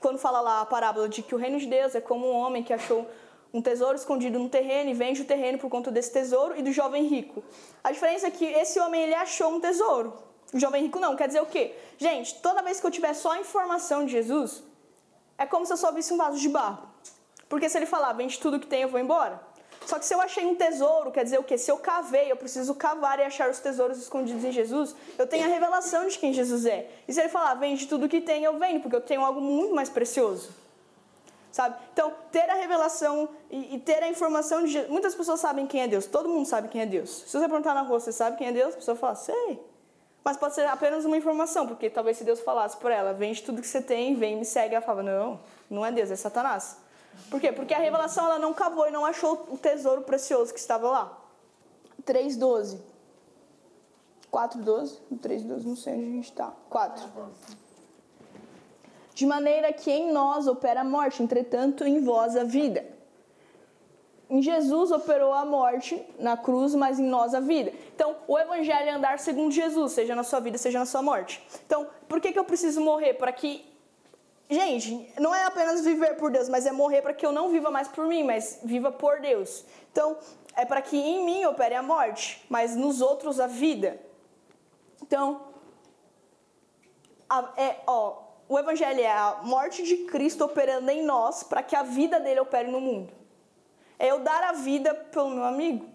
quando 0.00 0.18
fala 0.18 0.40
lá 0.40 0.60
a 0.62 0.66
parábola 0.66 1.08
de 1.08 1.22
que 1.22 1.34
o 1.34 1.38
reino 1.38 1.58
de 1.58 1.66
Deus 1.66 1.94
é 1.94 2.00
como 2.00 2.26
um 2.26 2.34
homem 2.34 2.62
que 2.62 2.72
achou 2.72 3.06
um 3.52 3.62
tesouro 3.62 3.96
escondido 3.96 4.38
no 4.38 4.48
terreno 4.48 4.90
e 4.90 4.94
vende 4.94 5.22
o 5.22 5.24
terreno 5.24 5.58
por 5.58 5.70
conta 5.70 5.90
desse 5.90 6.12
tesouro 6.12 6.56
e 6.56 6.62
do 6.62 6.72
jovem 6.72 7.06
rico. 7.06 7.42
A 7.82 7.92
diferença 7.92 8.26
é 8.26 8.30
que 8.30 8.44
esse 8.44 8.78
homem 8.80 9.02
ele 9.02 9.14
achou 9.14 9.50
um 9.50 9.60
tesouro, 9.60 10.12
o 10.52 10.58
jovem 10.58 10.82
rico 10.82 10.98
não. 10.98 11.16
Quer 11.16 11.28
dizer 11.28 11.40
o 11.40 11.46
quê? 11.46 11.74
Gente, 11.96 12.34
toda 12.40 12.62
vez 12.62 12.80
que 12.80 12.86
eu 12.86 12.90
tiver 12.90 13.14
só 13.14 13.32
a 13.32 13.40
informação 13.40 14.04
de 14.04 14.12
Jesus, 14.12 14.62
é 15.38 15.46
como 15.46 15.64
se 15.64 15.72
eu 15.72 15.76
só 15.76 15.92
visse 15.92 16.12
um 16.12 16.16
vaso 16.16 16.38
de 16.38 16.48
barro. 16.48 16.88
Porque 17.48 17.68
se 17.68 17.78
ele 17.78 17.86
falar, 17.86 18.12
vende 18.12 18.38
tudo 18.38 18.60
que 18.60 18.66
tem, 18.66 18.82
eu 18.82 18.88
vou 18.88 19.00
embora. 19.00 19.40
Só 19.86 19.98
que 19.98 20.04
se 20.04 20.14
eu 20.14 20.20
achei 20.20 20.46
um 20.46 20.54
tesouro, 20.54 21.10
quer 21.10 21.24
dizer 21.24 21.38
o 21.38 21.42
quê? 21.42 21.56
Se 21.56 21.70
eu 21.70 21.78
cavei, 21.78 22.30
eu 22.30 22.36
preciso 22.36 22.74
cavar 22.74 23.18
e 23.18 23.22
achar 23.22 23.50
os 23.50 23.58
tesouros 23.58 23.98
escondidos 23.98 24.44
em 24.44 24.52
Jesus, 24.52 24.94
eu 25.18 25.26
tenho 25.26 25.44
a 25.44 25.48
revelação 25.48 26.06
de 26.06 26.18
quem 26.18 26.32
Jesus 26.32 26.66
é. 26.66 26.88
E 27.08 27.12
se 27.12 27.20
ele 27.20 27.28
falar, 27.28 27.54
vende 27.54 27.86
tudo 27.86 28.08
que 28.08 28.20
tem, 28.20 28.44
eu 28.44 28.58
vendo, 28.58 28.80
porque 28.80 28.94
eu 28.94 29.00
tenho 29.00 29.22
algo 29.24 29.40
muito 29.40 29.74
mais 29.74 29.88
precioso. 29.88 30.50
Sabe? 31.50 31.76
Então, 31.92 32.12
ter 32.30 32.48
a 32.48 32.54
revelação 32.54 33.28
e, 33.50 33.74
e 33.74 33.78
ter 33.80 34.02
a 34.02 34.08
informação 34.08 34.62
de 34.62 34.70
Jesus. 34.70 34.90
Muitas 34.90 35.14
pessoas 35.14 35.40
sabem 35.40 35.66
quem 35.66 35.82
é 35.82 35.88
Deus, 35.88 36.06
todo 36.06 36.28
mundo 36.28 36.46
sabe 36.46 36.68
quem 36.68 36.82
é 36.82 36.86
Deus. 36.86 37.24
Se 37.26 37.32
você 37.38 37.48
perguntar 37.48 37.74
na 37.74 37.82
rua, 37.82 37.98
você 37.98 38.12
sabe 38.12 38.36
quem 38.36 38.48
é 38.48 38.52
Deus? 38.52 38.74
A 38.74 38.76
pessoa 38.76 38.96
fala, 38.96 39.16
sei. 39.16 39.60
Mas 40.22 40.36
pode 40.36 40.54
ser 40.54 40.66
apenas 40.66 41.04
uma 41.04 41.16
informação, 41.16 41.66
porque 41.66 41.88
talvez 41.88 42.18
se 42.18 42.24
Deus 42.24 42.40
falasse 42.40 42.76
por 42.76 42.92
ela, 42.92 43.12
vende 43.12 43.42
tudo 43.42 43.60
que 43.60 43.66
você 43.66 43.80
tem, 43.80 44.14
vem 44.14 44.36
me 44.36 44.44
segue, 44.44 44.74
ela 44.74 44.84
fala, 44.84 45.02
não, 45.02 45.40
não 45.68 45.84
é 45.84 45.90
Deus, 45.90 46.10
é 46.10 46.16
Satanás. 46.16 46.76
Por 47.30 47.40
quê? 47.40 47.52
Porque 47.52 47.72
a 47.72 47.78
revelação 47.78 48.26
ela 48.26 48.38
não 48.38 48.52
cavou 48.52 48.88
e 48.88 48.90
não 48.90 49.04
achou 49.04 49.46
o 49.50 49.56
tesouro 49.56 50.02
precioso 50.02 50.52
que 50.52 50.58
estava 50.58 50.90
lá. 50.90 51.18
3,12. 52.04 52.78
4,12? 54.32 54.98
3,12, 55.14 55.64
não 55.64 55.76
sei 55.76 55.94
onde 55.94 56.02
a 56.02 56.06
gente 56.06 56.24
está. 56.24 56.52
4. 56.68 57.08
De 59.14 59.26
maneira 59.26 59.72
que 59.72 59.90
em 59.90 60.12
nós 60.12 60.46
opera 60.46 60.80
a 60.80 60.84
morte, 60.84 61.22
entretanto 61.22 61.84
em 61.84 62.02
vós 62.02 62.36
a 62.36 62.44
vida. 62.44 62.84
Em 64.30 64.40
Jesus 64.40 64.92
operou 64.92 65.32
a 65.32 65.44
morte 65.44 66.00
na 66.16 66.36
cruz, 66.36 66.74
mas 66.74 67.00
em 67.00 67.04
nós 67.04 67.34
a 67.34 67.40
vida. 67.40 67.72
Então, 67.94 68.16
o 68.28 68.38
evangelho 68.38 68.88
é 68.88 68.92
andar 68.92 69.18
segundo 69.18 69.50
Jesus, 69.50 69.90
seja 69.92 70.14
na 70.14 70.22
sua 70.22 70.38
vida, 70.38 70.56
seja 70.56 70.78
na 70.78 70.86
sua 70.86 71.02
morte. 71.02 71.42
Então, 71.66 71.88
por 72.08 72.20
que, 72.20 72.32
que 72.32 72.38
eu 72.38 72.44
preciso 72.44 72.80
morrer? 72.80 73.14
Para 73.14 73.32
que 73.32 73.69
gente, 74.50 75.12
não 75.18 75.34
é 75.34 75.44
apenas 75.44 75.84
viver 75.84 76.16
por 76.16 76.30
Deus, 76.30 76.48
mas 76.48 76.66
é 76.66 76.72
morrer 76.72 77.02
para 77.02 77.14
que 77.14 77.24
eu 77.24 77.32
não 77.32 77.48
viva 77.48 77.70
mais 77.70 77.88
por 77.88 78.06
mim, 78.06 78.24
mas 78.24 78.58
viva 78.62 78.90
por 78.90 79.20
Deus. 79.20 79.64
Então, 79.92 80.18
é 80.56 80.64
para 80.64 80.82
que 80.82 80.96
em 80.96 81.24
mim 81.24 81.44
opere 81.44 81.74
a 81.74 81.82
morte, 81.82 82.44
mas 82.48 82.74
nos 82.74 83.00
outros 83.00 83.38
a 83.38 83.46
vida. 83.46 84.00
Então, 85.02 85.40
a, 87.28 87.52
é, 87.56 87.76
ó, 87.86 88.22
o 88.48 88.58
evangelho 88.58 89.00
é 89.00 89.10
a 89.10 89.38
morte 89.42 89.84
de 89.84 89.98
Cristo 89.98 90.44
operando 90.44 90.90
em 90.90 91.04
nós 91.04 91.44
para 91.44 91.62
que 91.62 91.76
a 91.76 91.84
vida 91.84 92.18
dele 92.18 92.40
opere 92.40 92.68
no 92.68 92.80
mundo. 92.80 93.12
É 93.98 94.10
eu 94.10 94.18
dar 94.18 94.42
a 94.42 94.52
vida 94.52 94.92
pelo 94.92 95.30
meu 95.30 95.44
amigo. 95.44 95.88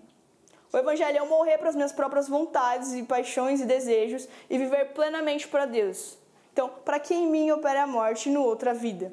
O 0.71 0.77
evangelho 0.77 1.17
é 1.17 1.19
eu 1.19 1.25
morrer 1.25 1.57
para 1.57 1.69
as 1.69 1.75
minhas 1.75 1.91
próprias 1.91 2.29
vontades 2.29 2.93
e 2.93 3.03
paixões 3.03 3.59
e 3.59 3.65
desejos 3.65 4.27
e 4.49 4.57
viver 4.57 4.93
plenamente 4.93 5.47
para 5.47 5.65
Deus. 5.65 6.17
Então, 6.55 6.69
para 6.85 6.97
que 6.99 7.13
em 7.13 7.27
mim 7.27 7.51
opere 7.51 7.77
a 7.79 7.85
morte 7.85 8.29
no 8.29 8.41
outro 8.41 8.69
a 8.69 8.73
vida. 8.73 9.11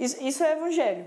Isso, 0.00 0.16
isso 0.22 0.42
é 0.42 0.52
evangelho. 0.52 1.04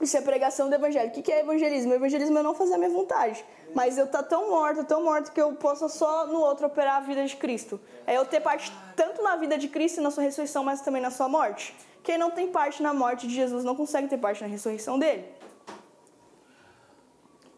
Isso 0.00 0.16
é 0.16 0.20
pregação 0.20 0.68
do 0.68 0.74
evangelho. 0.76 1.08
O 1.08 1.12
que 1.12 1.32
é 1.32 1.40
evangelismo? 1.40 1.92
Evangelismo 1.92 2.38
é 2.38 2.42
não 2.44 2.54
fazer 2.54 2.74
a 2.74 2.78
minha 2.78 2.90
vontade. 2.90 3.44
Mas 3.74 3.98
eu 3.98 4.06
tá 4.06 4.22
tão 4.22 4.48
morto, 4.48 4.84
tão 4.84 5.02
morto 5.02 5.32
que 5.32 5.42
eu 5.42 5.52
possa 5.54 5.88
só 5.88 6.24
no 6.28 6.38
outro 6.38 6.68
operar 6.68 6.98
a 6.98 7.00
vida 7.00 7.26
de 7.26 7.34
Cristo. 7.34 7.80
É 8.06 8.16
eu 8.16 8.24
ter 8.24 8.40
parte 8.40 8.72
tanto 8.94 9.24
na 9.24 9.34
vida 9.34 9.58
de 9.58 9.66
Cristo 9.66 9.98
e 9.98 10.04
na 10.04 10.12
sua 10.12 10.22
ressurreição, 10.22 10.62
mas 10.62 10.82
também 10.82 11.02
na 11.02 11.10
sua 11.10 11.28
morte. 11.28 11.74
Quem 12.04 12.16
não 12.16 12.30
tem 12.30 12.46
parte 12.46 12.80
na 12.80 12.94
morte 12.94 13.26
de 13.26 13.34
Jesus 13.34 13.64
não 13.64 13.74
consegue 13.74 14.06
ter 14.06 14.18
parte 14.18 14.40
na 14.40 14.46
ressurreição 14.46 15.00
dele. 15.00 15.24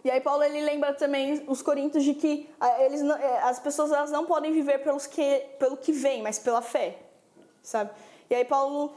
E 0.05 0.11
aí 0.11 0.20
Paulo 0.20 0.42
ele 0.42 0.61
lembra 0.61 0.92
também 0.92 1.42
os 1.48 1.62
coríntios 1.62 2.05
de 2.05 2.12
que 2.14 2.46
ah, 2.61 2.82
eles 2.82 3.00
eh, 3.00 3.40
as 3.42 3.59
pessoas 3.59 3.90
elas 3.90 4.11
não 4.11 4.26
podem 4.26 4.52
viver 4.52 4.84
pelos 4.84 5.07
que, 5.07 5.40
pelo 5.59 5.78
que 5.78 5.92
vem, 5.92 6.22
mas 6.22 6.38
pela 6.38 6.61
fé, 6.61 6.98
sabe? 7.62 7.90
E 8.28 8.34
aí 8.34 8.44
Paulo 8.44 8.92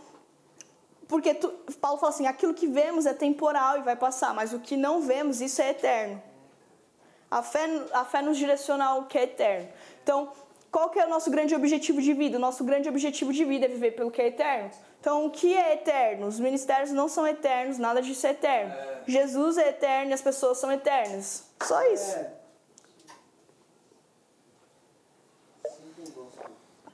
porque 1.07 1.33
tu, 1.33 1.47
Paulo 1.79 1.97
fala 1.97 2.11
assim, 2.11 2.27
aquilo 2.27 2.53
que 2.53 2.67
vemos 2.67 3.05
é 3.05 3.13
temporal 3.13 3.77
e 3.77 3.81
vai 3.81 3.95
passar, 3.95 4.33
mas 4.33 4.51
o 4.51 4.59
que 4.59 4.75
não 4.75 5.01
vemos, 5.01 5.39
isso 5.39 5.61
é 5.61 5.69
eterno. 5.69 6.21
A 7.31 7.41
fé, 7.41 7.65
a 7.93 8.03
fé 8.03 8.21
nos 8.21 8.37
direciona 8.37 8.85
ao 8.85 9.05
que 9.05 9.17
é 9.17 9.23
eterno. 9.23 9.69
Então, 10.03 10.31
qual 10.77 10.91
que 10.91 10.99
é 10.99 11.07
o 11.07 11.09
nosso 11.09 11.31
grande 11.31 11.55
objetivo 11.55 11.99
de 11.99 12.13
vida? 12.13 12.37
O 12.37 12.39
nosso 12.39 12.63
grande 12.63 12.87
objetivo 12.87 13.33
de 13.33 13.43
vida 13.43 13.65
é 13.65 13.67
viver 13.67 13.93
pelo 13.95 14.11
que 14.11 14.21
é 14.21 14.27
eterno. 14.27 14.69
Então, 14.99 15.25
o 15.25 15.31
que 15.31 15.57
é 15.57 15.73
eterno? 15.73 16.27
Os 16.27 16.39
ministérios 16.39 16.91
não 16.91 17.07
são 17.09 17.25
eternos, 17.25 17.79
nada 17.79 17.99
disso 17.99 18.27
é 18.27 18.29
eterno. 18.29 18.73
É. 18.73 19.01
Jesus 19.07 19.57
é 19.57 19.69
eterno 19.69 20.11
e 20.11 20.13
as 20.13 20.21
pessoas 20.21 20.59
são 20.59 20.71
eternas. 20.71 21.49
Só 21.63 21.81
isso. 21.91 22.15
É. 22.17 22.31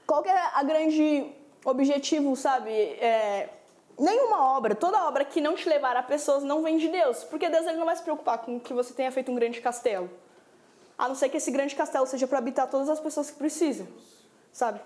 Qual 0.06 0.22
que 0.22 0.30
é 0.30 0.42
a 0.54 0.62
grande 0.62 1.30
objetivo, 1.62 2.34
sabe? 2.36 2.72
É, 2.72 3.50
nenhuma 3.98 4.56
obra, 4.56 4.74
toda 4.74 5.06
obra 5.06 5.26
que 5.26 5.42
não 5.42 5.54
te 5.56 5.68
levar 5.68 5.94
a 5.94 6.02
pessoas 6.02 6.42
não 6.42 6.62
vem 6.62 6.78
de 6.78 6.88
Deus, 6.88 7.22
porque 7.24 7.50
Deus 7.50 7.66
ele 7.66 7.76
não 7.76 7.84
vai 7.84 7.96
se 7.96 8.02
preocupar 8.02 8.38
com 8.38 8.58
que 8.58 8.72
você 8.72 8.94
tenha 8.94 9.12
feito 9.12 9.30
um 9.30 9.34
grande 9.34 9.60
castelo. 9.60 10.08
A 10.96 11.08
não 11.08 11.14
ser 11.14 11.28
que 11.28 11.36
esse 11.36 11.50
grande 11.50 11.74
castelo 11.74 12.06
seja 12.06 12.26
para 12.26 12.38
habitar 12.38 12.68
todas 12.68 12.88
as 12.88 13.00
pessoas 13.00 13.30
que 13.30 13.36
precisam, 13.36 13.86
sabe? 14.52 14.80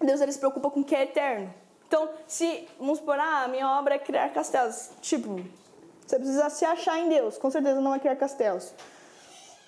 Deus 0.00 0.20
ele 0.20 0.32
se 0.32 0.38
preocupa 0.38 0.70
com 0.70 0.80
o 0.80 0.84
que 0.84 0.94
é 0.94 1.02
eterno. 1.02 1.52
Então, 1.86 2.08
se, 2.26 2.68
vamos 2.78 2.98
supor, 2.98 3.18
ah, 3.18 3.46
minha 3.48 3.78
obra 3.78 3.94
é 3.94 3.98
criar 3.98 4.28
castelos. 4.30 4.90
Tipo, 5.00 5.40
você 6.06 6.16
precisa 6.16 6.50
se 6.50 6.64
achar 6.64 6.98
em 6.98 7.08
Deus, 7.08 7.38
com 7.38 7.50
certeza 7.50 7.80
não 7.80 7.94
é 7.94 7.98
criar 7.98 8.16
castelos. 8.16 8.72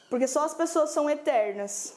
Porque 0.09 0.27
só 0.27 0.45
as 0.45 0.55
pessoas 0.55 0.91
são 0.91 1.09
eternas. 1.09 1.97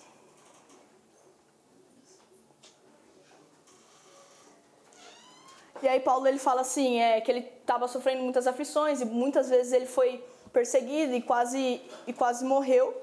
E 5.81 5.87
aí 5.87 5.99
Paulo 5.99 6.27
ele 6.27 6.39
fala 6.39 6.61
assim, 6.61 6.99
é 6.99 7.21
que 7.21 7.31
ele 7.31 7.49
estava 7.61 7.87
sofrendo 7.87 8.21
muitas 8.21 8.47
aflições 8.47 8.99
e 8.99 9.05
muitas 9.05 9.49
vezes 9.49 9.71
ele 9.71 9.85
foi 9.85 10.23
perseguido 10.51 11.13
e 11.13 11.21
quase 11.21 11.81
e 12.05 12.11
quase 12.11 12.43
morreu. 12.43 13.01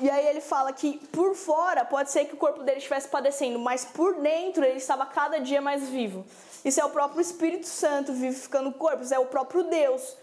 E 0.00 0.08
aí 0.08 0.26
ele 0.28 0.40
fala 0.40 0.72
que 0.72 0.98
por 1.08 1.34
fora 1.34 1.84
pode 1.84 2.10
ser 2.10 2.24
que 2.26 2.34
o 2.34 2.36
corpo 2.36 2.62
dele 2.62 2.78
estivesse 2.78 3.08
padecendo, 3.08 3.58
mas 3.58 3.84
por 3.84 4.14
dentro 4.14 4.64
ele 4.64 4.78
estava 4.78 5.04
cada 5.06 5.38
dia 5.38 5.60
mais 5.60 5.88
vivo. 5.88 6.24
Isso 6.64 6.80
é 6.80 6.84
o 6.84 6.90
próprio 6.90 7.20
Espírito 7.20 7.66
Santo 7.66 8.12
vivificando 8.12 8.68
o 8.68 8.72
corpo, 8.72 9.02
isso 9.02 9.14
é 9.14 9.18
o 9.18 9.26
próprio 9.26 9.64
Deus. 9.64 10.16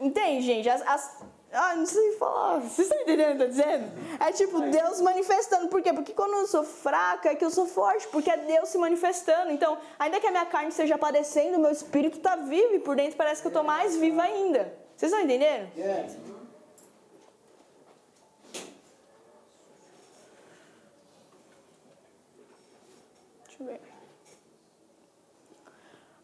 Entende, 0.00 0.46
gente? 0.46 0.68
As, 0.68 0.82
as, 0.86 1.18
ah, 1.52 1.74
não 1.74 1.86
sei 1.86 2.12
falar. 2.12 2.58
Vocês 2.58 2.88
estão 2.88 3.02
entendendo 3.02 3.34
o 3.34 3.36
que 3.36 3.42
eu 3.42 3.48
dizendo? 3.48 3.90
É 4.20 4.32
tipo 4.32 4.60
Deus 4.60 5.00
manifestando. 5.00 5.68
Por 5.68 5.80
quê? 5.80 5.92
Porque 5.92 6.12
quando 6.12 6.34
eu 6.34 6.46
sou 6.46 6.62
fraca 6.62 7.30
é 7.30 7.34
que 7.34 7.44
eu 7.44 7.50
sou 7.50 7.66
forte, 7.66 8.06
porque 8.08 8.30
é 8.30 8.36
Deus 8.36 8.68
se 8.68 8.76
manifestando. 8.76 9.50
Então, 9.50 9.78
ainda 9.98 10.20
que 10.20 10.26
a 10.26 10.30
minha 10.30 10.46
carne 10.46 10.68
esteja 10.68 10.98
padecendo, 10.98 11.58
meu 11.58 11.70
espírito 11.70 12.18
está 12.18 12.36
vivo 12.36 12.74
e 12.74 12.80
por 12.80 12.96
dentro 12.96 13.16
parece 13.16 13.40
que 13.40 13.46
eu 13.46 13.50
estou 13.50 13.64
mais 13.64 13.96
viva 13.96 14.22
ainda. 14.22 14.72
Vocês 14.96 15.10
estão 15.10 15.24
entendendo? 15.24 15.70
Yeah. 15.76 16.08
Deixa 23.46 23.62
eu 23.62 23.66
ver. 23.66 23.80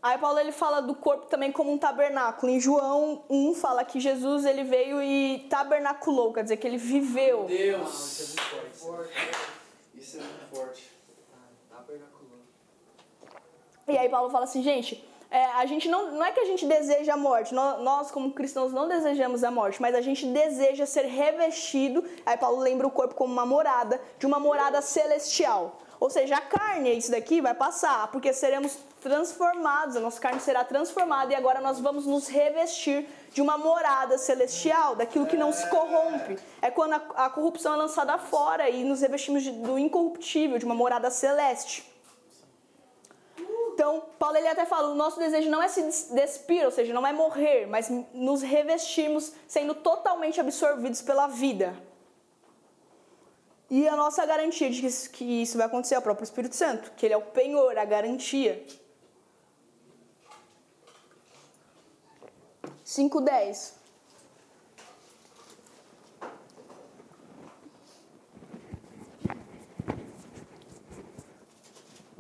Aí 0.05 0.19
Paulo 0.19 0.39
ele 0.39 0.53
fala 0.53 0.83
do 0.83 0.95
corpo 0.95 1.29
também 1.29 1.51
como 1.51 1.73
um 1.73 1.79
tabernáculo. 1.79 2.53
Em 2.53 2.61
João 2.61 3.23
1 3.31 3.55
fala 3.55 3.83
que 3.87 3.99
Jesus 3.99 4.45
ele 4.45 4.63
veio 4.63 5.03
e 5.03 5.47
tabernaculou, 5.49 6.31
quer 6.31 6.43
dizer 6.43 6.59
que 6.59 6.67
ele 6.67 6.77
viveu. 6.77 7.45
Deus, 7.45 8.21
isso 8.21 8.37
é 8.39 8.61
muito 8.61 8.77
forte. 8.77 9.31
Isso 9.95 10.17
é 10.19 10.21
muito 10.21 10.55
forte. 10.55 10.91
Tabernaculou. 11.71 12.39
E 13.89 13.97
aí 13.97 14.07
Paulo 14.11 14.29
fala 14.29 14.45
assim, 14.45 14.63
gente, 14.63 15.03
é, 15.31 15.47
a 15.47 15.65
gente 15.65 15.89
não, 15.89 16.13
não 16.13 16.27
é 16.27 16.33
que 16.33 16.41
a 16.41 16.45
gente 16.45 16.67
deseja 16.67 17.15
a 17.15 17.17
morte, 17.17 17.55
nós, 17.55 17.81
nós, 17.81 18.11
como 18.11 18.31
cristãos 18.35 18.75
não 18.75 18.87
desejamos 18.87 19.43
a 19.43 19.51
morte, 19.51 19.81
mas 19.81 19.95
a 19.95 20.03
gente 20.03 20.27
deseja 20.27 20.85
ser 20.85 21.07
revestido. 21.07 22.05
Aí 22.27 22.37
Paulo 22.37 22.61
lembra 22.61 22.87
o 22.87 22.91
corpo 22.91 23.15
como 23.15 23.33
uma 23.33 23.47
morada, 23.47 23.99
de 24.19 24.27
uma 24.27 24.39
morada 24.39 24.83
celestial. 24.83 25.79
Ou 25.99 26.11
seja, 26.11 26.37
a 26.37 26.41
carne, 26.43 26.99
isso 26.99 27.11
daqui 27.11 27.41
vai 27.41 27.55
passar, 27.55 28.11
porque 28.13 28.31
seremos 28.35 28.77
transformados, 29.05 29.97
a 29.97 30.01
nossa 30.01 30.19
carne 30.19 30.41
será 30.41 30.65
transformada 30.65 31.31
e 31.31 31.37
agora 31.37 31.61
nós 31.61 31.79
vamos 31.79 32.07
nos 32.07 32.27
revestir 32.27 33.07
de 33.35 33.43
uma 33.43 33.59
morada 33.59 34.17
celestial, 34.17 34.97
daquilo 34.97 35.27
que 35.27 35.37
não 35.37 35.53
se 35.53 35.69
corrompe. 35.69 36.39
É 36.63 36.71
quando 36.71 36.95
a, 36.95 37.27
a 37.27 37.29
corrupção 37.29 37.75
é 37.75 37.77
lançada 37.77 38.17
fora 38.17 38.71
e 38.71 38.83
nos 38.83 39.03
revestimos 39.03 39.43
de, 39.43 39.51
do 39.51 39.79
incorruptível, 39.79 40.59
de 40.59 40.65
uma 40.65 40.75
morada 40.75 41.11
celeste. 41.11 41.85
Então, 43.75 44.05
Paulo 44.19 44.39
ele 44.39 44.49
até 44.49 44.65
fala, 44.65 44.89
o 44.89 44.95
nosso 44.95 45.19
desejo 45.19 45.51
não 45.51 45.63
é 45.63 45.69
se 45.69 45.83
despir, 46.15 46.65
ou 46.65 46.71
seja, 46.71 46.95
não 46.95 47.07
é 47.07 47.13
morrer, 47.13 47.67
mas 47.67 47.91
nos 48.15 48.41
revestirmos 48.41 49.33
sendo 49.47 49.75
totalmente 49.75 50.41
absorvidos 50.41 51.03
pela 51.03 51.27
vida. 51.27 51.77
E 53.69 53.87
a 53.87 53.97
nossa 53.97 54.25
garantia 54.25 54.71
de 54.71 54.81
que 55.11 55.43
isso 55.43 55.59
vai 55.59 55.67
acontecer 55.67 55.95
é 55.95 55.99
o 55.99 56.03
próprio 56.03 56.25
Espírito 56.25 56.57
Santo, 56.57 56.93
que 56.97 57.05
ele 57.05 57.13
é 57.13 57.19
o 57.19 57.23
penhor, 57.23 57.77
a 57.77 57.85
garantia. 57.85 58.65
5.10 62.85 63.85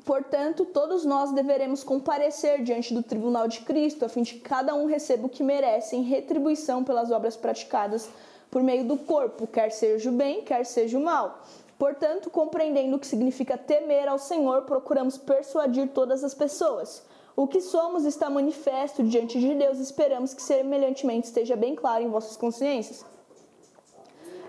Portanto, 0.04 0.66
todos 0.66 1.04
nós 1.04 1.32
deveremos 1.32 1.82
comparecer 1.82 2.62
diante 2.62 2.92
do 2.92 3.02
tribunal 3.02 3.48
de 3.48 3.60
Cristo, 3.60 4.04
a 4.04 4.08
fim 4.08 4.22
de 4.22 4.34
que 4.34 4.40
cada 4.40 4.74
um 4.74 4.84
receba 4.84 5.26
o 5.26 5.30
que 5.30 5.42
merece 5.42 5.96
em 5.96 6.02
retribuição 6.02 6.84
pelas 6.84 7.10
obras 7.10 7.36
praticadas 7.36 8.08
por 8.50 8.62
meio 8.62 8.84
do 8.84 8.98
corpo, 8.98 9.46
quer 9.46 9.70
seja 9.70 10.10
o 10.10 10.12
bem, 10.12 10.42
quer 10.42 10.66
seja 10.66 10.98
o 10.98 11.02
mal. 11.02 11.42
Portanto, 11.78 12.28
compreendendo 12.30 12.96
o 12.96 12.98
que 12.98 13.06
significa 13.06 13.56
temer 13.56 14.06
ao 14.06 14.18
Senhor, 14.18 14.62
procuramos 14.62 15.16
persuadir 15.16 15.88
todas 15.88 16.22
as 16.22 16.34
pessoas. 16.34 17.02
O 17.36 17.48
que 17.48 17.60
somos 17.60 18.04
está 18.04 18.30
manifesto 18.30 19.02
diante 19.02 19.40
de 19.40 19.54
Deus, 19.54 19.78
esperamos 19.78 20.32
que 20.32 20.42
semelhantemente 20.42 21.26
esteja 21.26 21.56
bem 21.56 21.74
claro 21.74 22.02
em 22.02 22.08
vossas 22.08 22.36
consciências. 22.36 23.04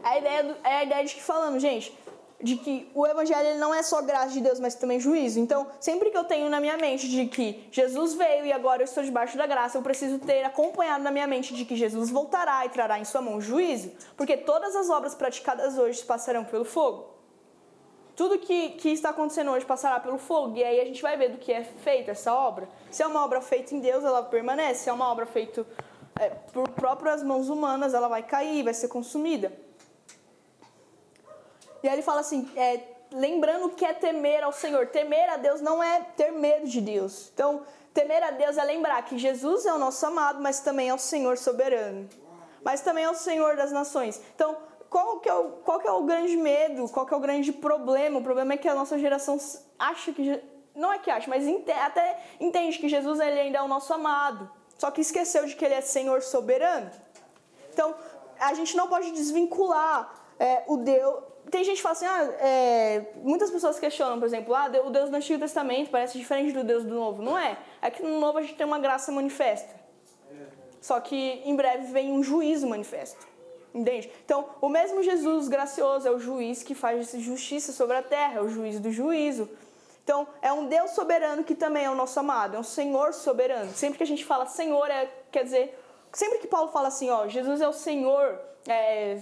A 0.03 0.19
ideia, 0.19 0.43
do, 0.43 0.55
é 0.63 0.77
a 0.77 0.83
ideia 0.83 1.03
de 1.03 1.15
que 1.15 1.23
falamos, 1.23 1.61
gente 1.61 1.97
de 2.41 2.57
que 2.57 2.89
o 2.93 3.07
evangelho 3.07 3.57
não 3.57 3.73
é 3.73 3.81
só 3.81 4.01
graça 4.01 4.29
de 4.29 4.41
Deus, 4.41 4.59
mas 4.59 4.75
também 4.75 4.99
juízo. 4.99 5.39
Então, 5.39 5.67
sempre 5.79 6.11
que 6.11 6.17
eu 6.17 6.23
tenho 6.23 6.49
na 6.49 6.59
minha 6.59 6.77
mente 6.77 7.09
de 7.09 7.25
que 7.25 7.67
Jesus 7.71 8.13
veio 8.13 8.45
e 8.45 8.51
agora 8.51 8.81
eu 8.81 8.85
estou 8.85 9.03
debaixo 9.03 9.37
da 9.37 9.47
graça, 9.47 9.77
eu 9.77 9.81
preciso 9.81 10.19
ter 10.19 10.43
acompanhado 10.43 11.03
na 11.03 11.11
minha 11.11 11.27
mente 11.27 11.53
de 11.53 11.65
que 11.65 11.75
Jesus 11.75 12.09
voltará 12.09 12.65
e 12.65 12.69
trará 12.69 12.99
em 12.99 13.05
sua 13.05 13.21
mão 13.21 13.39
juízo, 13.39 13.91
porque 14.17 14.37
todas 14.37 14.75
as 14.75 14.89
obras 14.89 15.15
praticadas 15.15 15.77
hoje 15.77 16.03
passarão 16.03 16.43
pelo 16.43 16.65
fogo. 16.65 17.14
Tudo 18.15 18.39
que, 18.39 18.69
que 18.69 18.89
está 18.89 19.09
acontecendo 19.09 19.51
hoje 19.51 19.65
passará 19.65 19.99
pelo 19.99 20.17
fogo, 20.17 20.55
e 20.55 20.63
aí 20.63 20.79
a 20.79 20.85
gente 20.85 21.01
vai 21.01 21.17
ver 21.17 21.29
do 21.29 21.37
que 21.37 21.51
é 21.51 21.63
feita 21.63 22.11
essa 22.11 22.33
obra. 22.33 22.67
Se 22.89 23.03
é 23.03 23.07
uma 23.07 23.23
obra 23.23 23.41
feita 23.41 23.75
em 23.75 23.79
Deus, 23.79 24.05
ela 24.05 24.23
permanece. 24.23 24.85
Se 24.85 24.89
é 24.89 24.93
uma 24.93 25.11
obra 25.11 25.25
feita 25.25 25.65
é, 26.19 26.29
por 26.29 26.69
próprias 26.69 27.21
mãos 27.21 27.49
humanas, 27.49 27.93
ela 27.93 28.07
vai 28.07 28.23
cair, 28.23 28.63
vai 28.63 28.73
ser 28.73 28.87
consumida. 28.87 29.51
E 31.83 31.89
aí 31.89 31.95
ele 31.95 32.01
fala 32.01 32.21
assim: 32.21 32.49
é, 32.55 32.79
lembrando 33.11 33.69
que 33.69 33.83
é 33.83 33.93
temer 33.93 34.43
ao 34.43 34.53
Senhor. 34.53 34.87
Temer 34.87 35.29
a 35.29 35.37
Deus 35.37 35.59
não 35.59 35.83
é 35.83 36.01
ter 36.15 36.31
medo 36.31 36.67
de 36.67 36.79
Deus. 36.79 37.29
Então, 37.33 37.63
temer 37.93 38.23
a 38.23 38.31
Deus 38.31 38.57
é 38.57 38.63
lembrar 38.63 39.01
que 39.03 39.17
Jesus 39.17 39.65
é 39.65 39.73
o 39.73 39.77
nosso 39.77 40.05
amado, 40.05 40.41
mas 40.41 40.61
também 40.61 40.89
é 40.89 40.93
o 40.93 40.97
Senhor 40.97 41.37
soberano. 41.37 42.07
Mas 42.63 42.81
também 42.81 43.03
é 43.03 43.09
o 43.09 43.15
Senhor 43.15 43.55
das 43.55 43.71
nações. 43.71 44.21
Então, 44.33 44.57
qual 44.95 45.19
que, 45.19 45.27
é 45.27 45.33
o, 45.33 45.49
qual 45.65 45.77
que 45.77 45.87
é 45.89 45.91
o 45.91 46.03
grande 46.03 46.37
medo? 46.37 46.87
Qual 46.87 47.05
que 47.05 47.13
é 47.13 47.17
o 47.17 47.19
grande 47.19 47.51
problema? 47.51 48.17
O 48.17 48.23
problema 48.23 48.53
é 48.53 48.57
que 48.57 48.65
a 48.65 48.73
nossa 48.73 48.97
geração 48.97 49.37
acha 49.77 50.13
que... 50.13 50.41
Não 50.73 50.93
é 50.93 50.97
que 50.97 51.11
acha, 51.11 51.29
mas 51.29 51.45
até 51.83 52.17
entende 52.39 52.79
que 52.79 52.87
Jesus 52.87 53.19
ele 53.19 53.37
ainda 53.37 53.57
é 53.57 53.61
o 53.61 53.67
nosso 53.67 53.93
amado. 53.93 54.49
Só 54.77 54.89
que 54.91 55.01
esqueceu 55.01 55.45
de 55.45 55.53
que 55.53 55.65
ele 55.65 55.73
é 55.73 55.81
Senhor 55.81 56.21
soberano. 56.21 56.89
Então, 57.73 57.93
a 58.39 58.53
gente 58.53 58.77
não 58.77 58.87
pode 58.87 59.11
desvincular 59.11 60.13
é, 60.39 60.63
o 60.65 60.77
Deus. 60.77 61.23
Tem 61.51 61.61
gente 61.65 61.75
que 61.75 61.83
fala 61.83 61.95
assim, 61.95 62.05
ah, 62.05 62.23
é, 62.39 63.11
muitas 63.17 63.51
pessoas 63.51 63.77
questionam, 63.77 64.17
por 64.17 64.25
exemplo, 64.27 64.55
ah, 64.55 64.71
o 64.85 64.89
Deus 64.89 65.09
do 65.09 65.15
Antigo 65.17 65.41
Testamento 65.41 65.91
parece 65.91 66.17
diferente 66.17 66.53
do 66.53 66.63
Deus 66.63 66.85
do 66.85 66.95
Novo. 66.95 67.21
Não 67.21 67.37
é. 67.37 67.57
É 67.81 67.91
que 67.91 68.01
no 68.01 68.17
Novo 68.17 68.37
a 68.37 68.41
gente 68.41 68.55
tem 68.55 68.65
uma 68.65 68.79
graça 68.79 69.11
manifesta. 69.11 69.75
Só 70.79 71.01
que 71.01 71.41
em 71.43 71.53
breve 71.53 71.91
vem 71.91 72.13
um 72.13 72.23
juízo 72.23 72.65
manifesto. 72.65 73.34
Entende? 73.75 74.09
Então, 74.23 74.47
o 74.61 74.69
mesmo 74.69 75.03
Jesus 75.03 75.49
gracioso 75.49 76.07
é 76.07 76.11
o 76.11 76.17
juiz 76.17 76.63
que 76.63 76.73
faz 76.73 77.11
justiça 77.11 77.73
sobre 77.73 77.97
a 77.97 78.01
terra, 78.01 78.39
é 78.39 78.41
o 78.41 78.47
juiz 78.47 78.79
do 78.79 78.89
juízo. 78.89 79.49
Então, 80.01 80.25
é 80.41 80.53
um 80.53 80.67
Deus 80.67 80.91
soberano 80.91 81.43
que 81.43 81.53
também 81.53 81.83
é 81.83 81.89
o 81.89 81.95
nosso 81.95 82.17
amado, 82.17 82.55
é 82.55 82.59
um 82.59 82.63
Senhor 82.63 83.13
soberano. 83.13 83.73
Sempre 83.73 83.97
que 83.97 84.03
a 84.03 84.07
gente 84.07 84.23
fala 84.23 84.45
Senhor, 84.45 84.89
é, 84.89 85.11
quer 85.29 85.43
dizer, 85.43 85.77
sempre 86.13 86.39
que 86.39 86.47
Paulo 86.47 86.71
fala 86.71 86.87
assim, 86.87 87.09
ó, 87.09 87.27
Jesus 87.27 87.59
é 87.59 87.67
o 87.67 87.73
Senhor, 87.73 88.39
é, 88.65 89.19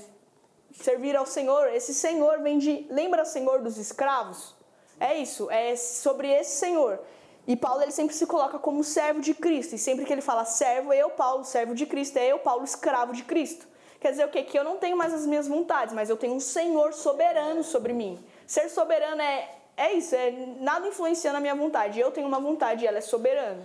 servir 0.71 1.15
ao 1.15 1.25
Senhor, 1.25 1.73
esse 1.73 1.91
Senhor 1.91 2.39
vem 2.43 2.59
de, 2.59 2.85
lembra 2.91 3.23
o 3.23 3.25
Senhor 3.25 3.59
dos 3.59 3.79
escravos? 3.79 4.53
É 4.99 5.17
isso, 5.17 5.49
é 5.49 5.75
sobre 5.75 6.31
esse 6.31 6.57
Senhor. 6.57 6.99
E 7.47 7.55
Paulo 7.55 7.81
ele 7.81 7.91
sempre 7.91 8.15
se 8.15 8.27
coloca 8.27 8.59
como 8.59 8.83
servo 8.83 9.19
de 9.19 9.33
Cristo. 9.33 9.73
E 9.73 9.79
sempre 9.79 10.05
que 10.05 10.13
ele 10.13 10.21
fala 10.21 10.45
servo, 10.45 10.93
eu, 10.93 11.09
Paulo, 11.09 11.43
servo 11.43 11.73
de 11.73 11.87
Cristo, 11.87 12.17
é 12.17 12.27
eu, 12.27 12.37
Paulo, 12.37 12.63
escravo 12.63 13.13
de 13.13 13.23
Cristo. 13.23 13.72
Quer 14.03 14.11
dizer 14.11 14.25
o 14.25 14.27
quê? 14.27 14.43
Que 14.43 14.59
eu 14.59 14.65
não 14.65 14.75
tenho 14.75 14.97
mais 14.97 15.13
as 15.13 15.25
minhas 15.25 15.47
vontades, 15.47 15.93
mas 15.93 16.09
eu 16.09 16.17
tenho 16.17 16.33
um 16.33 16.39
Senhor 16.41 16.91
soberano 16.91 17.63
sobre 17.63 17.93
mim. 17.93 18.21
Ser 18.45 18.67
soberano 18.67 19.21
é, 19.21 19.49
é 19.77 19.93
isso, 19.93 20.13
é 20.13 20.29
nada 20.59 20.85
influenciando 20.85 21.37
a 21.37 21.39
minha 21.39 21.55
vontade. 21.55 22.01
Eu 22.01 22.11
tenho 22.11 22.27
uma 22.27 22.37
vontade 22.37 22.83
e 22.83 22.87
ela 22.87 22.97
é 22.97 23.01
soberana. 23.01 23.63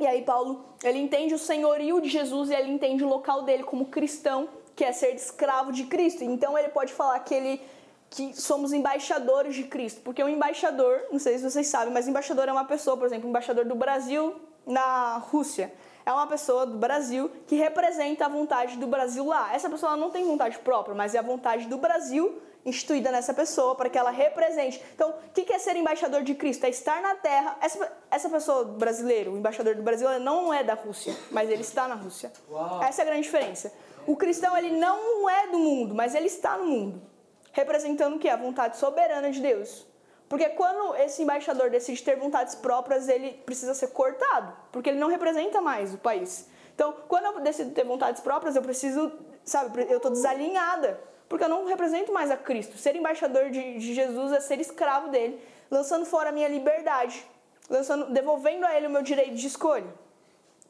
E 0.00 0.04
aí 0.04 0.22
Paulo, 0.22 0.64
ele 0.82 0.98
entende 0.98 1.32
o 1.32 1.38
senhorio 1.38 2.00
de 2.00 2.08
Jesus 2.08 2.50
e 2.50 2.54
ele 2.54 2.72
entende 2.72 3.04
o 3.04 3.08
local 3.08 3.42
dele 3.42 3.62
como 3.62 3.86
cristão, 3.86 4.48
que 4.74 4.84
é 4.84 4.90
ser 4.90 5.14
escravo 5.14 5.70
de 5.70 5.84
Cristo. 5.84 6.24
Então 6.24 6.58
ele 6.58 6.70
pode 6.70 6.92
falar 6.92 7.20
que 7.20 7.34
ele 7.34 7.62
que 8.10 8.34
somos 8.34 8.72
embaixadores 8.72 9.54
de 9.54 9.62
Cristo, 9.62 10.00
porque 10.02 10.22
o 10.22 10.28
embaixador, 10.28 11.00
não 11.12 11.18
sei 11.20 11.38
se 11.38 11.48
vocês 11.48 11.68
sabem, 11.68 11.94
mas 11.94 12.08
embaixador 12.08 12.48
é 12.48 12.52
uma 12.52 12.64
pessoa, 12.64 12.96
por 12.96 13.06
exemplo, 13.06 13.28
embaixador 13.28 13.64
do 13.64 13.76
Brasil 13.76 14.34
na 14.66 15.18
Rússia. 15.18 15.72
É 16.04 16.12
uma 16.12 16.26
pessoa 16.26 16.66
do 16.66 16.76
Brasil 16.76 17.30
que 17.46 17.54
representa 17.54 18.26
a 18.26 18.28
vontade 18.28 18.76
do 18.78 18.86
Brasil 18.86 19.24
lá. 19.24 19.54
Essa 19.54 19.70
pessoa 19.70 19.96
não 19.96 20.10
tem 20.10 20.24
vontade 20.24 20.58
própria, 20.58 20.94
mas 20.94 21.14
é 21.14 21.18
a 21.18 21.22
vontade 21.22 21.68
do 21.68 21.78
Brasil 21.78 22.40
instituída 22.64 23.10
nessa 23.12 23.32
pessoa 23.32 23.74
para 23.74 23.88
que 23.88 23.96
ela 23.96 24.10
represente. 24.10 24.82
Então, 24.94 25.10
o 25.10 25.30
que 25.32 25.52
é 25.52 25.58
ser 25.58 25.76
embaixador 25.76 26.22
de 26.22 26.34
Cristo? 26.34 26.64
É 26.64 26.68
estar 26.68 27.00
na 27.00 27.14
terra. 27.14 27.56
Essa, 27.60 27.92
essa 28.10 28.28
pessoa 28.28 28.64
brasileira, 28.64 29.30
o 29.30 29.36
embaixador 29.36 29.76
do 29.76 29.82
Brasil, 29.82 30.08
não 30.20 30.52
é 30.52 30.64
da 30.64 30.74
Rússia, 30.74 31.16
mas 31.30 31.48
ele 31.48 31.62
está 31.62 31.86
na 31.86 31.94
Rússia. 31.94 32.32
Uau. 32.50 32.82
Essa 32.82 33.02
é 33.02 33.04
a 33.04 33.06
grande 33.06 33.22
diferença. 33.22 33.72
O 34.06 34.16
cristão, 34.16 34.56
ele 34.56 34.70
não 34.76 35.28
é 35.30 35.46
do 35.48 35.58
mundo, 35.58 35.94
mas 35.94 36.14
ele 36.14 36.26
está 36.26 36.56
no 36.56 36.64
mundo. 36.64 37.09
Representando 37.52 38.16
o 38.16 38.18
que? 38.18 38.28
A 38.28 38.36
vontade 38.36 38.76
soberana 38.76 39.30
de 39.30 39.40
Deus. 39.40 39.86
Porque 40.28 40.48
quando 40.50 40.94
esse 40.96 41.22
embaixador 41.22 41.70
decide 41.70 42.02
ter 42.02 42.16
vontades 42.16 42.54
próprias, 42.54 43.08
ele 43.08 43.32
precisa 43.44 43.74
ser 43.74 43.88
cortado, 43.88 44.56
porque 44.70 44.88
ele 44.88 44.98
não 44.98 45.08
representa 45.08 45.60
mais 45.60 45.92
o 45.92 45.98
país. 45.98 46.48
Então, 46.74 46.94
quando 47.08 47.24
eu 47.24 47.40
decido 47.40 47.72
ter 47.72 47.84
vontades 47.84 48.22
próprias, 48.22 48.54
eu 48.54 48.62
preciso, 48.62 49.12
sabe, 49.44 49.86
eu 49.90 49.96
estou 49.96 50.10
desalinhada 50.10 51.00
porque 51.30 51.44
eu 51.44 51.48
não 51.48 51.64
represento 51.64 52.12
mais 52.12 52.28
a 52.28 52.36
Cristo. 52.36 52.76
Ser 52.76 52.96
embaixador 52.96 53.50
de, 53.50 53.78
de 53.78 53.94
Jesus 53.94 54.32
é 54.32 54.40
ser 54.40 54.60
escravo 54.60 55.10
dele, 55.10 55.40
lançando 55.70 56.04
fora 56.04 56.30
a 56.30 56.32
minha 56.32 56.48
liberdade, 56.48 57.24
lançando, 57.68 58.12
devolvendo 58.12 58.66
a 58.66 58.76
ele 58.76 58.88
o 58.88 58.90
meu 58.90 59.00
direito 59.00 59.36
de 59.36 59.46
escolha. 59.46 59.86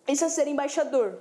Isso 0.07 0.23
é 0.23 0.29
ser 0.29 0.47
embaixador. 0.47 1.19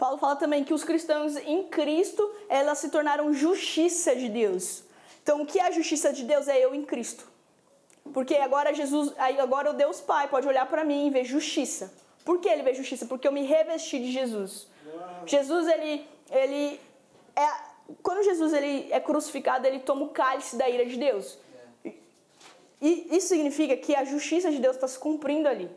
Paulo 0.00 0.16
fala 0.16 0.34
também 0.34 0.64
que 0.64 0.72
os 0.72 0.82
cristãos 0.82 1.36
em 1.36 1.64
Cristo, 1.64 2.22
elas 2.48 2.78
se 2.78 2.88
tornaram 2.88 3.34
justiça 3.34 4.16
de 4.16 4.30
Deus. 4.30 4.82
Então, 5.22 5.42
o 5.42 5.46
que 5.46 5.60
é 5.60 5.64
a 5.64 5.70
justiça 5.70 6.10
de 6.10 6.24
Deus? 6.24 6.48
É 6.48 6.58
eu 6.64 6.74
em 6.74 6.82
Cristo. 6.82 7.24
Porque 8.14 8.34
agora 8.36 8.72
Jesus, 8.72 9.12
agora 9.38 9.68
o 9.68 9.74
Deus 9.74 10.00
Pai 10.00 10.26
pode 10.28 10.48
olhar 10.48 10.66
para 10.66 10.84
mim 10.84 11.06
e 11.06 11.10
ver 11.10 11.24
justiça. 11.24 11.92
Por 12.24 12.40
que 12.40 12.48
ele 12.48 12.62
vê 12.62 12.72
justiça? 12.72 13.04
Porque 13.04 13.28
eu 13.28 13.32
me 13.32 13.42
revesti 13.42 13.98
de 13.98 14.10
Jesus. 14.10 14.68
Jesus, 15.26 15.68
ele, 15.68 16.08
ele 16.30 16.80
é, 17.36 17.46
quando 18.02 18.24
Jesus 18.24 18.54
ele 18.54 18.90
é 18.90 19.00
crucificado, 19.00 19.66
ele 19.66 19.80
toma 19.80 20.06
o 20.06 20.08
cálice 20.08 20.56
da 20.56 20.66
ira 20.66 20.86
de 20.86 20.96
Deus. 20.96 21.36
E 22.80 23.06
isso 23.14 23.28
significa 23.28 23.76
que 23.76 23.94
a 23.94 24.04
justiça 24.04 24.50
de 24.50 24.60
Deus 24.60 24.76
está 24.76 24.88
se 24.88 24.98
cumprindo 24.98 25.46
ali. 25.46 25.70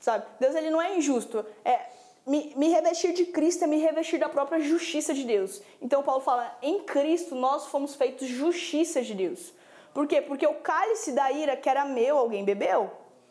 Sabe? 0.00 0.26
Deus 0.40 0.56
ele 0.56 0.68
não 0.68 0.82
é 0.82 0.96
injusto. 0.96 1.46
É, 1.64 1.94
me, 2.26 2.54
me 2.56 2.68
revestir 2.68 3.12
de 3.12 3.26
Cristo 3.26 3.64
é 3.64 3.66
me 3.66 3.78
revestir 3.78 4.18
da 4.18 4.28
própria 4.28 4.60
justiça 4.60 5.12
de 5.12 5.24
Deus. 5.24 5.60
Então 5.80 6.02
Paulo 6.02 6.20
fala, 6.20 6.56
em 6.62 6.82
Cristo 6.84 7.34
nós 7.34 7.66
fomos 7.66 7.94
feitos 7.94 8.26
justiça 8.28 9.02
de 9.02 9.14
Deus. 9.14 9.52
Por 9.92 10.06
quê? 10.06 10.20
Porque 10.20 10.46
o 10.46 10.54
cálice 10.54 11.12
da 11.12 11.30
ira 11.30 11.56
que 11.56 11.68
era 11.68 11.84
meu, 11.84 12.18
alguém 12.18 12.44
bebeu. 12.44 12.90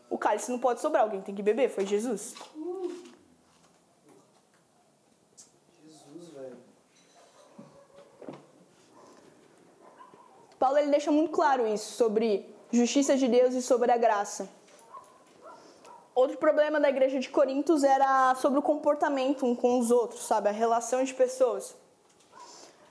O 0.10 0.18
cálice 0.18 0.52
não 0.52 0.60
pode 0.60 0.80
sobrar, 0.80 1.04
alguém 1.04 1.22
tem 1.22 1.34
que 1.34 1.41
beber, 1.41 1.70
foi 1.70 1.86
Jesus. 1.86 2.36
Paulo 10.60 10.78
ele 10.78 10.91
deixa 10.91 11.12
muito 11.12 11.32
claro 11.32 11.68
isso 11.68 11.91
sobre 11.94 12.48
justiça 12.72 13.18
de 13.18 13.28
Deus 13.28 13.54
e 13.54 13.62
sobre 13.62 13.91
a 13.91 13.98
graça. 13.98 14.50
Outro 16.16 16.38
problema 16.38 16.80
da 16.80 16.89
igreja 16.89 17.20
de 17.20 17.30
Corintos 17.30 17.84
era 17.84 18.36
sobre 18.36 18.59
o 18.59 18.61
comportamento 18.61 19.45
um 19.45 19.55
com 19.55 19.80
os 19.80 19.89
outros, 19.89 20.22
sabe? 20.22 20.47
A 20.49 20.51
relação 20.51 21.03
de 21.03 21.14
pessoas. 21.14 21.76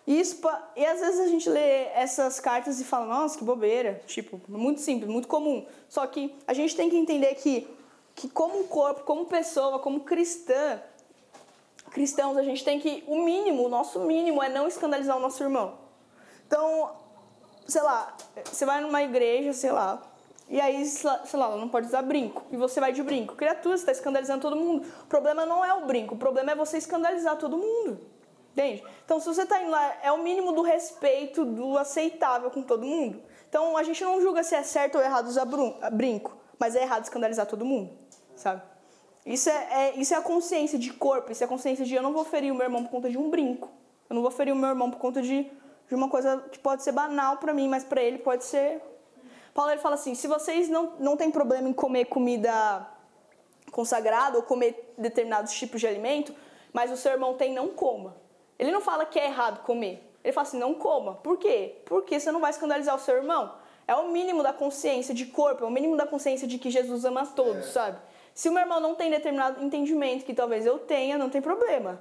E, 0.05 0.19
isso, 0.19 0.41
e 0.75 0.85
às 0.85 1.01
vezes 1.01 1.21
a 1.21 1.29
gente 1.29 1.49
lê 1.49 1.85
essas 1.95 2.41
cartas 2.41 2.81
e 2.81 2.85
fala, 2.85 3.07
nossa, 3.07 3.39
que 3.39 3.45
bobeira. 3.45 4.03
Tipo, 4.07 4.41
muito 4.49 4.81
simples, 4.81 5.09
muito 5.09 5.29
comum. 5.29 5.65
Só 5.89 6.05
que 6.07 6.35
a 6.47 6.53
gente 6.53 6.75
tem 6.75 6.91
que 6.91 6.97
entender 6.97 7.35
que, 7.37 7.69
que 8.15 8.29
como 8.29 8.65
corpo, 8.65 9.05
como 9.05 9.25
pessoa, 9.27 9.79
como 9.79 10.01
cristã, 10.01 10.83
cristãos, 11.93 12.37
a 12.37 12.43
gente 12.43 12.65
tem 12.65 12.81
que, 12.81 13.05
o 13.07 13.23
mínimo, 13.23 13.65
o 13.65 13.69
nosso 13.69 14.01
mínimo 14.01 14.43
é 14.43 14.49
não 14.49 14.67
escandalizar 14.67 15.17
o 15.17 15.21
nosso 15.21 15.41
irmão. 15.43 15.79
Então, 16.47 16.91
sei 17.69 17.83
lá, 17.83 18.17
você 18.45 18.67
vai 18.67 18.81
numa 18.81 19.03
igreja, 19.03 19.53
sei 19.53 19.71
lá, 19.71 20.03
e 20.49 20.61
aí, 20.61 20.85
sei 20.85 21.09
lá, 21.09 21.47
ela 21.47 21.57
não 21.57 21.69
pode 21.69 21.87
usar 21.87 22.03
brinco, 22.03 22.45
e 22.51 22.57
você 22.57 22.81
vai 22.81 22.93
de 22.93 23.03
brinco. 23.03 23.35
Criatura, 23.35 23.77
você 23.77 23.83
está 23.83 23.93
escandalizando 23.93 24.43
todo 24.43 24.57
mundo. 24.57 24.87
O 25.03 25.07
problema 25.07 25.47
não 25.47 25.65
é 25.65 25.73
o 25.75 25.87
brinco, 25.87 26.15
o 26.15 26.19
problema 26.19 26.53
é 26.53 26.55
você 26.55 26.77
escandalizar 26.77 27.37
todo 27.37 27.57
mundo. 27.57 28.01
Entende? 28.53 28.85
Então, 29.05 29.19
se 29.19 29.27
você 29.27 29.43
está 29.43 29.63
indo 29.63 29.71
lá, 29.71 29.97
é 30.03 30.13
o 30.13 30.23
mínimo 30.23 30.53
do 30.53 30.61
respeito, 30.61 31.45
do 31.45 31.79
aceitável 31.79 32.51
com 32.51 32.63
todo 32.63 32.85
mundo. 32.85 33.23
Então, 33.49 33.77
a 33.77 33.83
gente 33.83 34.05
não 34.05 34.21
julga 34.21 34.43
se 34.43 34.55
é 34.55 34.63
certo 34.63 34.97
ou 34.97 35.03
errado 35.03 35.27
usar 35.27 35.47
brinco, 35.91 36.37
mas 36.59 36.77
é 36.77 36.83
errado 36.83 37.05
escandalizar 37.05 37.47
todo 37.47 37.65
mundo, 37.65 37.91
sabe? 38.37 38.63
Isso 39.25 39.49
é, 39.49 39.69
é, 39.71 39.97
isso 39.97 40.13
é 40.13 40.17
a 40.17 40.23
consciência 40.23 40.79
de 40.79 40.93
corpo, 40.93 41.33
isso 41.33 41.43
é 41.43 41.47
a 41.47 41.49
consciência 41.49 41.85
de 41.85 41.95
eu 41.95 42.03
não 42.03 42.13
vou 42.13 42.25
ferir 42.25 42.53
o 42.53 42.55
meu 42.55 42.65
irmão 42.65 42.83
por 42.85 42.91
conta 42.91 43.09
de 43.09 43.17
um 43.17 43.31
brinco. 43.31 43.71
Eu 44.11 44.15
não 44.15 44.23
vou 44.23 44.31
ferir 44.31 44.53
o 44.53 44.57
meu 44.57 44.69
irmão 44.69 44.91
por 44.91 44.99
conta 44.99 45.23
de 45.23 45.51
de 45.93 45.95
uma 45.95 46.09
coisa 46.09 46.39
que 46.51 46.59
pode 46.59 46.83
ser 46.83 46.93
banal 46.93 47.37
para 47.37 47.53
mim, 47.53 47.69
mas 47.69 47.85
para 47.85 48.03
ele 48.03 48.17
pode 48.19 48.45
ser. 48.45 48.81
Paulo 49.55 49.71
ele 49.71 49.81
fala 49.81 49.95
assim: 49.95 50.15
se 50.15 50.27
vocês 50.27 50.69
não, 50.69 50.95
não 50.99 51.17
têm 51.17 51.31
problema 51.31 51.69
em 51.69 51.73
comer 51.73 52.07
comida 52.07 52.89
consagrada 53.71 54.37
ou 54.37 54.43
comer 54.43 54.95
determinados 54.99 55.53
tipos 55.53 55.81
de 55.81 55.87
alimento, 55.87 56.35
mas 56.73 56.91
o 56.91 56.97
seu 56.97 57.13
irmão 57.13 57.35
tem, 57.35 57.53
não 57.53 57.69
coma. 57.69 58.17
Ele 58.59 58.71
não 58.71 58.81
fala 58.81 59.05
que 59.05 59.19
é 59.19 59.27
errado 59.27 59.63
comer. 59.63 60.03
Ele 60.23 60.33
fala 60.33 60.47
assim: 60.47 60.59
não 60.59 60.75
coma. 60.75 61.15
Por 61.17 61.39
quê? 61.39 61.83
Porque 61.87 62.19
você 62.19 62.31
não 62.31 62.41
vai 62.41 62.51
escandalizar 62.51 62.95
o 62.95 62.99
seu 62.99 63.17
irmão. 63.17 63.55
É 63.87 63.95
o 63.95 64.09
mínimo 64.09 64.43
da 64.43 64.53
consciência 64.53 65.13
de 65.15 65.27
corpo, 65.27 65.65
é 65.65 65.67
o 65.67 65.71
mínimo 65.71 65.97
da 65.97 66.07
consciência 66.07 66.47
de 66.47 66.57
que 66.57 66.71
Jesus 66.71 67.05
ama 67.05 67.27
todos, 67.27 67.69
é. 67.69 67.73
sabe? 67.73 67.99
Se 68.33 68.49
o 68.49 68.53
meu 68.53 68.63
irmão 68.63 68.81
não 68.81 68.95
tem 68.95 69.11
determinado 69.11 69.63
entendimento 69.63 70.25
que 70.25 70.33
talvez 70.33 70.65
eu 70.65 70.79
tenha, 70.79 71.19
não 71.19 71.29
tem 71.29 71.43
problema. 71.43 72.01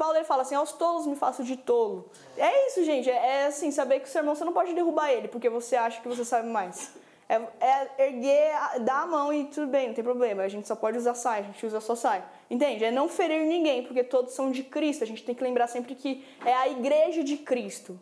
Paulo 0.00 0.16
ele 0.16 0.24
fala 0.24 0.42
assim: 0.42 0.54
aos 0.54 0.72
tolos 0.72 1.06
me 1.06 1.14
faço 1.24 1.42
de 1.44 1.56
tolo. 1.56 2.08
É 2.38 2.50
isso, 2.68 2.82
gente. 2.84 3.08
É, 3.10 3.18
é 3.42 3.46
assim, 3.46 3.70
saber 3.70 4.00
que 4.00 4.08
o 4.08 4.10
seu 4.10 4.20
irmão 4.20 4.34
você 4.34 4.44
não 4.44 4.52
pode 4.52 4.72
derrubar 4.72 5.10
ele 5.12 5.28
porque 5.28 5.48
você 5.50 5.76
acha 5.76 6.00
que 6.00 6.08
você 6.08 6.24
sabe 6.24 6.48
mais. 6.48 6.92
É, 7.28 7.36
é 7.60 8.06
erguer, 8.08 8.52
dar 8.80 9.02
a 9.02 9.06
mão 9.06 9.32
e 9.32 9.44
tudo 9.44 9.66
bem, 9.68 9.88
não 9.88 9.94
tem 9.94 10.02
problema. 10.02 10.42
A 10.42 10.48
gente 10.48 10.66
só 10.66 10.74
pode 10.74 10.96
usar 10.98 11.14
saia, 11.14 11.42
a 11.42 11.46
gente 11.46 11.64
usa 11.64 11.80
só 11.80 11.94
saia. 11.94 12.24
Entende? 12.50 12.84
É 12.84 12.90
não 12.90 13.08
ferir 13.08 13.42
ninguém, 13.46 13.84
porque 13.84 14.02
todos 14.02 14.32
são 14.34 14.50
de 14.50 14.64
Cristo. 14.64 15.04
A 15.04 15.06
gente 15.06 15.22
tem 15.22 15.34
que 15.34 15.44
lembrar 15.44 15.68
sempre 15.68 15.94
que 15.94 16.24
é 16.44 16.52
a 16.54 16.66
igreja 16.68 17.22
de 17.22 17.36
Cristo, 17.36 18.00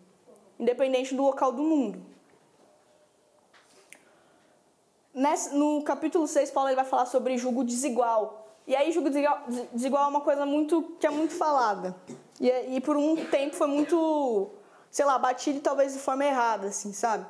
independente 0.58 1.14
do 1.14 1.22
local 1.22 1.52
do 1.52 1.62
mundo. 1.62 2.00
Nesse- 5.12 5.54
no 5.54 5.82
capítulo 5.82 6.26
6, 6.26 6.50
Paulo 6.50 6.68
ele 6.70 6.76
vai 6.76 6.84
falar 6.84 7.04
sobre 7.06 7.36
julgo 7.36 7.64
desigual. 7.64 8.47
E 8.68 8.76
aí, 8.76 8.92
julgo 8.92 9.08
desigual, 9.08 9.44
desigual 9.72 10.04
é 10.04 10.08
uma 10.08 10.20
coisa 10.20 10.44
muito 10.44 10.82
que 11.00 11.06
é 11.06 11.10
muito 11.10 11.32
falada. 11.34 11.96
E, 12.38 12.50
é- 12.50 12.68
e 12.74 12.80
por 12.82 12.98
um 12.98 13.16
tempo 13.16 13.56
foi 13.56 13.66
muito, 13.66 14.50
sei 14.90 15.06
lá, 15.06 15.18
batido 15.18 15.60
talvez 15.60 15.94
de 15.94 15.98
forma 15.98 16.22
errada, 16.24 16.68
assim, 16.68 16.92
sabe? 16.92 17.26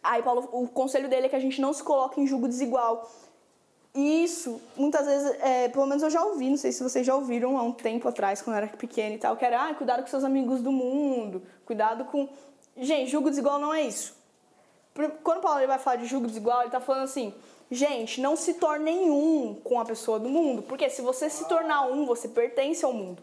Aí, 0.00 0.22
Paulo, 0.22 0.48
o 0.52 0.68
conselho 0.68 1.08
dele 1.08 1.26
é 1.26 1.28
que 1.28 1.34
a 1.34 1.40
gente 1.40 1.60
não 1.60 1.72
se 1.72 1.82
coloque 1.82 2.20
em 2.20 2.26
julgo 2.28 2.46
desigual. 2.46 3.10
E 3.92 4.22
isso, 4.22 4.60
muitas 4.76 5.04
vezes, 5.04 5.36
é, 5.40 5.68
pelo 5.68 5.86
menos 5.86 6.02
eu 6.04 6.10
já 6.10 6.24
ouvi, 6.24 6.48
não 6.48 6.56
sei 6.56 6.70
se 6.70 6.82
vocês 6.82 7.04
já 7.04 7.14
ouviram 7.14 7.58
há 7.58 7.62
um 7.62 7.72
tempo 7.72 8.08
atrás, 8.08 8.40
quando 8.40 8.54
eu 8.56 8.62
era 8.62 8.76
pequena 8.76 9.16
e 9.16 9.18
tal, 9.18 9.36
que 9.36 9.44
era, 9.44 9.68
ah, 9.68 9.74
cuidado 9.74 10.00
com 10.02 10.06
seus 10.08 10.22
amigos 10.24 10.62
do 10.62 10.70
mundo, 10.70 11.42
cuidado 11.66 12.04
com. 12.04 12.28
Gente, 12.76 13.10
julgo 13.10 13.30
desigual 13.30 13.58
não 13.58 13.74
é 13.74 13.82
isso. 13.82 14.21
Quando 15.22 15.40
Paulo 15.40 15.58
ele 15.58 15.66
vai 15.66 15.78
falar 15.78 15.96
de 15.96 16.06
julgo 16.06 16.26
desigual, 16.26 16.58
ele 16.60 16.68
está 16.68 16.80
falando 16.80 17.04
assim: 17.04 17.34
gente, 17.70 18.20
não 18.20 18.36
se 18.36 18.54
tornem 18.54 19.10
um 19.10 19.54
com 19.54 19.80
a 19.80 19.84
pessoa 19.84 20.18
do 20.18 20.28
mundo, 20.28 20.62
porque 20.62 20.90
se 20.90 21.00
você 21.00 21.30
se 21.30 21.46
tornar 21.48 21.82
um, 21.82 22.04
você 22.04 22.28
pertence 22.28 22.84
ao 22.84 22.92
mundo. 22.92 23.22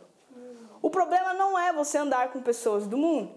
O 0.81 0.89
problema 0.89 1.33
não 1.33 1.59
é 1.59 1.73
você 1.73 1.97
andar 1.97 2.31
com 2.31 2.41
pessoas 2.41 2.87
do 2.87 2.97
mundo. 2.97 3.31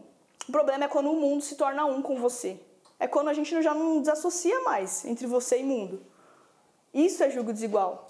O 0.48 0.52
problema 0.52 0.84
é 0.84 0.88
quando 0.88 1.10
o 1.10 1.16
mundo 1.16 1.42
se 1.42 1.56
torna 1.56 1.84
um 1.84 2.00
com 2.00 2.16
você. 2.16 2.58
É 2.98 3.06
quando 3.06 3.28
a 3.28 3.34
gente 3.34 3.60
já 3.62 3.74
não 3.74 4.00
desassocia 4.00 4.60
mais 4.60 5.04
entre 5.04 5.26
você 5.26 5.58
e 5.58 5.64
mundo. 5.64 6.00
Isso 6.94 7.22
é 7.22 7.30
julgo 7.30 7.52
desigual. 7.52 8.06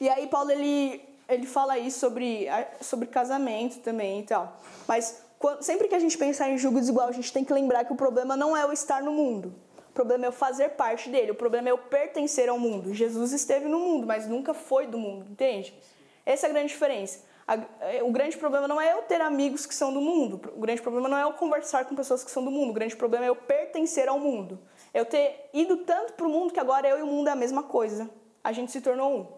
E 0.00 0.08
aí 0.08 0.26
Paulo 0.26 0.50
ele, 0.50 1.02
ele 1.28 1.46
fala 1.46 1.78
isso 1.78 1.98
sobre, 1.98 2.46
sobre 2.80 3.06
casamento 3.06 3.78
também 3.80 4.20
e 4.20 4.22
tal. 4.24 4.56
Mas 4.86 5.22
sempre 5.60 5.88
que 5.88 5.94
a 5.94 5.98
gente 5.98 6.18
pensar 6.18 6.48
em 6.48 6.58
julgo 6.58 6.80
desigual, 6.80 7.08
a 7.08 7.12
gente 7.12 7.32
tem 7.32 7.44
que 7.44 7.52
lembrar 7.52 7.84
que 7.84 7.92
o 7.92 7.96
problema 7.96 8.36
não 8.36 8.56
é 8.56 8.66
o 8.66 8.72
estar 8.72 9.02
no 9.02 9.12
mundo. 9.12 9.54
O 9.90 9.92
problema 9.92 10.26
é 10.26 10.28
eu 10.28 10.32
fazer 10.32 10.70
parte 10.70 11.08
dele. 11.08 11.32
O 11.32 11.34
problema 11.34 11.68
é 11.68 11.72
eu 11.72 11.78
pertencer 11.78 12.48
ao 12.48 12.58
mundo. 12.58 12.94
Jesus 12.94 13.32
esteve 13.32 13.68
no 13.68 13.78
mundo, 13.78 14.06
mas 14.06 14.26
nunca 14.26 14.54
foi 14.54 14.86
do 14.86 14.98
mundo, 14.98 15.26
entende? 15.30 15.74
Essa 16.24 16.46
é 16.46 16.50
a 16.50 16.52
grande 16.52 16.68
diferença. 16.68 17.24
É, 17.80 18.02
o 18.02 18.10
grande 18.10 18.36
problema 18.36 18.68
não 18.68 18.78
é 18.78 18.92
eu 18.92 19.02
ter 19.02 19.20
amigos 19.20 19.64
que 19.64 19.74
são 19.74 19.92
do 19.92 20.00
mundo. 20.00 20.52
O 20.54 20.60
grande 20.60 20.82
problema 20.82 21.08
não 21.08 21.16
é 21.16 21.22
eu 21.22 21.32
conversar 21.32 21.86
com 21.86 21.94
pessoas 21.94 22.22
que 22.22 22.30
são 22.30 22.44
do 22.44 22.50
mundo. 22.50 22.70
O 22.70 22.74
grande 22.74 22.94
problema 22.94 23.24
é 23.24 23.28
eu 23.28 23.36
pertencer 23.36 24.08
ao 24.08 24.20
mundo. 24.20 24.58
Eu 24.92 25.06
ter 25.06 25.48
ido 25.54 25.78
tanto 25.78 26.12
para 26.12 26.26
o 26.26 26.28
mundo 26.28 26.52
que 26.52 26.60
agora 26.60 26.86
eu 26.86 26.98
e 26.98 27.02
o 27.02 27.06
mundo 27.06 27.28
é 27.28 27.32
a 27.32 27.36
mesma 27.36 27.62
coisa. 27.62 28.10
A 28.44 28.52
gente 28.52 28.70
se 28.70 28.80
tornou 28.80 29.18
um. 29.18 29.37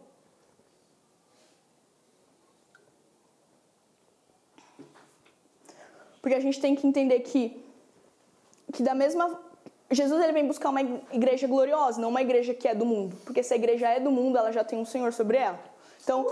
Porque 6.20 6.34
a 6.34 6.40
gente 6.40 6.60
tem 6.60 6.74
que 6.74 6.86
entender 6.86 7.20
que, 7.20 7.64
que 8.72 8.82
da 8.82 8.94
mesma. 8.94 9.38
Jesus 9.90 10.22
ele 10.22 10.32
vem 10.32 10.46
buscar 10.46 10.70
uma 10.70 10.82
igreja 10.82 11.48
gloriosa, 11.48 12.00
não 12.00 12.10
uma 12.10 12.22
igreja 12.22 12.54
que 12.54 12.68
é 12.68 12.74
do 12.74 12.86
mundo. 12.86 13.16
Porque 13.24 13.42
se 13.42 13.52
a 13.52 13.56
igreja 13.56 13.88
é 13.88 13.98
do 13.98 14.10
mundo, 14.10 14.38
ela 14.38 14.52
já 14.52 14.62
tem 14.62 14.78
um 14.78 14.84
Senhor 14.84 15.12
sobre 15.12 15.36
ela. 15.36 15.58
Então. 16.02 16.24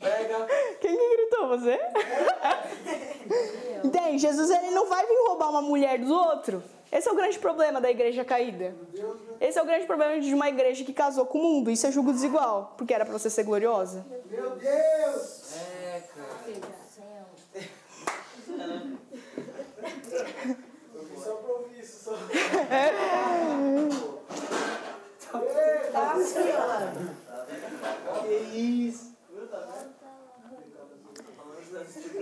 Pega. 0.00 0.46
Quem 0.80 0.96
que 0.96 1.16
gritou? 1.16 1.48
Você? 1.48 1.78
Entende? 3.84 4.18
Jesus 4.18 4.50
ele 4.50 4.70
não 4.70 4.86
vai 4.86 5.06
vir 5.06 5.18
roubar 5.26 5.50
uma 5.50 5.62
mulher 5.62 5.98
do 5.98 6.14
outro. 6.14 6.62
Esse 6.90 7.08
é 7.08 7.12
o 7.12 7.16
grande 7.16 7.38
problema 7.38 7.80
da 7.80 7.90
igreja 7.90 8.24
caída. 8.24 8.74
Esse 9.40 9.58
é 9.58 9.62
o 9.62 9.66
grande 9.66 9.86
problema 9.86 10.20
de 10.20 10.32
uma 10.32 10.48
igreja 10.48 10.84
que 10.84 10.92
casou 10.92 11.26
com 11.26 11.38
o 11.38 11.42
mundo. 11.42 11.70
Isso 11.70 11.86
é 11.86 11.90
julgo 11.90 12.12
desigual, 12.12 12.74
porque 12.78 12.94
era 12.94 13.04
pra 13.04 13.12
você 13.12 13.28
ser 13.28 13.42
gloriosa. 13.42 14.06
Meu 14.30 14.50
Deus! 14.50 15.56
É, 15.56 16.02
cara. 16.14 16.26
Eu 20.94 21.04
vim 21.04 21.20
só 21.20 21.34
pra 21.34 21.52
ouvir 21.52 21.84
só. 26.26 28.22
Que 28.22 28.34
isso? 28.56 29.14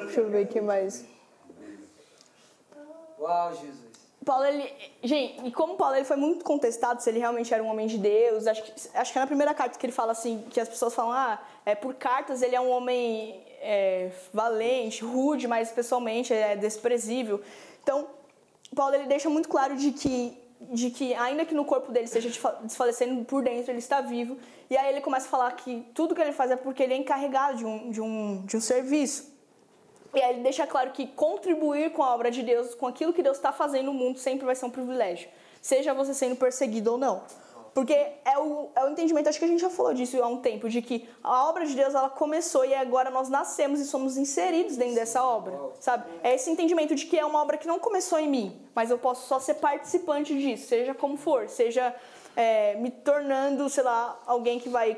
Deixa 0.05 0.21
eu 0.21 0.31
ver 0.31 0.45
o 0.45 0.49
que 0.49 0.61
mais. 0.61 1.05
Uau, 3.19 3.55
Jesus. 3.55 3.95
Paulo, 4.25 4.45
ele. 4.45 4.73
Gente, 5.03 5.47
e 5.47 5.53
como 5.53 5.77
Paulo 5.77 5.97
ele 5.97 6.05
foi 6.05 6.17
muito 6.17 6.45
contestado 6.45 7.03
se 7.03 7.11
ele 7.11 7.19
realmente 7.19 7.53
era 7.53 7.63
um 7.63 7.69
homem 7.69 7.87
de 7.87 7.99
Deus, 7.99 8.47
acho 8.47 8.63
que, 8.63 8.73
acho 8.95 9.13
que 9.13 9.19
é 9.19 9.21
na 9.21 9.27
primeira 9.27 9.53
carta 9.53 9.79
que 9.79 9.85
ele 9.85 9.93
fala 9.93 10.13
assim, 10.13 10.45
que 10.51 10.59
as 10.59 10.69
pessoas 10.69 10.95
falam, 10.95 11.13
ah, 11.13 11.39
é, 11.67 11.75
por 11.75 11.95
cartas 11.95 12.41
ele 12.41 12.57
é 12.57 12.61
um 12.61 12.71
homem 12.71 13.43
é, 13.61 14.11
valente, 14.33 15.05
rude, 15.05 15.47
mas 15.47 15.71
pessoalmente 15.71 16.33
é 16.33 16.57
desprezível. 16.57 17.43
Então, 17.83 18.09
Paulo 18.75 18.95
ele 18.95 19.07
deixa 19.07 19.31
muito 19.31 19.49
claro 19.49 19.77
de 19.77 19.93
que, 19.93 20.37
de 20.61 20.91
que 20.91 21.15
ainda 21.15 21.45
que 21.45 21.55
no 21.55 21.65
corpo 21.65 21.93
dele 21.93 22.07
esteja 22.07 22.29
desfa- 22.29 22.59
desfalecendo, 22.63 23.25
por 23.25 23.43
dentro 23.43 23.71
ele 23.71 23.79
está 23.79 24.01
vivo. 24.01 24.37
E 24.69 24.77
aí 24.77 24.93
ele 24.93 25.01
começa 25.01 25.27
a 25.27 25.31
falar 25.31 25.53
que 25.53 25.87
tudo 25.95 26.15
que 26.15 26.21
ele 26.21 26.33
faz 26.33 26.51
é 26.51 26.57
porque 26.57 26.83
ele 26.83 26.95
é 26.95 26.97
encarregado 26.97 27.59
de 27.59 27.65
um, 27.65 27.91
de 27.91 28.01
um, 28.01 28.43
de 28.45 28.57
um 28.57 28.61
serviço. 28.61 29.33
E 30.15 30.21
aí 30.23 30.35
ele 30.35 30.43
deixa 30.43 30.67
claro 30.67 30.91
que 30.93 31.07
contribuir 31.09 31.93
com 31.93 32.03
a 32.03 32.15
obra 32.15 32.31
de 32.31 32.43
Deus, 32.43 32.75
com 32.75 32.87
aquilo 32.87 33.13
que 33.13 33.23
Deus 33.23 33.37
está 33.37 33.53
fazendo 33.53 33.87
no 33.87 33.95
mundo, 33.95 34.19
sempre 34.19 34.47
vai 34.47 34.55
ser 34.55 34.65
um 34.67 34.71
privilégio. 34.71 35.29
Seja 35.61 35.93
você 35.93 36.15
sendo 36.15 36.37
perseguido 36.37 36.93
ou 36.93 36.99
não. 36.99 37.23
Porque 37.75 37.93
é 37.93 38.39
o, 38.39 38.71
é 38.77 38.85
o 38.85 38.91
entendimento, 38.91 39.29
acho 39.29 39.39
que 39.39 39.45
a 39.45 39.49
gente 39.49 39.61
já 39.61 39.69
falou 39.69 39.93
disso 39.93 40.23
há 40.23 40.29
um 40.29 40.37
tempo, 40.37 40.69
de 40.69 40.81
que 40.81 41.09
a 41.25 41.49
obra 41.49 41.67
de 41.67 41.75
Deus 41.75 41.93
ela 41.93 42.09
começou 42.09 42.65
e 42.65 42.73
agora 42.73 43.11
nós 43.11 43.29
nascemos 43.29 43.81
e 43.81 43.85
somos 43.85 44.17
inseridos 44.17 44.77
dentro 44.77 44.95
dessa 44.95 45.25
obra, 45.25 45.59
sabe? 45.81 46.09
É 46.23 46.33
esse 46.33 46.49
entendimento 46.49 46.95
de 46.95 47.05
que 47.05 47.19
é 47.19 47.27
uma 47.27 47.43
obra 47.43 47.59
que 47.59 47.67
não 47.67 47.81
começou 47.81 48.21
em 48.21 48.29
mim, 48.29 48.63
mas 48.77 48.91
eu 48.91 48.99
posso 48.99 49.27
só 49.27 49.41
ser 49.41 49.55
participante 49.55 50.39
disso, 50.39 50.69
seja 50.69 50.95
como 50.95 51.17
for, 51.17 51.49
seja 51.49 51.93
é, 52.37 52.77
me 52.77 52.93
tornando, 52.93 53.69
sei 53.69 53.83
lá, 53.83 54.23
alguém 54.25 54.61
que 54.61 54.69
vai 54.69 54.97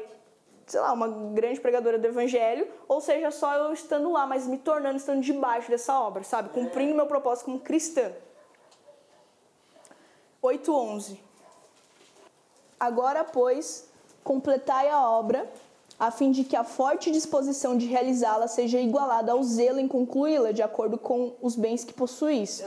sei 0.66 0.80
lá, 0.80 0.92
uma 0.92 1.08
grande 1.08 1.60
pregadora 1.60 1.96
do 1.96 2.06
evangelho, 2.06 2.66
ou 2.88 3.00
seja, 3.00 3.30
só 3.30 3.54
eu 3.54 3.72
estando 3.72 4.10
lá, 4.10 4.26
mas 4.26 4.48
me 4.48 4.58
tornando, 4.58 4.96
estando 4.96 5.22
debaixo 5.22 5.70
dessa 5.70 5.98
obra, 5.98 6.24
sabe? 6.24 6.48
Cumprindo 6.48 6.94
meu 6.94 7.06
propósito 7.06 7.44
como 7.44 7.60
cristã. 7.60 8.12
8.11 10.42 11.25
Agora, 12.78 13.24
pois, 13.24 13.88
completai 14.22 14.88
a 14.88 15.00
obra, 15.00 15.50
a 15.98 16.10
fim 16.10 16.30
de 16.30 16.44
que 16.44 16.54
a 16.54 16.64
forte 16.64 17.10
disposição 17.10 17.76
de 17.76 17.86
realizá-la 17.86 18.48
seja 18.48 18.78
igualada 18.78 19.32
ao 19.32 19.42
zelo 19.42 19.78
em 19.78 19.88
concluí-la, 19.88 20.52
de 20.52 20.62
acordo 20.62 20.98
com 20.98 21.32
os 21.40 21.56
bens 21.56 21.84
que 21.84 21.94
possuís. 21.94 22.62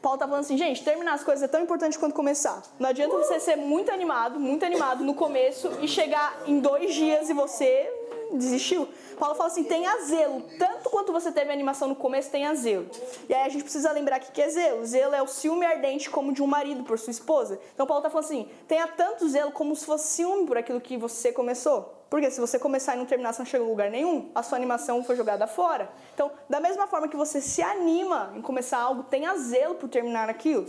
Paulo 0.00 0.18
tá 0.18 0.26
falando 0.26 0.40
assim, 0.40 0.58
gente, 0.58 0.82
terminar 0.82 1.14
as 1.14 1.22
coisas 1.22 1.44
é 1.44 1.48
tão 1.48 1.60
importante 1.60 1.96
quanto 1.96 2.12
começar. 2.12 2.60
Não 2.80 2.88
adianta 2.88 3.16
você 3.16 3.38
ser 3.38 3.54
muito 3.54 3.92
animado, 3.92 4.40
muito 4.40 4.64
animado 4.64 5.04
no 5.04 5.14
começo 5.14 5.70
e 5.80 5.86
chegar 5.86 6.42
em 6.44 6.58
dois 6.58 6.92
dias 6.92 7.30
e 7.30 7.32
você 7.32 7.88
desistiu. 8.36 8.88
Paulo 9.18 9.34
fala 9.34 9.48
assim, 9.48 9.64
tenha 9.64 9.96
zelo. 10.04 10.42
Tanto 10.58 10.90
quanto 10.90 11.12
você 11.12 11.30
teve 11.30 11.52
animação 11.52 11.88
no 11.88 11.96
começo, 11.96 12.30
tenha 12.30 12.54
zelo. 12.54 12.86
E 13.28 13.34
aí 13.34 13.46
a 13.46 13.48
gente 13.48 13.62
precisa 13.62 13.92
lembrar 13.92 14.18
que 14.18 14.32
que 14.32 14.42
é 14.42 14.48
zelo. 14.48 14.84
Zelo 14.84 15.14
é 15.14 15.22
o 15.22 15.26
ciúme 15.26 15.64
ardente 15.64 16.10
como 16.10 16.32
de 16.32 16.42
um 16.42 16.46
marido 16.46 16.82
por 16.84 16.98
sua 16.98 17.10
esposa. 17.10 17.58
Então 17.74 17.86
Paulo 17.86 18.02
tá 18.02 18.10
falando 18.10 18.24
assim, 18.24 18.48
tenha 18.66 18.86
tanto 18.86 19.28
zelo 19.28 19.52
como 19.52 19.74
se 19.76 19.84
fosse 19.84 20.08
ciúme 20.08 20.46
por 20.46 20.56
aquilo 20.56 20.80
que 20.80 20.96
você 20.96 21.32
começou. 21.32 22.02
Porque 22.12 22.30
se 22.30 22.40
você 22.40 22.58
começar 22.58 22.94
e 22.94 22.98
não 22.98 23.06
terminar, 23.06 23.32
você 23.32 23.38
não 23.38 23.46
chega 23.46 23.64
em 23.64 23.68
lugar 23.68 23.90
nenhum, 23.90 24.30
a 24.34 24.42
sua 24.42 24.58
animação 24.58 25.02
foi 25.02 25.16
jogada 25.16 25.46
fora. 25.46 25.90
Então, 26.12 26.30
da 26.46 26.60
mesma 26.60 26.86
forma 26.86 27.08
que 27.08 27.16
você 27.16 27.40
se 27.40 27.62
anima 27.62 28.34
em 28.36 28.42
começar 28.42 28.78
algo, 28.78 29.04
tenha 29.04 29.34
zelo 29.38 29.76
por 29.76 29.88
terminar 29.88 30.28
aquilo. 30.28 30.66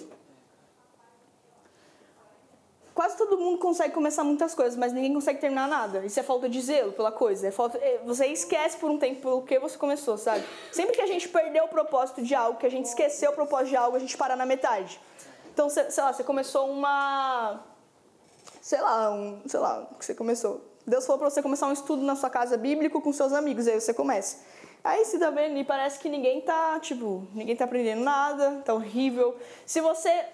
Quase 2.93 3.17
todo 3.17 3.37
mundo 3.37 3.57
consegue 3.57 3.93
começar 3.93 4.23
muitas 4.23 4.53
coisas, 4.53 4.77
mas 4.77 4.93
ninguém 4.93 5.13
consegue 5.13 5.39
terminar 5.39 5.67
nada. 5.67 6.05
Isso 6.05 6.19
é 6.19 6.23
falta 6.23 6.47
de 6.47 6.61
zelo 6.61 6.91
pela 6.91 7.11
coisa. 7.11 7.47
É 7.47 7.51
falta, 7.51 7.77
é, 7.79 7.99
você 8.05 8.27
esquece 8.27 8.77
por 8.77 8.91
um 8.91 8.99
tempo 8.99 9.21
pelo 9.21 9.41
que 9.41 9.57
você 9.57 9.77
começou, 9.77 10.17
sabe? 10.17 10.45
Sempre 10.71 10.93
que 10.93 11.01
a 11.01 11.07
gente 11.07 11.27
perdeu 11.27 11.63
o 11.63 11.67
propósito 11.67 12.21
de 12.21 12.35
algo, 12.35 12.59
que 12.59 12.65
a 12.67 12.71
gente 12.71 12.85
esqueceu 12.85 13.31
o 13.31 13.33
propósito 13.33 13.69
de 13.69 13.75
algo, 13.75 13.97
a 13.97 13.99
gente 13.99 14.15
para 14.15 14.35
na 14.35 14.45
metade. 14.45 14.99
Então, 15.51 15.69
sei 15.69 15.85
lá, 15.97 16.13
você 16.13 16.23
começou 16.23 16.69
uma 16.69 17.63
sei 18.63 18.79
lá, 18.79 19.11
um, 19.11 19.41
sei 19.45 19.59
lá, 19.59 19.87
o 19.91 19.95
que 19.95 20.05
você 20.05 20.15
começou. 20.15 20.61
Deus 20.87 21.05
falou 21.05 21.19
para 21.19 21.29
você 21.29 21.41
começar 21.41 21.67
um 21.67 21.73
estudo 21.73 22.01
na 22.01 22.15
sua 22.15 22.29
casa 22.29 22.57
bíblico 22.57 23.01
com 23.01 23.11
seus 23.11 23.33
amigos, 23.33 23.67
aí 23.67 23.79
você 23.79 23.93
começa. 23.93 24.37
Aí 24.83 25.03
você 25.03 25.19
tá 25.19 25.29
vendo 25.29 25.57
e 25.57 25.63
parece 25.63 25.99
que 25.99 26.09
ninguém 26.09 26.41
tá, 26.41 26.79
tipo, 26.79 27.27
ninguém 27.33 27.55
tá 27.55 27.65
aprendendo 27.65 28.03
nada, 28.03 28.61
tá 28.63 28.73
horrível. 28.73 29.37
Se 29.65 29.81
você 29.81 30.25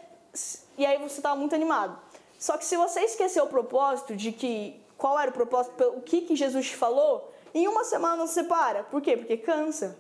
e 0.78 0.86
aí 0.86 0.98
você 0.98 1.22
tá 1.22 1.36
muito 1.36 1.56
animado. 1.56 2.00
Só 2.40 2.58
que 2.58 2.66
se 2.66 2.78
você 2.78 3.02
esqueceu 3.02 3.44
o 3.44 3.48
propósito 3.48 4.16
de 4.16 4.32
que 4.32 4.82
qual 4.98 5.20
era 5.20 5.30
o 5.30 5.34
propósito, 5.34 5.84
o 5.90 6.02
que 6.02 6.22
que 6.22 6.38
Jesus 6.38 6.68
te 6.68 6.76
falou, 6.76 7.32
em 7.54 7.68
uma 7.68 7.84
semana 7.84 8.26
você 8.26 8.44
para. 8.44 8.84
Por 8.84 9.02
quê? 9.02 9.18
Porque 9.18 9.36
cansa. 9.36 9.98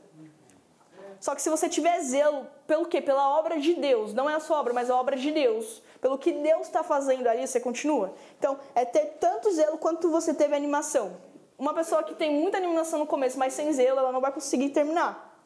Só 1.19 1.35
que 1.35 1.41
se 1.41 1.49
você 1.49 1.67
tiver 1.67 1.99
zelo, 1.99 2.47
pelo 2.65 2.85
quê? 2.85 3.01
Pela 3.01 3.37
obra 3.37 3.59
de 3.59 3.73
Deus. 3.73 4.13
Não 4.13 4.29
é 4.29 4.35
a 4.35 4.39
sua 4.39 4.57
obra, 4.57 4.73
mas 4.73 4.89
a 4.89 4.95
obra 4.95 5.17
de 5.17 5.31
Deus. 5.31 5.83
Pelo 5.99 6.17
que 6.17 6.31
Deus 6.31 6.67
está 6.67 6.81
fazendo 6.81 7.27
ali, 7.27 7.45
você 7.45 7.59
continua. 7.59 8.13
Então, 8.37 8.57
é 8.73 8.85
ter 8.85 9.17
tanto 9.19 9.51
zelo 9.51 9.77
quanto 9.77 10.09
você 10.09 10.33
teve 10.33 10.55
animação. 10.55 11.17
Uma 11.57 11.73
pessoa 11.73 12.03
que 12.03 12.15
tem 12.15 12.31
muita 12.31 12.57
animação 12.57 12.99
no 12.99 13.05
começo, 13.05 13.37
mas 13.37 13.51
sem 13.51 13.71
zelo, 13.73 13.99
ela 13.99 14.13
não 14.13 14.21
vai 14.21 14.31
conseguir 14.31 14.69
terminar. 14.69 15.37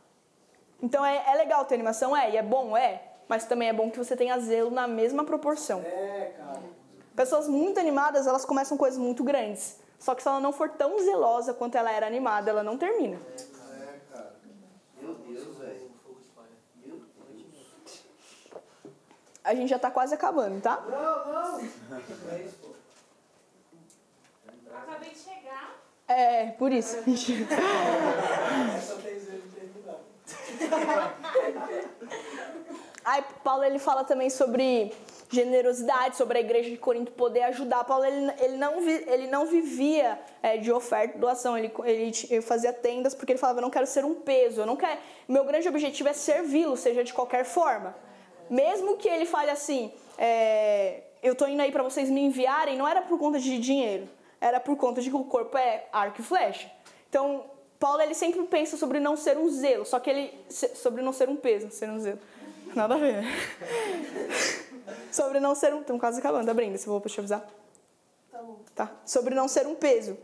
Então, 0.79 1.03
é, 1.03 1.23
é 1.27 1.33
legal 1.35 1.65
ter 1.65 1.73
animação? 1.73 2.15
É. 2.15 2.29
E 2.29 2.37
é 2.37 2.43
bom? 2.43 2.77
É. 2.77 3.01
Mas 3.27 3.45
também 3.45 3.69
é 3.69 3.73
bom 3.73 3.89
que 3.89 3.97
você 3.97 4.15
tenha 4.15 4.37
zelo 4.37 4.69
na 4.69 4.87
mesma 4.87 5.23
proporção. 5.23 5.79
É, 5.79 6.33
cara. 6.37 6.82
Pessoas 7.15 7.47
muito 7.47 7.79
animadas, 7.79 8.25
elas 8.25 8.43
começam 8.43 8.75
coisas 8.77 8.97
muito 8.99 9.23
grandes. 9.23 9.77
Só 9.99 10.13
que 10.15 10.21
se 10.21 10.27
ela 10.27 10.39
não 10.39 10.51
for 10.51 10.69
tão 10.69 10.99
zelosa 10.99 11.53
quanto 11.53 11.77
ela 11.77 11.91
era 11.91 12.05
animada, 12.05 12.49
ela 12.49 12.63
não 12.63 12.77
termina. 12.77 13.17
É, 13.17 13.99
cara. 14.11 14.35
Meu 15.01 15.13
Deus, 15.13 15.57
velho. 15.57 15.91
Meu 16.85 16.97
Deus. 16.97 17.53
A 19.43 19.53
gente 19.55 19.69
já 19.69 19.79
tá 19.79 19.89
quase 19.91 20.13
acabando, 20.13 20.59
tá? 20.61 20.83
Não, 20.89 21.33
não. 21.33 21.59
É 21.59 22.41
isso, 22.41 22.57
pô. 22.61 22.69
Acabei 24.75 25.11
de 25.11 25.17
chegar. 25.19 25.75
É, 26.07 26.51
por 26.51 26.71
isso. 26.71 26.97
Aí 33.05 33.23
Paulo 33.43 33.63
ele 33.63 33.79
fala 33.79 34.03
também 34.03 34.29
sobre 34.29 34.93
generosidade, 35.33 36.15
sobre 36.15 36.37
a 36.37 36.41
igreja 36.41 36.69
de 36.69 36.77
Corinto 36.77 37.11
poder 37.11 37.43
ajudar. 37.43 37.83
Paulo 37.83 38.05
ele, 38.05 38.31
ele, 38.39 38.57
não, 38.57 38.79
ele 38.87 39.27
não 39.27 39.45
vivia 39.45 40.19
é, 40.41 40.57
de 40.57 40.71
oferta 40.71 41.17
doação, 41.17 41.57
ele, 41.57 41.71
ele, 41.85 42.11
ele 42.29 42.41
fazia 42.41 42.71
tendas 42.71 43.13
porque 43.13 43.33
ele 43.33 43.39
falava: 43.39 43.59
eu 43.59 43.63
não 43.63 43.69
quero 43.69 43.85
ser 43.87 44.05
um 44.05 44.15
peso, 44.15 44.61
eu 44.61 44.65
não 44.65 44.75
quero. 44.75 44.99
Meu 45.27 45.43
grande 45.43 45.67
objetivo 45.67 46.09
é 46.09 46.13
servi-lo, 46.13 46.77
seja 46.77 47.03
de 47.03 47.13
qualquer 47.13 47.45
forma. 47.45 47.95
Mesmo 48.49 48.97
que 48.97 49.07
ele 49.09 49.25
fale 49.25 49.49
assim: 49.49 49.91
é, 50.17 51.01
eu 51.21 51.35
tô 51.35 51.47
indo 51.47 51.61
aí 51.61 51.71
para 51.71 51.83
vocês 51.83 52.09
me 52.09 52.21
enviarem, 52.21 52.77
não 52.77 52.87
era 52.87 53.01
por 53.01 53.17
conta 53.17 53.39
de 53.39 53.57
dinheiro, 53.57 54.07
era 54.39 54.59
por 54.59 54.75
conta 54.75 55.01
de 55.01 55.09
que 55.09 55.15
o 55.15 55.23
corpo 55.23 55.57
é 55.57 55.85
arco 55.91 56.21
e 56.21 56.23
flecha. 56.23 56.69
Então, 57.09 57.45
Paulo 57.79 58.01
ele 58.01 58.13
sempre 58.13 58.41
pensa 58.43 58.77
sobre 58.77 58.99
não 58.99 59.15
ser 59.15 59.37
um 59.37 59.49
zelo, 59.49 59.85
só 59.85 59.99
que 59.99 60.09
ele 60.09 60.33
sobre 60.49 61.01
não 61.01 61.13
ser 61.13 61.29
um 61.29 61.35
peso, 61.35 61.69
ser 61.71 61.89
um 61.89 61.99
zelo. 61.99 62.19
Nada 62.75 62.95
a 62.95 62.97
ver. 62.97 63.23
sobre 65.13 65.39
não 65.39 65.55
ser 65.55 65.73
um, 65.73 65.81
estamos 65.81 65.99
quase 65.99 66.19
acabando, 66.19 66.45
tá, 66.45 66.53
Brenda? 66.53 66.77
Se 66.77 66.87
eu 66.87 66.91
vou 66.91 67.01
te 67.01 67.19
avisar. 67.19 67.45
Tá 68.31 68.39
bom. 68.39 68.59
Tá? 68.75 68.91
Sobre 69.05 69.35
não 69.35 69.47
ser 69.47 69.67
um 69.67 69.75
peso. 69.75 70.17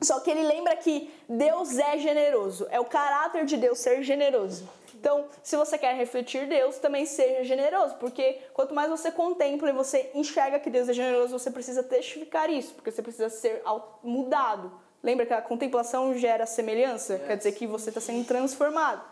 Só 0.00 0.20
que 0.20 0.30
ele 0.30 0.42
lembra 0.42 0.76
que 0.76 1.12
Deus 1.28 1.78
é 1.78 1.98
generoso, 1.98 2.66
é 2.70 2.78
o 2.78 2.84
caráter 2.84 3.44
de 3.44 3.56
Deus 3.56 3.78
ser 3.78 4.02
generoso. 4.02 4.68
Então, 4.94 5.26
se 5.42 5.56
você 5.56 5.78
quer 5.78 5.94
refletir 5.94 6.48
Deus, 6.48 6.78
também 6.78 7.06
seja 7.06 7.44
generoso, 7.44 7.94
porque 7.96 8.40
quanto 8.52 8.74
mais 8.74 8.90
você 8.90 9.10
contempla 9.10 9.68
e 9.68 9.72
você 9.72 10.10
enxerga 10.14 10.58
que 10.58 10.68
Deus 10.68 10.88
é 10.88 10.92
generoso, 10.92 11.38
você 11.38 11.50
precisa 11.50 11.82
testificar 11.82 12.50
isso, 12.50 12.74
porque 12.74 12.90
você 12.90 13.02
precisa 13.02 13.28
ser 13.28 13.62
mudado. 14.02 14.72
Lembra 15.02 15.24
que 15.24 15.32
a 15.32 15.40
contemplação 15.40 16.14
gera 16.14 16.44
semelhança? 16.46 17.18
Quer 17.18 17.36
dizer 17.36 17.52
que 17.52 17.66
você 17.66 17.90
está 17.90 18.00
sendo 18.00 18.26
transformado. 18.26 19.02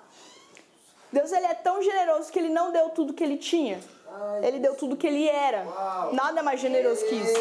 Deus 1.12 1.30
ele 1.30 1.46
é 1.46 1.55
tão 1.55 1.80
generoso 1.80 2.32
que 2.32 2.38
ele 2.40 2.48
não 2.48 2.72
deu 2.72 2.90
tudo 2.90 3.14
que 3.14 3.22
ele 3.22 3.36
tinha. 3.36 3.80
Ele 4.43 4.59
deu 4.59 4.75
tudo 4.75 4.97
que 4.97 5.07
ele 5.07 5.29
era. 5.29 5.65
Nada 6.12 6.43
mais 6.43 6.61
generoso 6.61 7.05
que 7.07 7.15
isso. 7.15 7.35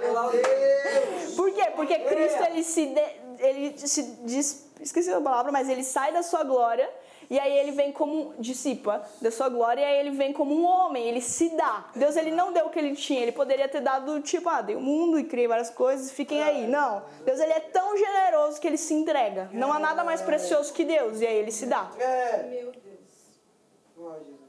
Meu 0.00 0.30
Deus. 0.30 1.34
Por 1.36 1.50
quê? 1.52 1.66
Porque 1.76 1.98
Cristo 2.00 2.42
ele 2.44 2.62
se 2.62 2.86
de- 2.86 3.20
ele 3.38 3.78
se 3.78 4.02
diz, 4.24 4.70
esqueci 4.80 5.12
a 5.12 5.20
palavra, 5.20 5.50
mas 5.52 5.68
ele 5.68 5.82
sai 5.82 6.12
da 6.12 6.22
sua 6.22 6.42
glória 6.44 6.88
e 7.30 7.38
aí 7.38 7.56
ele 7.58 7.70
vem 7.72 7.92
como 7.92 8.34
dissipa 8.38 9.02
da 9.22 9.30
sua 9.30 9.48
glória 9.48 9.80
e 9.80 9.84
aí 9.84 9.98
ele 10.00 10.10
vem 10.10 10.32
como 10.32 10.54
um 10.54 10.64
homem, 10.66 11.06
ele 11.08 11.20
se 11.20 11.48
dá. 11.56 11.86
Deus 11.94 12.16
ele 12.16 12.30
não 12.32 12.52
deu 12.52 12.66
o 12.66 12.70
que 12.70 12.78
ele 12.78 12.94
tinha, 12.96 13.20
ele 13.22 13.32
poderia 13.32 13.68
ter 13.68 13.80
dado 13.80 14.20
tipo, 14.20 14.48
ah, 14.48 14.60
dei 14.60 14.76
o 14.76 14.80
mundo 14.80 15.18
e 15.18 15.24
criei 15.24 15.46
várias 15.48 15.70
coisas, 15.70 16.10
fiquem 16.10 16.42
aí. 16.42 16.66
Não. 16.66 17.02
Deus 17.24 17.38
ele 17.40 17.52
é 17.52 17.60
tão 17.60 17.96
generoso 17.96 18.60
que 18.60 18.66
ele 18.66 18.76
se 18.78 18.92
entrega. 18.94 19.48
Não 19.52 19.72
há 19.72 19.78
nada 19.78 20.02
mais 20.04 20.20
precioso 20.20 20.72
que 20.72 20.84
Deus 20.84 21.20
e 21.20 21.26
aí 21.26 21.36
ele 21.36 21.52
se 21.52 21.66
dá. 21.66 21.88
É. 21.98 22.42
Meu 22.50 22.72
Deus. 22.72 24.39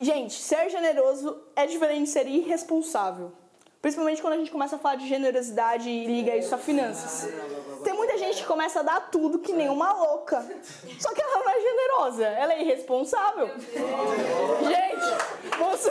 Gente, 0.00 0.34
ser 0.34 0.68
generoso 0.68 1.40
é 1.54 1.66
diferente 1.66 2.04
de 2.04 2.10
ser 2.10 2.26
irresponsável. 2.26 3.32
Principalmente 3.80 4.22
quando 4.22 4.34
a 4.34 4.36
gente 4.36 4.50
começa 4.50 4.76
a 4.76 4.78
falar 4.78 4.94
de 4.94 5.08
generosidade 5.08 5.90
e 5.90 6.06
liga 6.06 6.36
isso 6.36 6.54
a 6.54 6.58
finanças. 6.58 7.28
Tem 7.82 7.92
muita 7.92 8.16
gente 8.16 8.42
que 8.42 8.46
começa 8.46 8.78
a 8.78 8.82
dar 8.84 9.10
tudo 9.10 9.40
que 9.40 9.52
nem 9.52 9.68
uma 9.68 9.92
louca. 9.92 10.46
Só 11.00 11.12
que 11.12 11.20
ela 11.20 11.40
não 11.40 11.50
é 11.50 11.60
generosa, 11.60 12.24
ela 12.24 12.54
é 12.54 12.62
irresponsável. 12.62 13.48
Gente, 13.48 15.58
você. 15.58 15.90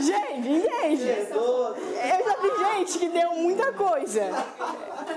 Gente, 0.00 0.48
entende? 0.48 1.08
Eu 1.30 2.24
já 2.24 2.36
vi 2.40 2.50
gente 2.64 2.98
que 2.98 3.08
deu 3.08 3.30
muita 3.32 3.72
coisa. 3.72 4.22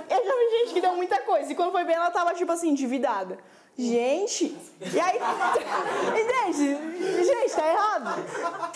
Eu 0.10 0.26
já 0.26 0.38
vi 0.38 0.50
gente 0.60 0.74
que 0.74 0.82
deu 0.82 0.96
muita 0.96 1.20
coisa. 1.22 1.52
E 1.52 1.56
quando 1.56 1.72
foi 1.72 1.84
ver, 1.84 1.94
ela 1.94 2.12
tava, 2.12 2.36
tipo 2.36 2.52
assim, 2.52 2.70
endividada. 2.70 3.40
Gente, 3.80 4.58
e 4.94 5.00
aí. 5.00 5.18
Entende? 6.22 7.26
Gente, 7.26 7.56
tá 7.56 7.72
errado. 7.72 8.26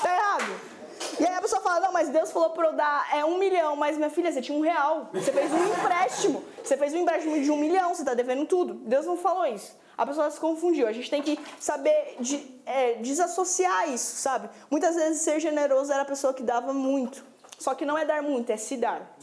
Tá 0.02 0.16
errado. 0.16 0.74
E 1.20 1.26
aí 1.26 1.36
a 1.36 1.42
pessoa 1.42 1.62
fala, 1.62 1.82
não, 1.82 1.92
mas 1.92 2.08
Deus 2.08 2.32
falou 2.32 2.52
pra 2.52 2.68
eu 2.68 2.74
dar 2.74 3.10
é, 3.14 3.26
um 3.26 3.38
milhão, 3.38 3.76
mas 3.76 3.98
minha 3.98 4.10
filha, 4.10 4.32
você 4.32 4.42
tinha 4.42 4.58
um 4.58 4.62
real. 4.62 5.10
Você 5.14 5.34
fez 5.34 5.52
um 5.52 5.74
empréstimo. 5.74 6.46
Você 6.64 6.78
fez 6.78 6.94
um 6.94 7.00
empréstimo 7.00 7.38
de 7.42 7.52
um 7.52 7.58
milhão, 7.58 7.94
você 7.94 8.06
tá 8.06 8.14
devendo 8.14 8.46
tudo. 8.46 8.76
Deus 8.76 9.06
não 9.06 9.18
falou 9.18 9.46
isso. 9.46 9.78
A 9.98 10.06
pessoa 10.06 10.32
se 10.32 10.40
confundiu. 10.40 10.88
A 10.88 10.94
gente 10.94 11.10
tem 11.10 11.22
que 11.22 11.38
saber 11.60 12.16
de, 12.22 12.42
é, 12.66 12.94
desassociar 12.94 13.90
isso, 13.90 14.16
sabe? 14.16 14.50
Muitas 14.72 14.96
vezes 14.96 15.22
ser 15.22 15.38
generoso 15.42 15.92
era 15.92 16.04
a 16.04 16.06
pessoa 16.06 16.34
que 16.34 16.44
dava 16.44 16.74
muito. 16.74 17.26
Só 17.60 17.76
que 17.76 17.86
não 17.86 17.98
é 17.98 18.06
dar 18.06 18.24
muito, 18.24 18.50
é 18.50 18.58
se 18.58 18.78
dar. 18.78 19.18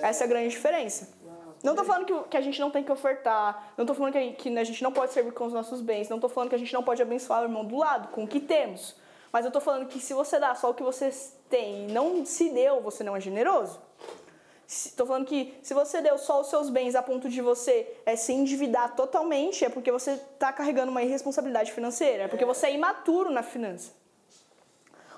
Essa 0.00 0.22
é 0.22 0.26
a 0.26 0.28
grande 0.28 0.50
diferença. 0.50 1.08
Não 1.64 1.74
tô 1.74 1.82
falando 1.82 2.04
que, 2.04 2.28
que 2.28 2.36
a 2.36 2.42
gente 2.42 2.60
não 2.60 2.70
tem 2.70 2.84
que 2.84 2.92
ofertar, 2.92 3.72
não 3.74 3.86
tô 3.86 3.94
falando 3.94 4.12
que 4.12 4.18
a, 4.18 4.32
que 4.34 4.58
a 4.58 4.64
gente 4.64 4.82
não 4.82 4.92
pode 4.92 5.14
servir 5.14 5.32
com 5.32 5.46
os 5.46 5.52
nossos 5.54 5.80
bens, 5.80 6.10
não 6.10 6.20
tô 6.20 6.28
falando 6.28 6.50
que 6.50 6.54
a 6.54 6.58
gente 6.58 6.74
não 6.74 6.82
pode 6.82 7.00
abençoar 7.00 7.40
o 7.40 7.44
irmão 7.44 7.64
do 7.64 7.78
lado, 7.78 8.08
com 8.08 8.24
o 8.24 8.28
que 8.28 8.38
temos. 8.38 8.94
Mas 9.32 9.46
eu 9.46 9.50
tô 9.50 9.62
falando 9.62 9.88
que 9.88 9.98
se 9.98 10.12
você 10.12 10.38
dá 10.38 10.54
só 10.54 10.70
o 10.70 10.74
que 10.74 10.82
você 10.82 11.10
tem 11.48 11.88
e 11.88 11.92
não 11.92 12.24
se 12.26 12.50
deu, 12.50 12.82
você 12.82 13.02
não 13.02 13.16
é 13.16 13.20
generoso. 13.20 13.80
Estou 14.68 15.06
falando 15.06 15.24
que 15.24 15.58
se 15.62 15.72
você 15.72 16.02
deu 16.02 16.18
só 16.18 16.42
os 16.42 16.48
seus 16.48 16.68
bens 16.68 16.94
a 16.94 17.02
ponto 17.02 17.30
de 17.30 17.40
você 17.40 17.90
é, 18.04 18.14
se 18.14 18.34
endividar 18.34 18.94
totalmente, 18.94 19.64
é 19.64 19.70
porque 19.70 19.90
você 19.90 20.12
está 20.12 20.52
carregando 20.52 20.90
uma 20.90 21.02
irresponsabilidade 21.02 21.72
financeira, 21.72 22.24
é 22.24 22.28
porque 22.28 22.44
você 22.44 22.66
é 22.66 22.74
imaturo 22.74 23.30
na 23.30 23.42
finança. 23.42 23.90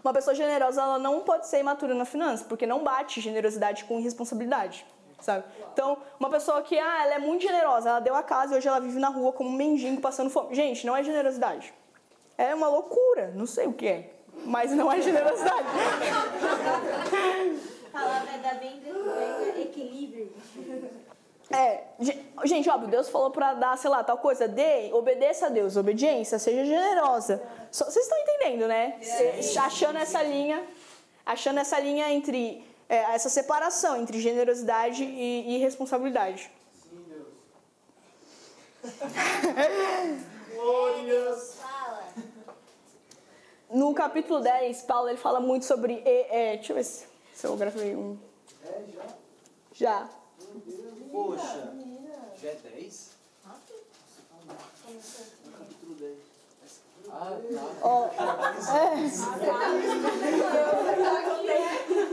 Uma 0.02 0.12
pessoa 0.12 0.34
generosa 0.34 0.80
ela 0.80 0.98
não 1.00 1.22
pode 1.22 1.48
ser 1.48 1.58
imatura 1.58 1.92
na 1.92 2.04
finança, 2.04 2.44
porque 2.44 2.66
não 2.66 2.84
bate 2.84 3.20
generosidade 3.20 3.84
com 3.84 3.98
irresponsabilidade, 3.98 4.86
sabe? 5.20 5.44
Então, 5.72 5.96
uma 6.18 6.28
pessoa 6.30 6.62
que 6.62 6.78
ah, 6.78 7.02
ela 7.04 7.14
é 7.14 7.18
muito 7.18 7.42
generosa, 7.42 7.88
ela 7.90 8.00
deu 8.00 8.14
a 8.14 8.22
casa 8.22 8.54
e 8.54 8.58
hoje 8.58 8.68
ela 8.68 8.80
vive 8.80 8.98
na 8.98 9.08
rua 9.08 9.32
como 9.32 9.48
um 9.50 9.52
mendigo 9.52 10.00
passando 10.00 10.30
fome. 10.30 10.54
Gente, 10.54 10.86
não 10.86 10.96
é 10.96 11.02
generosidade. 11.02 11.72
É 12.38 12.54
uma 12.54 12.68
loucura, 12.68 13.32
não 13.34 13.46
sei 13.46 13.66
o 13.66 13.72
que 13.72 13.86
é, 13.88 14.10
mas 14.44 14.70
não 14.72 14.92
é 14.92 15.00
generosidade. 15.00 15.66
A 17.92 17.98
palavra 17.98 18.30
é 18.34 18.38
da 18.38 18.54
bem 18.54 18.82
equilíbrio. 19.62 20.32
É, 21.50 21.84
ge- 22.00 22.24
gente, 22.44 22.68
óbvio, 22.68 22.88
Deus 22.88 23.08
falou 23.08 23.30
pra 23.30 23.54
dar, 23.54 23.78
sei 23.78 23.88
lá, 23.88 24.02
tal 24.02 24.18
coisa, 24.18 24.48
dê, 24.48 24.90
obedeça 24.92 25.46
a 25.46 25.48
Deus, 25.48 25.76
obediência, 25.76 26.38
seja 26.40 26.64
generosa. 26.64 27.40
Vocês 27.70 27.96
estão 27.96 28.18
entendendo, 28.18 28.66
né? 28.66 28.96
Cê- 29.00 29.56
achando 29.60 29.96
essa 29.96 30.20
linha, 30.24 30.60
achando 31.24 31.60
essa 31.60 31.78
linha 31.78 32.10
entre 32.12 32.65
é, 32.88 32.96
essa 33.14 33.28
separação 33.28 33.96
entre 34.00 34.20
generosidade 34.20 35.02
e, 35.04 35.56
e 35.56 35.58
responsabilidade. 35.58 36.50
Sim, 36.82 37.04
Deus. 37.08 37.26
Glórias. 40.54 41.54
Fala. 41.54 42.04
No 43.70 43.92
capítulo 43.94 44.40
10, 44.40 44.82
Paulo 44.82 45.08
ele 45.08 45.18
fala 45.18 45.40
muito 45.40 45.64
sobre. 45.64 45.94
e- 46.04 46.26
é, 46.30 46.56
deixa 46.56 46.72
eu 46.72 46.76
ver 46.76 46.84
se, 46.84 47.06
se 47.34 47.46
eu 47.46 47.56
gravei 47.56 47.96
um. 47.96 48.16
É, 48.64 48.82
já? 48.94 49.06
Já. 49.72 50.10
Poxa. 51.10 51.74
Já 52.40 52.48
é 52.50 52.54
10? 52.54 53.10
Capítulo 53.44 53.80
10. 54.86 55.35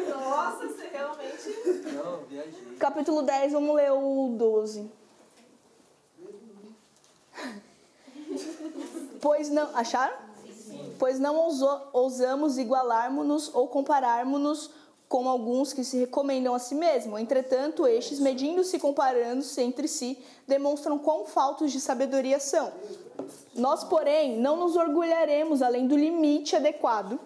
Nossa, 0.10 0.68
você 0.68 0.88
realmente. 0.88 1.94
Não, 1.94 2.18
viajei. 2.30 2.76
capítulo 2.80 3.22
10, 3.24 3.54
vamos 3.54 3.76
ler 3.76 3.92
o 3.92 4.36
12. 4.38 4.92
Pois 9.22 9.50
não. 9.50 9.76
Acharam? 9.76 10.16
Pois 11.00 11.20
não 11.20 11.36
ousamos 11.92 12.58
igualarmos-nos 12.58 13.54
ou 13.54 13.68
compararmos-nos 13.68 14.70
como 15.08 15.30
alguns 15.30 15.74
que 15.74 15.84
se 15.84 15.98
recomendam 15.98 16.56
a 16.56 16.60
si 16.60 16.74
mesmos. 16.74 17.20
Entretanto, 17.20 17.86
estes, 17.86 18.20
medindo-se 18.20 18.78
e 18.78 18.80
comparando-se 18.80 19.62
entre 19.62 19.88
si, 19.88 20.18
demonstram 20.48 20.98
quão 20.98 21.26
faltos 21.26 21.72
de 21.72 21.80
sabedoria 21.80 22.40
são. 22.40 22.72
Nós, 23.56 23.84
porém, 23.84 24.38
não 24.38 24.58
nos 24.58 24.76
orgulharemos 24.76 25.62
além 25.62 25.88
do 25.88 25.96
limite 25.96 26.56
adequado, 26.56 27.20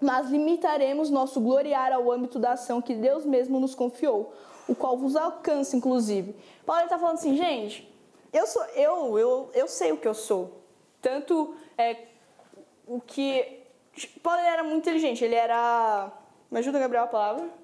mas 0.00 0.30
limitaremos 0.30 1.10
nosso 1.10 1.40
gloriar 1.40 1.92
ao 1.92 2.10
âmbito 2.10 2.38
da 2.38 2.52
ação 2.52 2.82
que 2.82 2.94
Deus 2.94 3.24
mesmo 3.24 3.60
nos 3.60 3.74
confiou, 3.74 4.32
o 4.66 4.74
qual 4.74 4.96
vos 4.96 5.14
alcança, 5.14 5.76
inclusive. 5.76 6.34
Paulo 6.64 6.84
está 6.84 6.98
falando 6.98 7.14
assim, 7.14 7.36
gente, 7.36 7.88
eu 8.32 8.46
sou 8.46 8.64
eu, 8.74 9.18
eu, 9.18 9.50
eu 9.54 9.68
sei 9.68 9.92
o 9.92 9.96
que 9.96 10.08
eu 10.08 10.14
sou. 10.14 10.62
Tanto 11.00 11.54
é, 11.76 11.96
o 12.86 13.00
que. 13.00 13.60
Paulo 14.22 14.40
era 14.40 14.62
muito 14.62 14.88
inteligente, 14.88 15.24
ele 15.24 15.34
era. 15.34 16.10
Me 16.50 16.58
ajuda, 16.58 16.78
Gabriel, 16.78 17.04
a 17.04 17.08
palavra? 17.08 17.61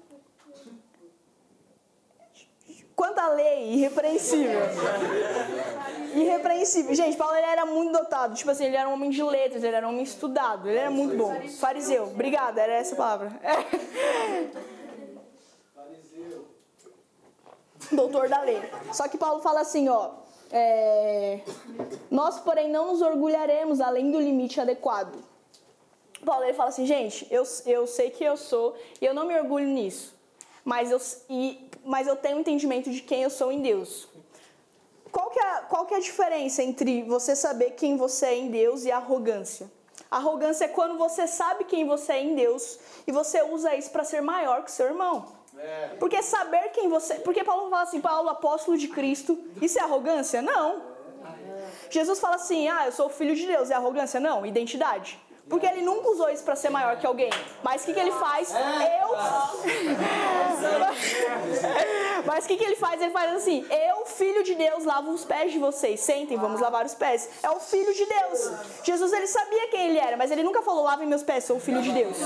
Quanto 2.99 3.17
à 3.17 3.29
lei, 3.29 3.75
irrepreensível. 3.75 4.59
irrepreensível. 6.13 6.93
Gente, 6.93 7.15
Paulo 7.15 7.33
ele 7.33 7.45
era 7.45 7.65
muito 7.65 7.93
dotado. 7.93 8.35
Tipo 8.35 8.51
assim, 8.51 8.65
ele 8.65 8.75
era 8.75 8.89
um 8.89 8.93
homem 8.93 9.09
de 9.09 9.23
letras, 9.23 9.63
ele 9.63 9.73
era 9.73 9.87
um 9.87 9.91
homem 9.91 10.03
estudado, 10.03 10.67
ele 10.67 10.79
era 10.79 10.91
muito 10.91 11.15
bom. 11.15 11.33
Fariseu. 11.61 12.07
Obrigada, 12.07 12.59
era 12.61 12.73
essa 12.73 12.95
a 12.95 12.97
palavra. 12.97 13.31
Doutor 17.89 18.27
da 18.27 18.41
lei. 18.41 18.61
Só 18.91 19.07
que 19.07 19.17
Paulo 19.17 19.39
fala 19.39 19.61
assim, 19.61 19.87
ó. 19.87 20.15
É, 20.51 21.39
nós, 22.11 22.37
porém, 22.41 22.69
não 22.69 22.87
nos 22.87 23.01
orgulharemos 23.01 23.79
além 23.79 24.11
do 24.11 24.19
limite 24.19 24.59
adequado. 24.59 25.23
Paulo 26.25 26.43
ele 26.43 26.53
fala 26.53 26.67
assim, 26.67 26.85
gente, 26.85 27.25
eu, 27.31 27.43
eu 27.65 27.87
sei 27.87 28.09
que 28.09 28.25
eu 28.25 28.35
sou 28.35 28.75
e 28.99 29.05
eu 29.05 29.13
não 29.13 29.25
me 29.25 29.39
orgulho 29.39 29.67
nisso, 29.67 30.18
mas 30.69 30.91
eu, 30.91 31.01
e, 31.27 31.67
mas 31.83 32.05
eu 32.05 32.15
tenho 32.15 32.39
entendimento 32.39 32.91
de 32.91 33.01
quem 33.01 33.23
eu 33.23 33.31
sou 33.31 33.51
em 33.51 33.59
Deus. 33.59 34.07
Qual 35.11 35.31
que, 35.31 35.39
é, 35.39 35.61
qual 35.67 35.83
que 35.87 35.95
é 35.95 35.97
a 35.97 35.99
diferença 35.99 36.61
entre 36.61 37.01
você 37.01 37.35
saber 37.35 37.71
quem 37.71 37.97
você 37.97 38.27
é 38.27 38.35
em 38.35 38.51
Deus 38.51 38.85
e 38.85 38.91
arrogância? 38.91 39.65
Arrogância 40.11 40.65
é 40.65 40.67
quando 40.67 40.95
você 40.95 41.25
sabe 41.25 41.63
quem 41.63 41.87
você 41.87 42.11
é 42.13 42.23
em 42.23 42.35
Deus 42.35 42.77
e 43.07 43.11
você 43.11 43.41
usa 43.41 43.75
isso 43.75 43.89
para 43.89 44.03
ser 44.03 44.21
maior 44.21 44.63
que 44.63 44.71
seu 44.71 44.85
irmão. 44.85 45.25
Porque 45.99 46.21
saber 46.21 46.69
quem 46.69 46.87
você. 46.87 47.15
Porque 47.15 47.43
Paulo 47.43 47.67
fala 47.71 47.81
assim, 47.81 47.99
Paulo, 47.99 48.29
apóstolo 48.29 48.77
de 48.77 48.87
Cristo, 48.87 49.39
isso 49.59 49.79
é 49.79 49.81
arrogância? 49.81 50.39
Não. 50.39 50.83
Jesus 51.89 52.19
fala 52.19 52.35
assim, 52.35 52.67
ah, 52.67 52.85
eu 52.85 52.91
sou 52.91 53.09
filho 53.09 53.35
de 53.35 53.47
Deus, 53.47 53.71
é 53.71 53.73
arrogância? 53.73 54.19
Não, 54.19 54.45
identidade. 54.45 55.19
Porque 55.49 55.65
ele 55.65 55.81
nunca 55.81 56.09
usou 56.09 56.29
isso 56.29 56.43
para 56.43 56.55
ser 56.55 56.69
maior 56.69 56.97
que 56.97 57.07
alguém. 57.07 57.31
Mas 57.63 57.81
o 57.81 57.85
que, 57.85 57.93
que 57.93 57.99
ele 57.99 58.11
faz? 58.11 58.53
Eu. 58.53 59.09
Mas 62.25 62.45
o 62.45 62.47
que, 62.47 62.57
que 62.57 62.63
ele 62.63 62.75
faz? 62.75 63.01
Ele 63.01 63.11
faz 63.11 63.35
assim: 63.35 63.65
Eu, 63.69 64.05
filho 64.05 64.43
de 64.43 64.53
Deus, 64.53 64.85
lavo 64.85 65.11
os 65.11 65.25
pés 65.25 65.51
de 65.51 65.57
vocês. 65.57 65.99
Sentem, 66.01 66.37
vamos 66.37 66.61
lavar 66.61 66.85
os 66.85 66.93
pés. 66.93 67.27
É 67.41 67.49
o 67.49 67.59
filho 67.59 67.91
de 67.93 68.05
Deus. 68.05 68.51
Jesus, 68.83 69.11
ele 69.11 69.25
sabia 69.27 69.67
quem 69.69 69.89
ele 69.89 69.97
era, 69.97 70.15
mas 70.15 70.29
ele 70.29 70.43
nunca 70.43 70.61
falou: 70.61 70.83
lavem 70.83 71.07
meus 71.07 71.23
pés, 71.23 71.45
sou 71.45 71.57
o 71.57 71.59
filho 71.59 71.81
de 71.81 71.91
Deus. 71.91 72.17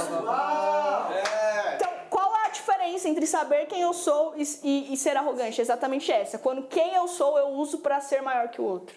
Então, 1.76 1.90
qual 2.10 2.33
diferença 2.54 3.10
entre 3.10 3.28
saber 3.28 3.66
quem 3.66 3.82
eu 3.82 3.94
sou 3.94 4.34
e, 4.38 4.44
e, 4.64 4.94
e 4.94 4.98
ser 4.98 5.18
arrogante? 5.18 5.60
É 5.60 5.64
exatamente 5.64 6.12
essa. 6.12 6.38
Quando 6.38 6.64
quem 6.64 6.94
eu 6.94 7.08
sou 7.08 7.38
eu 7.38 7.50
uso 7.50 7.80
para 7.80 8.00
ser 8.00 8.22
maior 8.22 8.48
que 8.50 8.62
o 8.62 8.64
outro. 8.64 8.96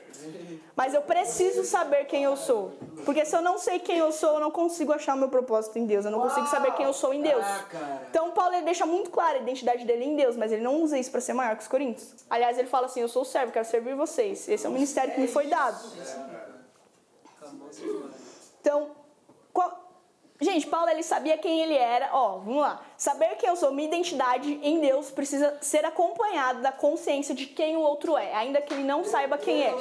Mas 0.77 0.95
eu 0.95 1.03
preciso 1.03 1.65
saber 1.65 2.05
quem 2.05 2.23
eu 2.25 2.37
sou. 2.37 2.73
Porque 3.05 3.25
se 3.25 3.35
eu 3.35 3.43
não 3.43 3.59
sei 3.59 3.79
quem 3.79 3.99
eu 3.99 4.13
sou, 4.13 4.35
eu 4.35 4.41
não 4.41 4.51
consigo 4.51 4.93
achar 4.93 5.15
o 5.15 5.19
meu 5.19 5.29
propósito 5.29 5.79
em 5.79 5.87
Deus. 5.87 6.05
Eu 6.05 6.11
não 6.11 6.21
consigo 6.21 6.47
saber 6.47 6.73
quem 6.75 6.87
eu 6.87 6.93
sou 6.93 7.13
em 7.13 7.23
Deus. 7.23 7.45
Então 8.11 8.31
Paulo 8.31 8.55
ele 8.55 8.65
deixa 8.65 8.87
muito 8.87 9.11
clara 9.11 9.39
a 9.39 9.41
identidade 9.41 9.85
dele 9.85 10.05
em 10.05 10.15
Deus, 10.15 10.37
mas 10.37 10.53
ele 10.53 10.63
não 10.63 10.83
usa 10.83 10.99
isso 10.99 11.11
para 11.11 11.21
ser 11.21 11.33
maior 11.33 11.57
que 11.57 11.63
os 11.63 11.69
coríntios. 11.69 12.15
Aliás, 12.31 12.59
ele 12.59 12.69
fala 12.69 12.87
assim: 12.87 13.01
Eu 13.01 13.09
sou 13.09 13.23
o 13.23 13.25
servo, 13.25 13.53
quero 13.53 13.65
servir 13.65 13.97
vocês. 13.97 14.49
Esse 14.49 14.67
é 14.67 14.69
o 14.69 14.73
ministério 14.73 15.15
que 15.15 15.21
me 15.21 15.29
foi 15.29 15.47
dado. 15.47 15.79
Então, 18.61 18.91
qual, 19.53 19.87
Gente, 20.41 20.67
Paulo 20.67 20.89
ele 20.91 21.03
sabia 21.03 21.39
quem 21.39 21.63
ele 21.63 21.75
era. 21.75 22.11
Ó, 22.13 22.39
vamos 22.39 22.61
lá. 22.61 22.83
Saber 22.97 23.37
quem 23.37 23.49
eu 23.49 23.57
sou, 23.57 23.73
minha 23.73 23.89
identidade 23.89 24.61
em 24.63 24.81
Deus 24.81 25.11
precisa 25.11 25.59
ser 25.61 25.85
acompanhada 25.85 26.61
da 26.61 26.73
consciência 26.73 27.35
de 27.35 27.47
quem 27.47 27.77
o 27.77 27.81
outro 27.81 28.17
é, 28.17 28.35
ainda 28.35 28.63
que 28.63 28.73
ele 28.73 28.85
não 28.85 29.05
saiba 29.05 29.37
quem 29.37 29.63
é. 29.63 29.75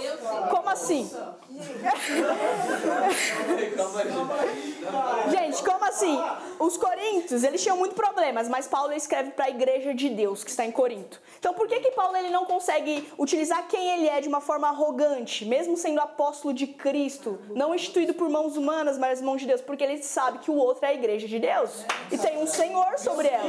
Como 0.49 0.69
assim? 0.69 1.09
Gente, 5.31 5.63
como 5.63 5.85
assim? 5.85 6.21
Os 6.59 6.75
coríntios, 6.77 7.43
eles 7.43 7.63
tinham 7.63 7.77
muitos 7.77 7.95
problemas, 7.95 8.49
mas 8.49 8.67
Paulo 8.67 8.91
escreve 8.93 9.31
para 9.31 9.45
a 9.45 9.49
igreja 9.49 9.93
de 9.93 10.09
Deus 10.09 10.43
que 10.43 10.49
está 10.49 10.65
em 10.65 10.71
Corinto. 10.71 11.21
Então, 11.39 11.53
por 11.53 11.67
que 11.67 11.79
que 11.79 11.91
Paulo 11.91 12.17
ele 12.17 12.29
não 12.29 12.45
consegue 12.45 13.09
utilizar 13.17 13.67
quem 13.67 13.91
ele 13.91 14.09
é 14.09 14.19
de 14.19 14.27
uma 14.27 14.41
forma 14.41 14.67
arrogante, 14.67 15.45
mesmo 15.45 15.77
sendo 15.77 16.01
apóstolo 16.01 16.53
de 16.53 16.67
Cristo, 16.67 17.39
não 17.51 17.73
instituído 17.73 18.13
por 18.13 18.29
mãos 18.29 18.57
humanas, 18.57 18.97
mas 18.97 19.21
mãos 19.21 19.39
de 19.39 19.47
Deus? 19.47 19.61
Porque 19.61 19.83
ele 19.83 20.03
sabe 20.03 20.39
que 20.39 20.51
o 20.51 20.55
outro 20.55 20.85
é 20.85 20.89
a 20.89 20.93
igreja 20.93 21.27
de 21.27 21.39
Deus 21.39 21.85
e 22.11 22.17
tem 22.17 22.37
um 22.37 22.47
Senhor 22.47 22.97
sobre 23.05 23.27
ela. 23.27 23.47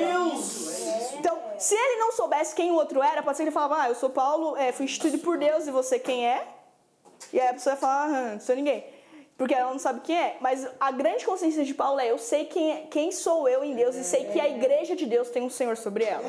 Então, 1.19 1.39
se 1.59 1.75
ele 1.75 1.99
não 1.99 2.13
soubesse 2.13 2.55
quem 2.55 2.71
o 2.71 2.75
outro 2.75 3.03
era, 3.03 3.23
pode 3.23 3.37
ser 3.37 3.43
que 3.43 3.49
ele 3.49 3.55
falava: 3.55 3.83
"Ah, 3.83 3.89
eu 3.89 3.95
sou 3.95 4.11
Paulo, 4.11 4.57
é, 4.57 4.71
fui 4.73 4.85
instituído 4.85 5.19
por 5.19 5.39
Deus 5.39 5.67
e 5.67 5.71
você 5.71 5.99
quem 5.99 6.27
é?" 6.27 6.47
E 7.33 7.41
aí 7.41 7.49
a 7.49 7.55
pessoa 7.55 7.75
vai 7.75 7.81
falar: 7.81 8.05
"Ah, 8.05 8.33
não 8.33 8.41
sou 8.41 8.55
ninguém." 8.55 8.85
Porque 9.37 9.55
ela 9.55 9.71
não 9.71 9.79
sabe 9.79 10.01
quem 10.01 10.17
é. 10.17 10.37
Mas 10.41 10.67
a 10.81 10.91
grande 10.91 11.25
consciência 11.25 11.63
de 11.63 11.75
Paulo 11.75 12.01
é: 12.01 12.11
eu 12.11 12.19
sei 12.19 12.47
quem, 12.47 12.73
é, 12.73 12.77
quem 12.91 13.13
sou 13.13 13.49
eu 13.49 13.63
em 13.63 13.75
Deus 13.75 13.95
e 13.95 14.05
sei 14.05 14.25
que 14.27 14.41
a 14.41 14.49
igreja 14.49 14.97
de 14.97 15.05
Deus 15.05 15.29
tem 15.29 15.43
um 15.43 15.51
Senhor 15.51 15.77
sobre 15.77 16.05
ela. 16.05 16.25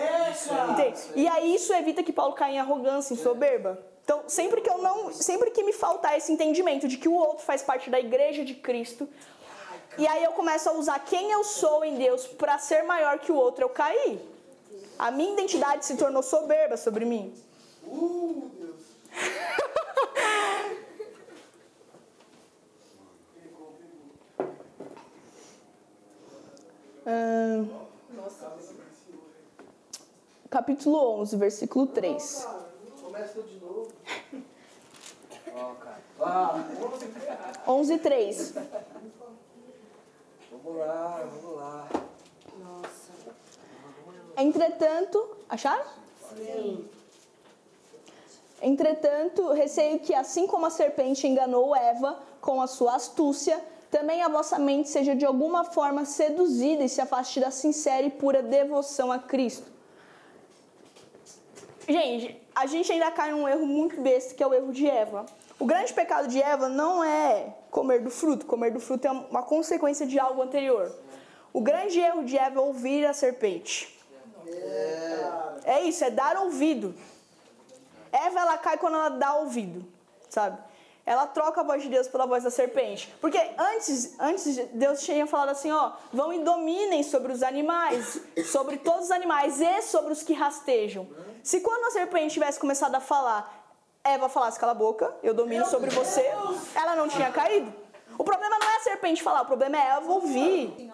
Entende? 0.71 0.99
E 1.15 1.28
aí 1.28 1.55
isso 1.55 1.73
evita 1.73 2.03
que 2.03 2.11
Paulo 2.11 2.34
caia 2.34 2.55
em 2.55 2.59
arrogância, 2.59 3.13
em 3.13 3.17
soberba. 3.17 3.80
Então, 4.03 4.23
sempre 4.28 4.61
que 4.61 4.69
eu 4.69 4.78
não, 4.78 5.11
sempre 5.11 5.51
que 5.51 5.63
me 5.63 5.73
faltar 5.73 6.17
esse 6.17 6.32
entendimento 6.32 6.88
de 6.88 6.97
que 6.97 7.09
o 7.09 7.13
outro 7.13 7.43
faz 7.45 7.61
parte 7.61 7.89
da 7.89 7.99
igreja 7.99 8.43
de 8.43 8.53
Cristo, 8.53 9.07
e 9.97 10.07
aí 10.07 10.23
eu 10.23 10.31
começo 10.33 10.69
a 10.69 10.73
usar 10.73 10.99
quem 10.99 11.31
eu 11.31 11.43
sou 11.43 11.83
em 11.83 11.97
Deus 11.97 12.27
para 12.27 12.57
ser 12.59 12.83
maior 12.83 13.19
que 13.19 13.31
o 13.31 13.35
outro, 13.35 13.63
eu 13.63 13.69
caí. 13.69 14.19
A 14.99 15.11
minha 15.11 15.33
identidade 15.33 15.85
se 15.85 15.95
tornou 15.97 16.21
soberba 16.23 16.77
sobre 16.77 17.05
mim. 17.05 17.33
Uh, 17.83 18.51
Deus. 18.59 18.81
Ahn, 27.05 27.67
capítulo 30.49 31.19
11, 31.21 31.37
versículo 31.37 31.87
3. 31.87 32.47
Começa 33.01 33.33
tudo 33.33 33.47
de 33.47 33.59
novo. 33.59 33.87
11, 37.67 37.97
3. 37.99 38.53
Vamos 40.64 40.80
lá, 40.80 41.30
vamos 41.41 41.55
lá. 41.58 41.88
Entretanto, 44.38 45.38
acharam? 45.49 45.86
Sim. 46.36 46.88
Entretanto, 48.62 49.51
receio 49.53 49.99
que, 49.99 50.14
assim 50.14 50.47
como 50.47 50.66
a 50.66 50.70
serpente 50.70 51.28
enganou 51.28 51.76
Eva 51.76 52.20
com 52.41 52.62
a 52.62 52.68
sua 52.68 52.95
astúcia, 52.95 53.64
também 53.89 54.22
a 54.22 54.28
vossa 54.28 54.60
mente 54.60 54.89
seja 54.89 55.16
de 55.16 55.26
alguma 55.26 55.64
forma 55.64 56.05
seduzida 56.05 56.84
e 56.84 56.89
se 56.89 57.01
afaste 57.01 57.39
da 57.39 57.51
sincera 57.51 58.05
e 58.05 58.10
pura 58.10 58.41
devoção 58.41 59.12
a 59.12 59.20
Cristo. 59.20 59.72
Gente, 61.88 62.41
a 62.53 62.66
gente 62.66 62.91
ainda 62.91 63.10
cai 63.12 63.32
num 63.32 63.47
erro 63.47 63.66
muito 63.66 64.01
besta, 64.01 64.34
que 64.34 64.43
é 64.43 64.47
o 64.47 64.53
erro 64.53 64.74
de 64.74 64.88
Eva. 64.88 65.26
O 65.60 65.66
grande 65.66 65.93
pecado 65.93 66.28
de 66.28 66.41
Eva 66.41 66.68
não 66.68 67.03
é 67.03 67.55
comer 67.78 67.99
do 68.01 68.09
fruto, 68.09 68.43
comer 68.47 68.71
do 68.71 68.80
fruto 68.80 69.07
é 69.07 69.11
uma 69.11 69.43
consequência 69.43 70.07
de 70.07 70.17
algo 70.17 70.41
anterior. 70.41 70.91
O 71.53 71.61
grande 71.61 71.99
erro 71.99 72.23
de 72.23 72.36
Eva 72.36 72.57
é 72.57 72.59
ouvir 72.59 73.05
a 73.05 73.13
serpente. 73.13 73.95
É 75.63 75.84
isso, 75.84 76.03
é 76.03 76.09
dar 76.09 76.38
ouvido. 76.38 76.95
Eva 78.11 78.39
ela 78.39 78.57
cai 78.57 78.80
quando 78.80 78.95
ela 78.95 79.09
dá 79.09 79.36
ouvido, 79.36 79.86
sabe? 80.28 80.57
Ela 81.05 81.28
troca 81.28 81.61
a 81.61 81.63
voz 81.63 81.84
de 81.84 81.88
Deus 81.88 82.07
pela 82.07 82.25
voz 82.25 82.43
da 82.43 82.49
serpente. 82.49 83.13
Porque 83.21 83.39
antes, 83.57 84.19
antes 84.19 84.57
Deus 84.73 85.01
tinha 85.03 85.28
falado 85.28 85.49
assim, 85.49 85.71
ó, 85.71 85.91
vão 86.11 86.34
e 86.34 86.43
dominem 86.43 87.03
sobre 87.03 87.32
os 87.32 87.43
animais, 87.43 88.19
sobre 88.45 88.78
todos 88.78 89.05
os 89.05 89.11
animais 89.11 89.61
e 89.61 89.84
sobre 89.84 90.11
os 90.13 90.23
que 90.23 90.34
rastejam. 90.34 91.07
Se 91.43 91.61
quando 91.61 91.86
a 91.86 91.91
serpente 91.91 92.34
tivesse 92.34 92.59
começado 92.59 92.95
a 92.95 92.99
falar, 92.99 93.57
Eva 94.14 94.30
falasse 94.30 94.60
cala 94.60 94.72
a 94.72 94.76
boca, 94.76 95.14
eu 95.22 95.34
domino 95.34 95.66
sobre 95.66 95.89
você, 95.89 96.22
ela 96.76 96.95
não 96.95 97.08
tinha 97.08 97.32
caído. 97.32 97.74
O 98.18 98.24
problema 98.24 98.58
não 98.58 98.68
é 98.68 98.78
a 98.78 98.80
serpente 98.80 99.22
falar, 99.22 99.41
o 99.41 99.45
problema 99.45 99.78
é 99.78 99.97
Eva 99.97 100.12
ouvir. 100.12 100.91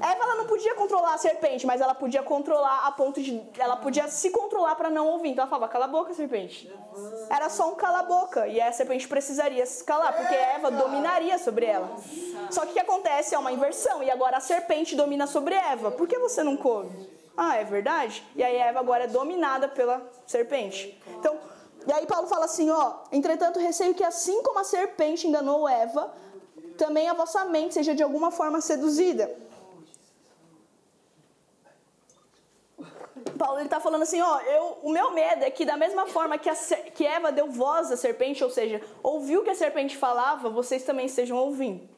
Eva 0.00 0.24
ela 0.24 0.34
não 0.34 0.46
podia 0.46 0.74
controlar 0.74 1.14
a 1.14 1.18
serpente, 1.18 1.64
mas 1.64 1.80
ela 1.80 1.94
podia 1.94 2.22
controlar 2.22 2.86
a 2.86 2.90
ponto 2.90 3.22
de. 3.22 3.40
Ela 3.56 3.76
podia 3.76 4.08
se 4.08 4.30
controlar 4.30 4.74
para 4.74 4.90
não 4.90 5.06
ouvir. 5.06 5.30
Então 5.30 5.42
ela 5.42 5.50
falava, 5.50 5.70
cala 5.70 5.84
a 5.84 5.88
boca, 5.88 6.12
serpente. 6.12 6.72
Era 7.30 7.48
só 7.48 7.70
um 7.70 7.76
cala 7.76 8.00
a 8.00 8.02
boca. 8.02 8.48
E 8.48 8.60
a 8.60 8.72
serpente 8.72 9.06
precisaria 9.06 9.64
se 9.64 9.84
calar, 9.84 10.16
porque 10.16 10.34
Eva 10.34 10.70
dominaria 10.70 11.38
sobre 11.38 11.66
ela. 11.66 11.88
Só 12.50 12.62
que 12.62 12.70
o 12.70 12.72
que 12.72 12.80
acontece 12.80 13.34
é 13.34 13.38
uma 13.38 13.52
inversão. 13.52 14.02
E 14.02 14.10
agora 14.10 14.38
a 14.38 14.40
serpente 14.40 14.96
domina 14.96 15.28
sobre 15.28 15.54
Eva. 15.54 15.92
Por 15.92 16.08
que 16.08 16.18
você 16.18 16.42
não 16.42 16.56
come? 16.56 17.08
Ah, 17.36 17.56
é 17.56 17.64
verdade? 17.64 18.22
E 18.34 18.42
aí 18.42 18.56
Eva 18.56 18.80
agora 18.80 19.04
é 19.04 19.06
dominada 19.06 19.68
pela 19.68 20.02
serpente. 20.26 21.00
Então, 21.18 21.38
e 21.86 21.92
aí 21.92 22.06
Paulo 22.06 22.26
fala 22.26 22.44
assim, 22.44 22.70
ó, 22.70 22.94
entretanto 23.10 23.58
receio 23.58 23.94
que 23.94 24.04
assim 24.04 24.42
como 24.42 24.58
a 24.58 24.64
serpente 24.64 25.26
enganou 25.26 25.68
Eva, 25.68 26.12
também 26.76 27.08
a 27.08 27.14
vossa 27.14 27.44
mente 27.44 27.74
seja 27.74 27.94
de 27.94 28.02
alguma 28.02 28.30
forma 28.30 28.60
seduzida. 28.60 29.34
Paulo 33.38 33.58
ele 33.58 33.66
está 33.66 33.80
falando 33.80 34.02
assim, 34.02 34.20
ó, 34.20 34.40
eu, 34.40 34.78
o 34.82 34.90
meu 34.90 35.12
medo 35.12 35.44
é 35.44 35.50
que 35.50 35.64
da 35.64 35.76
mesma 35.76 36.06
forma 36.06 36.38
que, 36.38 36.48
a, 36.48 36.54
que 36.54 37.04
Eva 37.04 37.32
deu 37.32 37.50
voz 37.50 37.90
à 37.90 37.96
serpente, 37.96 38.42
ou 38.42 38.50
seja, 38.50 38.80
ouviu 39.02 39.40
o 39.40 39.44
que 39.44 39.50
a 39.50 39.54
serpente 39.54 39.96
falava, 39.96 40.48
vocês 40.48 40.84
também 40.84 41.06
estejam 41.06 41.36
ouvindo. 41.36 41.88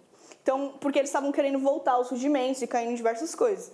Então, 0.43 0.75
porque 0.81 0.99
eles 0.99 1.09
estavam 1.11 1.33
querendo 1.33 1.59
voltar 1.59 1.93
aos 1.93 2.11
rudimentos 2.11 2.61
e 2.63 2.67
caindo 2.67 2.93
em 2.93 2.95
diversas 2.95 3.35
coisas. 3.35 3.73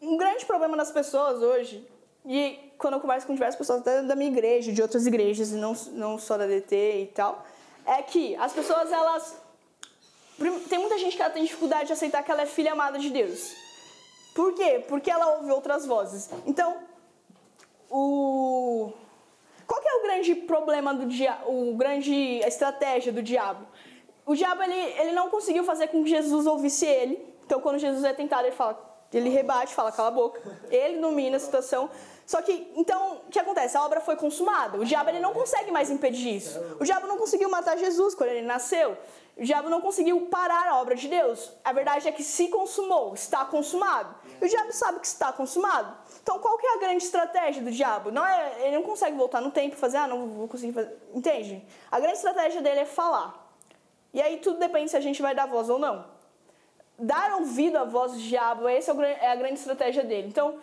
Um 0.00 0.16
grande 0.16 0.44
problema 0.44 0.76
das 0.76 0.90
pessoas 0.90 1.42
hoje, 1.42 1.86
e 2.24 2.72
quando 2.78 2.94
eu 2.94 3.00
converso 3.00 3.26
com 3.26 3.34
diversas 3.34 3.56
pessoas 3.56 3.80
até 3.80 4.02
da 4.02 4.14
minha 4.14 4.30
igreja, 4.30 4.72
de 4.72 4.80
outras 4.80 5.06
igrejas, 5.06 5.50
não, 5.52 5.72
não 5.92 6.18
só 6.18 6.36
da 6.36 6.46
DT 6.46 7.02
e 7.02 7.06
tal, 7.06 7.44
é 7.86 8.02
que 8.02 8.34
as 8.36 8.52
pessoas, 8.52 8.90
elas. 8.90 9.40
Tem 10.68 10.78
muita 10.78 10.98
gente 10.98 11.16
que 11.16 11.22
ela 11.22 11.30
tem 11.32 11.44
dificuldade 11.44 11.86
de 11.86 11.92
aceitar 11.92 12.22
que 12.22 12.30
ela 12.30 12.42
é 12.42 12.46
filha 12.46 12.72
amada 12.72 12.98
de 12.98 13.10
Deus. 13.10 13.54
Por 14.34 14.54
quê? 14.54 14.84
Porque 14.88 15.10
ela 15.10 15.36
ouve 15.36 15.50
outras 15.52 15.86
vozes. 15.86 16.30
Então, 16.46 16.76
o. 17.90 18.92
Qual 19.66 19.80
que 19.80 19.88
é 19.88 19.94
o 19.94 20.02
grande 20.02 20.34
problema 20.34 20.94
do 20.94 21.06
diabo, 21.06 21.74
grande 21.76 22.40
estratégia 22.40 23.12
do 23.12 23.22
diabo? 23.22 23.66
O 24.24 24.34
diabo 24.34 24.62
ele, 24.62 24.74
ele 25.00 25.12
não 25.12 25.28
conseguiu 25.28 25.64
fazer 25.64 25.88
com 25.88 26.02
que 26.02 26.10
Jesus 26.10 26.46
ouvisse 26.46 26.86
ele. 26.86 27.24
Então, 27.44 27.60
quando 27.60 27.78
Jesus 27.78 28.04
é 28.04 28.12
tentado, 28.12 28.46
ele 28.46 28.54
fala, 28.54 28.80
ele 29.12 29.28
rebate, 29.28 29.74
fala 29.74 29.92
cala 29.92 30.08
a 30.08 30.12
boca. 30.12 30.40
Ele 30.70 30.98
domina 31.00 31.36
a 31.36 31.40
situação. 31.40 31.90
Só 32.26 32.40
que, 32.40 32.72
então, 32.76 33.20
o 33.26 33.30
que 33.30 33.38
acontece? 33.38 33.76
A 33.76 33.84
obra 33.84 34.00
foi 34.00 34.16
consumada. 34.16 34.78
O 34.78 34.84
diabo 34.84 35.10
ele 35.10 35.20
não 35.20 35.32
consegue 35.32 35.70
mais 35.70 35.90
impedir 35.90 36.36
isso. 36.36 36.58
O 36.78 36.84
diabo 36.84 37.06
não 37.06 37.18
conseguiu 37.18 37.50
matar 37.50 37.76
Jesus 37.76 38.14
quando 38.14 38.30
ele 38.30 38.46
nasceu. 38.46 38.96
O 39.36 39.44
diabo 39.44 39.70
não 39.70 39.80
conseguiu 39.80 40.26
parar 40.26 40.68
a 40.68 40.80
obra 40.80 40.94
de 40.94 41.08
Deus. 41.08 41.52
A 41.64 41.72
verdade 41.72 42.06
é 42.06 42.12
que 42.12 42.22
se 42.22 42.48
consumou, 42.48 43.14
está 43.14 43.44
consumado. 43.44 44.14
E 44.40 44.44
o 44.44 44.48
diabo 44.48 44.72
sabe 44.72 45.00
que 45.00 45.06
está 45.06 45.32
consumado. 45.32 45.96
Então, 46.22 46.38
qual 46.38 46.58
que 46.58 46.66
é 46.66 46.76
a 46.76 46.78
grande 46.78 47.02
estratégia 47.02 47.62
do 47.62 47.70
diabo? 47.70 48.10
Não 48.10 48.26
é, 48.26 48.66
ele 48.66 48.76
não 48.76 48.82
consegue 48.82 49.16
voltar 49.16 49.40
no 49.40 49.50
tempo 49.50 49.74
e 49.74 49.78
fazer, 49.78 49.96
ah, 49.96 50.06
não 50.06 50.28
vou 50.28 50.48
conseguir 50.48 50.72
fazer. 50.72 50.96
Entende? 51.14 51.64
A 51.90 51.98
grande 51.98 52.16
estratégia 52.16 52.60
dele 52.60 52.80
é 52.80 52.84
falar. 52.84 53.42
E 54.12 54.20
aí 54.20 54.36
tudo 54.36 54.58
depende 54.58 54.90
se 54.90 54.96
a 54.96 55.00
gente 55.00 55.22
vai 55.22 55.34
dar 55.34 55.46
voz 55.46 55.70
ou 55.70 55.78
não. 55.78 56.04
Dar 56.98 57.34
ouvido 57.36 57.78
à 57.78 57.84
voz 57.84 58.12
do 58.12 58.18
diabo, 58.18 58.68
essa 58.68 58.92
é 58.92 59.30
a 59.30 59.34
grande 59.34 59.54
estratégia 59.54 60.04
dele. 60.04 60.28
Então, 60.28 60.58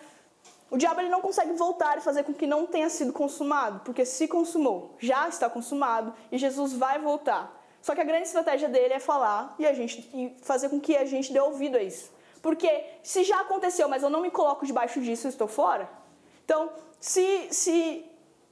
o 0.72 0.78
diabo 0.78 1.02
ele 1.02 1.10
não 1.10 1.22
consegue 1.22 1.54
voltar 1.54 1.98
e 1.98 2.02
fazer 2.02 2.24
com 2.24 2.34
que 2.34 2.46
não 2.46 2.66
tenha 2.66 2.90
sido 2.90 3.12
consumado, 3.12 3.82
porque 3.84 4.06
se 4.06 4.28
consumou, 4.28 4.96
já 5.00 5.28
está 5.28 5.50
consumado 5.50 6.14
e 6.32 6.38
Jesus 6.38 6.74
vai 6.74 7.00
voltar. 7.00 7.58
Só 7.82 7.96
que 7.96 8.02
a 8.02 8.04
grande 8.04 8.28
estratégia 8.28 8.70
dele 8.70 8.94
é 8.94 9.00
falar 9.00 9.56
e 9.58 9.66
a 9.66 9.74
gente 9.74 10.00
e 10.14 10.36
fazer 10.42 10.70
com 10.70 10.80
que 10.80 10.96
a 10.96 11.06
gente 11.06 11.32
dê 11.32 11.40
ouvido 11.40 11.78
a 11.78 11.82
isso. 11.82 12.12
Porque 12.42 12.84
se 13.02 13.24
já 13.24 13.42
aconteceu, 13.42 13.88
mas 13.90 14.04
eu 14.04 14.10
não 14.10 14.22
me 14.22 14.32
coloco 14.32 14.66
debaixo 14.66 15.02
disso, 15.02 15.28
eu 15.28 15.30
estou 15.30 15.48
fora. 15.48 15.90
Então, 16.46 16.72
se, 17.00 17.48
se 17.52 18.06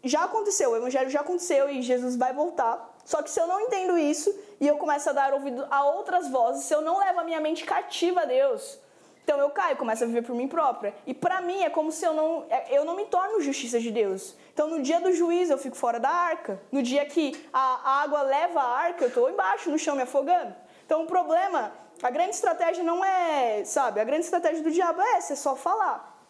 já 0.04 0.24
aconteceu, 0.24 0.72
o 0.72 0.76
evangelho 0.76 1.10
já 1.10 1.22
aconteceu 1.22 1.70
e 1.70 1.82
Jesus 1.82 2.16
vai 2.16 2.34
voltar. 2.34 2.96
Só 3.06 3.22
que 3.22 3.30
se 3.30 3.40
eu 3.40 3.48
não 3.48 3.62
entendo 3.62 3.98
isso 3.98 4.34
e 4.60 4.68
eu 4.68 4.78
começo 4.78 5.10
a 5.10 5.14
dar 5.14 5.34
ouvido 5.34 5.66
a 5.70 5.86
outras 5.86 6.28
vozes, 6.28 6.64
se 6.64 6.74
eu 6.74 6.82
não 6.82 7.00
levo 7.00 7.20
a 7.20 7.24
minha 7.24 7.40
mente 7.40 7.64
cativa 7.64 8.22
a 8.22 8.26
Deus, 8.26 8.80
então 9.28 9.42
eu 9.42 9.50
caio, 9.50 9.76
começo 9.76 10.06
a 10.06 10.08
viver 10.08 10.22
por 10.22 10.34
mim 10.34 10.48
própria. 10.48 10.96
E 11.06 11.14
para 11.14 11.42
mim 11.42 11.62
é 11.62 11.70
como 11.70 11.92
se 11.92 12.06
eu 12.06 12.14
não, 12.14 12.46
eu 12.70 12.86
não 12.86 12.96
me 12.96 13.04
torno 13.08 13.42
justiça 13.42 13.78
de 13.78 13.92
Deus. 13.92 14.38
Então 14.54 14.70
no 14.70 14.82
dia 14.82 15.02
do 15.02 15.12
juízo 15.12 15.52
eu 15.52 15.58
fico 15.58 15.76
fora 15.76 16.00
da 16.00 16.10
arca. 16.10 16.62
No 16.72 16.82
dia 16.82 17.06
que 17.06 17.38
a 17.52 18.04
água 18.04 18.22
leva 18.22 18.62
a 18.62 18.70
arca, 18.70 19.04
eu 19.04 19.10
estou 19.10 19.30
embaixo, 19.30 19.70
no 19.70 19.78
chão, 19.78 19.98
me 19.98 20.04
afogando. 20.04 20.56
Então 20.86 21.04
o 21.04 21.08
problema, 21.08 21.74
a 22.02 22.10
grande 22.10 22.36
estratégia 22.36 22.86
não 22.86 23.04
é, 23.04 23.66
sabe, 23.66 24.00
a 24.00 24.06
grande 24.06 24.24
estratégia 24.24 24.64
do 24.64 24.72
diabo 24.72 25.02
é 25.02 25.18
essa, 25.18 25.34
é 25.34 25.36
só 25.36 25.58
falar. 25.58 26.26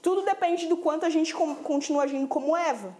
Tudo 0.00 0.22
depende 0.22 0.66
do 0.68 0.78
quanto 0.78 1.04
a 1.04 1.10
gente 1.10 1.34
continua 1.34 2.04
agindo 2.04 2.26
como 2.26 2.56
Eva. 2.56 2.96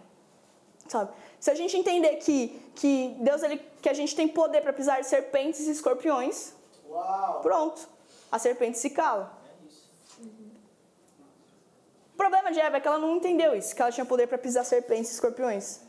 Sabe? 0.87 1.11
Se 1.39 1.49
a 1.49 1.55
gente 1.55 1.75
entender 1.75 2.17
que, 2.17 2.49
que 2.75 3.15
Deus 3.19 3.41
ele, 3.41 3.59
que 3.81 3.89
a 3.89 3.93
gente 3.95 4.15
tem 4.15 4.27
poder 4.27 4.61
para 4.61 4.73
pisar 4.73 5.03
serpentes 5.03 5.61
e 5.61 5.71
escorpiões, 5.71 6.53
Uau. 6.87 7.41
pronto 7.41 7.92
a 8.33 8.39
serpente 8.39 8.79
se 8.79 8.89
cala. 8.89 9.31
O 12.13 12.17
problema 12.17 12.51
de 12.51 12.59
Eva 12.59 12.77
é 12.77 12.79
que 12.79 12.87
ela 12.87 12.97
não 12.97 13.17
entendeu 13.17 13.55
isso, 13.55 13.75
que 13.75 13.81
ela 13.81 13.91
tinha 13.91 14.07
poder 14.07 14.25
para 14.25 14.39
pisar 14.39 14.65
serpentes 14.65 15.11
e 15.11 15.13
escorpiões. 15.13 15.81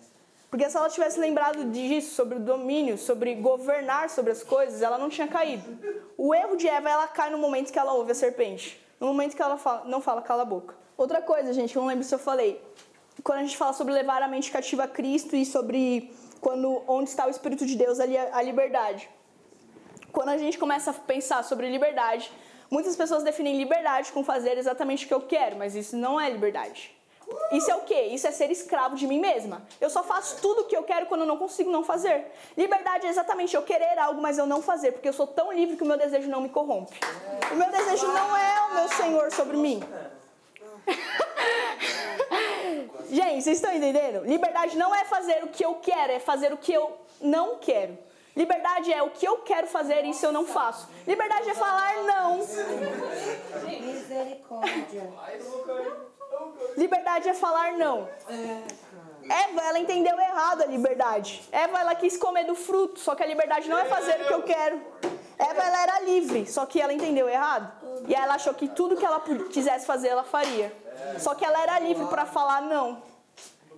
Porque 0.50 0.68
se 0.68 0.76
ela 0.76 0.90
tivesse 0.90 1.18
lembrado 1.18 1.64
disso, 1.70 2.14
sobre 2.14 2.36
o 2.36 2.40
domínio, 2.40 2.98
sobre 2.98 3.34
governar 3.36 4.10
sobre 4.10 4.30
as 4.30 4.42
coisas, 4.42 4.82
ela 4.82 4.98
não 4.98 5.08
tinha 5.08 5.26
caído. 5.26 5.64
O 6.18 6.34
erro 6.34 6.54
de 6.54 6.68
Eva, 6.68 6.90
ela 6.90 7.08
cai 7.08 7.30
no 7.30 7.38
momento 7.38 7.72
que 7.72 7.78
ela 7.78 7.94
ouve 7.94 8.12
a 8.12 8.14
serpente. 8.14 8.78
No 9.00 9.06
momento 9.06 9.34
que 9.34 9.40
ela 9.40 9.56
fala, 9.56 9.86
não 9.86 10.02
fala, 10.02 10.20
cala 10.20 10.42
a 10.42 10.44
boca. 10.44 10.76
Outra 10.98 11.22
coisa, 11.22 11.50
gente, 11.54 11.74
eu 11.74 11.80
não 11.80 11.88
lembro 11.88 12.04
se 12.04 12.14
eu 12.14 12.18
falei. 12.18 12.62
Quando 13.22 13.38
a 13.38 13.42
gente 13.42 13.56
fala 13.56 13.72
sobre 13.72 13.94
levar 13.94 14.20
a 14.20 14.28
mente 14.28 14.52
cativa 14.52 14.84
a 14.84 14.88
Cristo 14.88 15.34
e 15.34 15.46
sobre 15.46 16.14
quando, 16.42 16.82
onde 16.86 17.08
está 17.08 17.26
o 17.26 17.30
Espírito 17.30 17.64
de 17.64 17.74
Deus, 17.74 17.98
ali 18.00 18.18
a 18.18 18.42
liberdade 18.42 19.08
quando 20.14 20.28
a 20.28 20.38
gente 20.38 20.56
começa 20.56 20.92
a 20.92 20.94
pensar 20.94 21.42
sobre 21.42 21.68
liberdade, 21.68 22.30
muitas 22.70 22.94
pessoas 22.96 23.24
definem 23.24 23.58
liberdade 23.58 24.12
com 24.12 24.24
fazer 24.24 24.56
exatamente 24.56 25.04
o 25.04 25.08
que 25.08 25.14
eu 25.14 25.20
quero, 25.20 25.56
mas 25.56 25.74
isso 25.74 25.96
não 25.96 26.20
é 26.20 26.30
liberdade. 26.30 26.94
Isso 27.50 27.70
é 27.70 27.74
o 27.74 27.80
quê? 27.80 28.02
Isso 28.12 28.26
é 28.26 28.30
ser 28.30 28.50
escravo 28.50 28.96
de 28.96 29.06
mim 29.06 29.18
mesma. 29.18 29.62
Eu 29.80 29.88
só 29.90 30.02
faço 30.02 30.42
tudo 30.42 30.60
o 30.62 30.64
que 30.66 30.76
eu 30.76 30.82
quero 30.82 31.06
quando 31.06 31.22
eu 31.22 31.26
não 31.26 31.38
consigo 31.38 31.70
não 31.70 31.82
fazer. 31.82 32.26
Liberdade 32.56 33.06
é 33.06 33.10
exatamente 33.10 33.56
eu 33.56 33.62
querer 33.62 33.98
algo, 33.98 34.20
mas 34.20 34.36
eu 34.38 34.46
não 34.46 34.62
fazer, 34.62 34.92
porque 34.92 35.08
eu 35.08 35.12
sou 35.12 35.26
tão 35.26 35.52
livre 35.52 35.76
que 35.76 35.82
o 35.82 35.86
meu 35.86 35.96
desejo 35.96 36.28
não 36.28 36.42
me 36.42 36.48
corrompe. 36.48 36.94
O 37.50 37.56
meu 37.56 37.68
desejo 37.70 38.06
não 38.08 38.36
é 38.36 38.60
o 38.66 38.74
meu 38.74 38.88
Senhor 38.88 39.32
sobre 39.32 39.56
mim. 39.56 39.82
Gente, 43.10 43.42
vocês 43.42 43.56
estão 43.56 43.72
entendendo? 43.72 44.24
Liberdade 44.24 44.76
não 44.76 44.94
é 44.94 45.04
fazer 45.04 45.42
o 45.44 45.48
que 45.48 45.64
eu 45.64 45.76
quero, 45.76 46.12
é 46.12 46.20
fazer 46.20 46.52
o 46.52 46.58
que 46.58 46.72
eu 46.72 46.98
não 47.20 47.56
quero. 47.56 47.96
Liberdade 48.36 48.92
é 48.92 49.02
o 49.02 49.10
que 49.10 49.26
eu 49.26 49.38
quero 49.38 49.66
fazer 49.66 50.04
e 50.04 50.10
isso 50.10 50.26
eu 50.26 50.32
não 50.32 50.44
faço. 50.44 50.88
Liberdade 51.06 51.50
é 51.50 51.54
falar 51.54 51.94
não. 52.02 52.38
Misericórdia. 53.80 55.12
Liberdade 56.76 57.28
é 57.28 57.34
falar 57.34 57.72
não. 57.74 58.08
Eva, 59.30 59.62
ela 59.62 59.78
entendeu 59.78 60.18
errado 60.18 60.62
a 60.62 60.66
liberdade. 60.66 61.48
Eva, 61.52 61.80
ela 61.80 61.94
quis 61.94 62.16
comer 62.16 62.44
do 62.44 62.54
fruto, 62.54 62.98
só 63.00 63.14
que 63.14 63.22
a 63.22 63.26
liberdade 63.26 63.68
não 63.68 63.78
é 63.78 63.84
fazer 63.84 64.20
o 64.20 64.26
que 64.26 64.34
eu 64.34 64.42
quero. 64.42 64.82
Eva, 65.38 65.62
ela 65.62 65.82
era 65.82 66.00
livre, 66.00 66.46
só 66.46 66.66
que 66.66 66.80
ela 66.80 66.92
entendeu 66.92 67.28
errado. 67.28 67.72
E 68.06 68.14
ela 68.14 68.34
achou 68.34 68.52
que 68.52 68.68
tudo 68.68 68.96
que 68.96 69.04
ela 69.04 69.22
quisesse 69.50 69.86
fazer, 69.86 70.08
ela 70.08 70.24
faria. 70.24 70.72
Só 71.18 71.34
que 71.34 71.44
ela 71.44 71.62
era 71.62 71.78
livre 71.78 72.04
para 72.06 72.26
falar 72.26 72.62
não. 72.62 73.02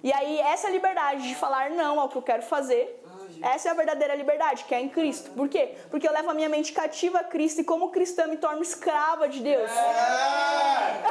E 0.03 0.13
aí, 0.13 0.39
essa 0.41 0.69
liberdade 0.69 1.29
de 1.29 1.35
falar 1.35 1.71
não 1.71 2.01
ao 2.01 2.09
que 2.09 2.17
eu 2.17 2.23
quero 2.23 2.43
fazer 2.43 3.03
essa 3.43 3.69
é 3.69 3.71
a 3.71 3.75
verdadeira 3.75 4.15
liberdade, 4.15 4.65
que 4.65 4.75
é 4.75 4.81
em 4.81 4.89
Cristo. 4.89 5.31
Por 5.31 5.49
quê? 5.49 5.75
Porque 5.91 6.07
eu 6.07 6.13
levo 6.13 6.31
a 6.31 6.35
minha 6.35 6.49
mente 6.49 6.73
cativa 6.73 7.21
a 7.21 7.25
Cristo 7.25 7.61
e 7.61 7.65
como 7.65 7.91
cristã 7.91 8.27
me 8.27 8.37
torno 8.37 8.63
escrava 8.63 9.29
de 9.29 9.41
Deus. 9.41 9.71
É. 9.71 11.03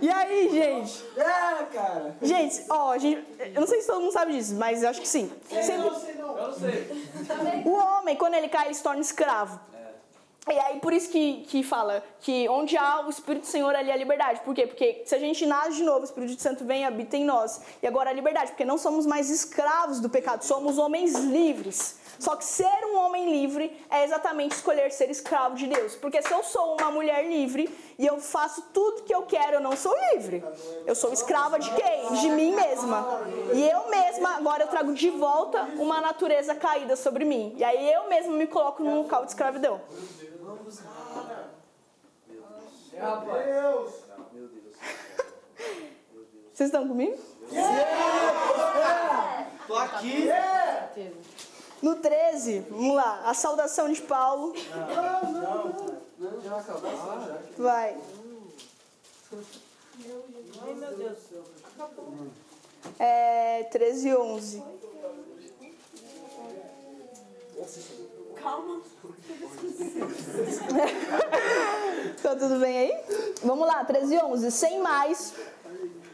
e 0.00 0.10
aí, 0.10 0.48
gente? 0.50 1.04
É, 1.16 1.64
cara. 1.72 2.16
Gente, 2.22 2.64
ó, 2.68 2.96
gente, 2.98 3.24
eu 3.54 3.60
não 3.60 3.66
sei 3.66 3.80
se 3.80 3.86
todo 3.86 4.00
mundo 4.00 4.12
sabe 4.12 4.32
disso, 4.32 4.54
mas 4.54 4.82
eu 4.82 4.88
acho 4.88 5.00
que 5.00 5.08
sim. 5.08 5.32
Sempre... 5.48 5.74
Eu 5.74 5.92
não 5.92 6.00
sei, 6.00 6.14
não. 6.14 6.38
Eu 6.38 6.48
não 6.48 6.54
sei. 6.54 6.98
O 7.64 7.72
homem, 7.72 8.16
quando 8.16 8.34
ele 8.34 8.48
cai, 8.48 8.66
ele 8.66 8.74
se 8.74 8.82
torna 8.82 9.00
escravo. 9.00 9.60
E 10.46 10.58
aí, 10.58 10.78
por 10.78 10.92
isso 10.92 11.08
que, 11.08 11.44
que 11.48 11.62
fala 11.62 12.04
que 12.20 12.46
onde 12.50 12.76
há 12.76 13.06
o 13.06 13.08
Espírito 13.08 13.44
do 13.44 13.46
Senhor, 13.46 13.74
ali 13.74 13.90
há 13.90 13.96
liberdade. 13.96 14.40
Por 14.40 14.54
quê? 14.54 14.66
Porque 14.66 15.02
se 15.06 15.14
a 15.14 15.18
gente 15.18 15.46
nasce 15.46 15.76
de 15.76 15.82
novo, 15.82 16.00
o 16.00 16.04
Espírito 16.04 16.40
Santo 16.40 16.64
vem 16.64 16.82
e 16.82 16.84
habita 16.84 17.16
em 17.16 17.24
nós. 17.24 17.62
E 17.82 17.86
agora 17.86 18.10
a 18.10 18.12
liberdade, 18.12 18.50
porque 18.50 18.64
não 18.64 18.76
somos 18.76 19.06
mais 19.06 19.30
escravos 19.30 20.00
do 20.00 20.10
pecado, 20.10 20.42
somos 20.42 20.76
homens 20.76 21.14
livres. 21.14 21.98
Só 22.18 22.36
que 22.36 22.44
ser 22.44 22.84
um 22.86 22.98
homem 22.98 23.30
livre 23.30 23.84
é 23.90 24.04
exatamente 24.04 24.52
escolher 24.52 24.90
ser 24.92 25.10
escravo 25.10 25.54
de 25.54 25.66
Deus. 25.66 25.94
Porque 25.96 26.20
se 26.22 26.32
eu 26.32 26.42
sou 26.42 26.76
uma 26.78 26.90
mulher 26.90 27.26
livre 27.26 27.68
e 27.98 28.06
eu 28.06 28.20
faço 28.20 28.62
tudo 28.72 29.02
que 29.02 29.14
eu 29.14 29.22
quero, 29.22 29.54
eu 29.54 29.60
não 29.60 29.76
sou 29.76 29.94
livre. 30.12 30.44
Eu 30.86 30.94
sou 30.94 31.12
escrava 31.12 31.58
de 31.58 31.70
quem? 31.70 32.12
De 32.20 32.30
mim 32.30 32.54
mesma. 32.54 33.20
E 33.52 33.68
eu 33.68 33.88
mesma, 33.88 34.36
agora 34.36 34.64
eu 34.64 34.68
trago 34.68 34.92
de 34.94 35.10
volta 35.10 35.62
uma 35.76 36.00
natureza 36.00 36.54
caída 36.54 36.96
sobre 36.96 37.24
mim. 37.24 37.54
E 37.56 37.64
aí 37.64 37.92
eu 37.92 38.08
mesma 38.08 38.36
me 38.36 38.46
coloco 38.46 38.82
num 38.82 39.02
local 39.02 39.24
de 39.24 39.30
escravidão. 39.30 39.80
Vocês 46.52 46.68
estão 46.68 46.86
comigo? 46.86 47.18
Tô 49.66 49.76
aqui. 49.76 50.28
No 51.82 51.96
13, 51.96 52.60
vamos 52.70 52.94
lá, 52.96 53.22
a 53.24 53.34
saudação 53.34 53.92
de 53.92 54.00
Paulo. 54.02 54.54
Vai. 57.58 57.96
É 62.98 63.64
13 63.64 64.08
e 64.08 64.16
11. 64.16 64.62
Tá 72.22 72.36
tudo 72.36 72.58
bem 72.58 72.78
aí? 72.78 73.04
Vamos 73.42 73.66
lá, 73.66 73.84
13 73.84 74.14
e 74.14 74.18
11. 74.18 74.50
Sem 74.50 74.80
mais, 74.80 75.34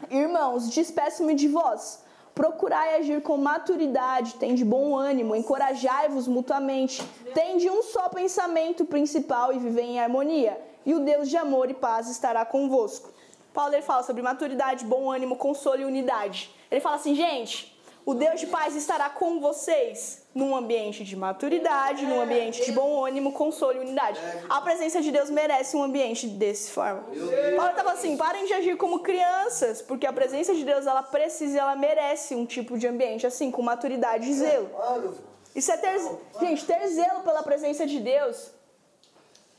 irmãos, 0.09 0.69
despeço-me 0.69 1.33
de 1.35 1.47
vós. 1.47 2.00
Procurai 2.33 2.95
agir 2.95 3.21
com 3.21 3.37
maturidade, 3.37 4.35
tende 4.35 4.63
bom 4.63 4.95
ânimo, 4.95 5.35
encorajai-vos 5.35 6.27
mutuamente, 6.27 7.03
tende 7.33 7.69
um 7.69 7.83
só 7.83 8.07
pensamento 8.09 8.85
principal 8.85 9.51
e 9.51 9.59
vivei 9.59 9.85
em 9.85 9.99
harmonia, 9.99 10.57
e 10.85 10.93
o 10.93 10.99
Deus 10.99 11.29
de 11.29 11.35
amor 11.37 11.69
e 11.69 11.73
paz 11.73 12.09
estará 12.09 12.45
convosco. 12.45 13.09
Paulo 13.53 13.73
ele 13.73 13.81
fala 13.81 14.03
sobre 14.03 14.21
maturidade, 14.21 14.85
bom 14.85 15.11
ânimo, 15.11 15.35
consolo 15.35 15.81
e 15.81 15.85
unidade. 15.85 16.49
Ele 16.69 16.79
fala 16.79 16.95
assim, 16.95 17.13
gente, 17.13 17.77
o 18.05 18.13
Deus 18.13 18.39
de 18.39 18.47
paz 18.47 18.75
estará 18.75 19.09
com 19.09 19.39
vocês 19.39 20.20
num 20.33 20.55
ambiente 20.55 21.03
de 21.03 21.15
maturidade, 21.15 22.05
num 22.05 22.21
ambiente 22.21 22.63
de 22.63 22.71
bom 22.71 23.05
ânimo, 23.05 23.33
consolo 23.33 23.73
e 23.73 23.79
unidade. 23.79 24.19
A 24.49 24.61
presença 24.61 25.01
de 25.01 25.11
Deus 25.11 25.29
merece 25.29 25.75
um 25.75 25.83
ambiente 25.83 26.25
desse 26.27 26.71
forma. 26.71 27.03
Paulo 27.57 27.71
estava 27.71 27.91
assim, 27.91 28.15
parem 28.15 28.45
de 28.45 28.53
agir 28.53 28.77
como 28.77 28.99
crianças, 28.99 29.81
porque 29.81 30.07
a 30.07 30.13
presença 30.13 30.53
de 30.53 30.63
Deus 30.63 30.87
ela 30.87 31.03
precisa 31.03 31.55
e 31.55 31.59
ela 31.59 31.75
merece 31.75 32.33
um 32.33 32.45
tipo 32.45 32.77
de 32.77 32.87
ambiente 32.87 33.27
assim, 33.27 33.51
com 33.51 33.61
maturidade 33.61 34.29
e 34.29 34.33
zelo. 34.33 34.69
Isso 35.53 35.71
é 35.71 35.77
ter, 35.77 35.99
gente, 36.39 36.65
ter 36.65 36.87
zelo 36.87 37.21
pela 37.21 37.43
presença 37.43 37.85
de 37.85 37.99
Deus. 37.99 38.51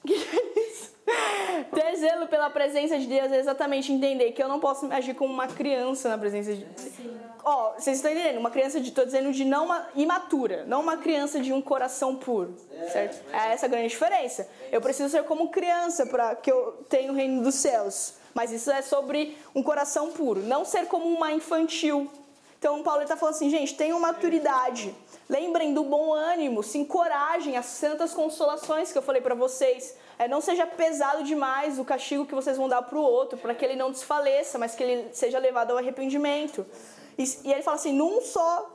Que 0.05 0.15
é 0.15 0.69
isso? 0.69 0.93
Ter 1.75 1.92
zelo 2.03 2.27
pela 2.27 2.51
presença 2.51 2.99
de 2.99 3.07
Deus 3.07 3.31
é 3.31 3.39
exatamente 3.39 3.93
entender 3.93 4.33
que 4.33 4.43
eu 4.43 4.49
não 4.49 4.59
posso 4.59 4.93
agir 4.93 5.15
como 5.15 5.33
uma 5.33 5.47
criança 5.47 6.09
na 6.09 6.19
presença 6.19 6.53
de 6.53 6.65
Deus. 6.65 6.93
Ó, 7.45 7.75
vocês 7.79 7.97
estão 7.97 8.11
entendendo? 8.11 8.39
Uma 8.39 8.51
criança 8.51 8.81
de, 8.81 8.91
tô 8.91 9.05
dizendo 9.05 9.33
de 9.33 9.45
não 9.45 9.67
uma 9.67 9.89
imatura, 9.95 10.65
não 10.67 10.81
uma 10.81 10.97
criança 10.97 11.41
de 11.41 11.53
um 11.53 11.63
coração 11.63 12.17
puro, 12.17 12.55
certo? 12.93 13.23
É 13.33 13.53
essa 13.53 13.67
a 13.67 13.69
grande 13.69 13.89
diferença. 13.89 14.49
Eu 14.71 14.81
preciso 14.81 15.09
ser 15.09 15.23
como 15.25 15.49
criança 15.49 16.07
para 16.07 16.35
que 16.35 16.51
eu 16.51 16.85
tenha 16.89 17.11
o 17.11 17.15
reino 17.15 17.43
dos 17.43 17.55
céus. 17.55 18.15
Mas 18.35 18.51
isso 18.51 18.71
é 18.71 18.81
sobre 18.81 19.37
um 19.55 19.63
coração 19.63 20.11
puro, 20.11 20.41
não 20.41 20.65
ser 20.65 20.87
como 20.87 21.07
uma 21.07 21.33
infantil. 21.33 22.11
Então 22.63 22.81
Paulo 22.81 23.03
está 23.03 23.17
falando 23.17 23.35
assim, 23.35 23.51
gente, 23.51 23.75
tenham 23.75 23.99
maturidade. 23.99 24.95
Lembrem 25.29 25.75
do 25.75 25.83
bom 25.83 26.15
ânimo, 26.15 26.63
se 26.63 26.79
encorajem 26.79 27.57
as 27.57 27.67
santas 27.67 28.15
consolações 28.15 28.93
que 28.93 28.99
eu 28.99 29.03
falei 29.03 29.21
para 29.21 29.35
vocês. 29.35 29.97
É, 30.17 30.29
não 30.29 30.41
seja 30.41 30.65
pesado 30.65 31.25
demais 31.25 31.81
o 31.81 31.85
castigo 31.85 32.25
que 32.25 32.37
vocês 32.37 32.57
vão 32.57 32.69
dar 32.69 32.83
para 32.83 32.97
o 32.97 33.03
outro, 33.03 33.37
para 33.37 33.53
que 33.53 33.65
ele 33.65 33.75
não 33.75 33.91
desfaleça, 33.91 34.61
mas 34.61 34.77
que 34.77 34.83
ele 34.85 35.13
seja 35.13 35.41
levado 35.41 35.73
ao 35.73 35.79
arrependimento. 35.79 36.65
E, 37.19 37.25
e 37.43 37.53
ele 37.53 37.63
fala 37.63 37.75
assim, 37.75 37.93
num 37.93 38.21
só, 38.21 38.71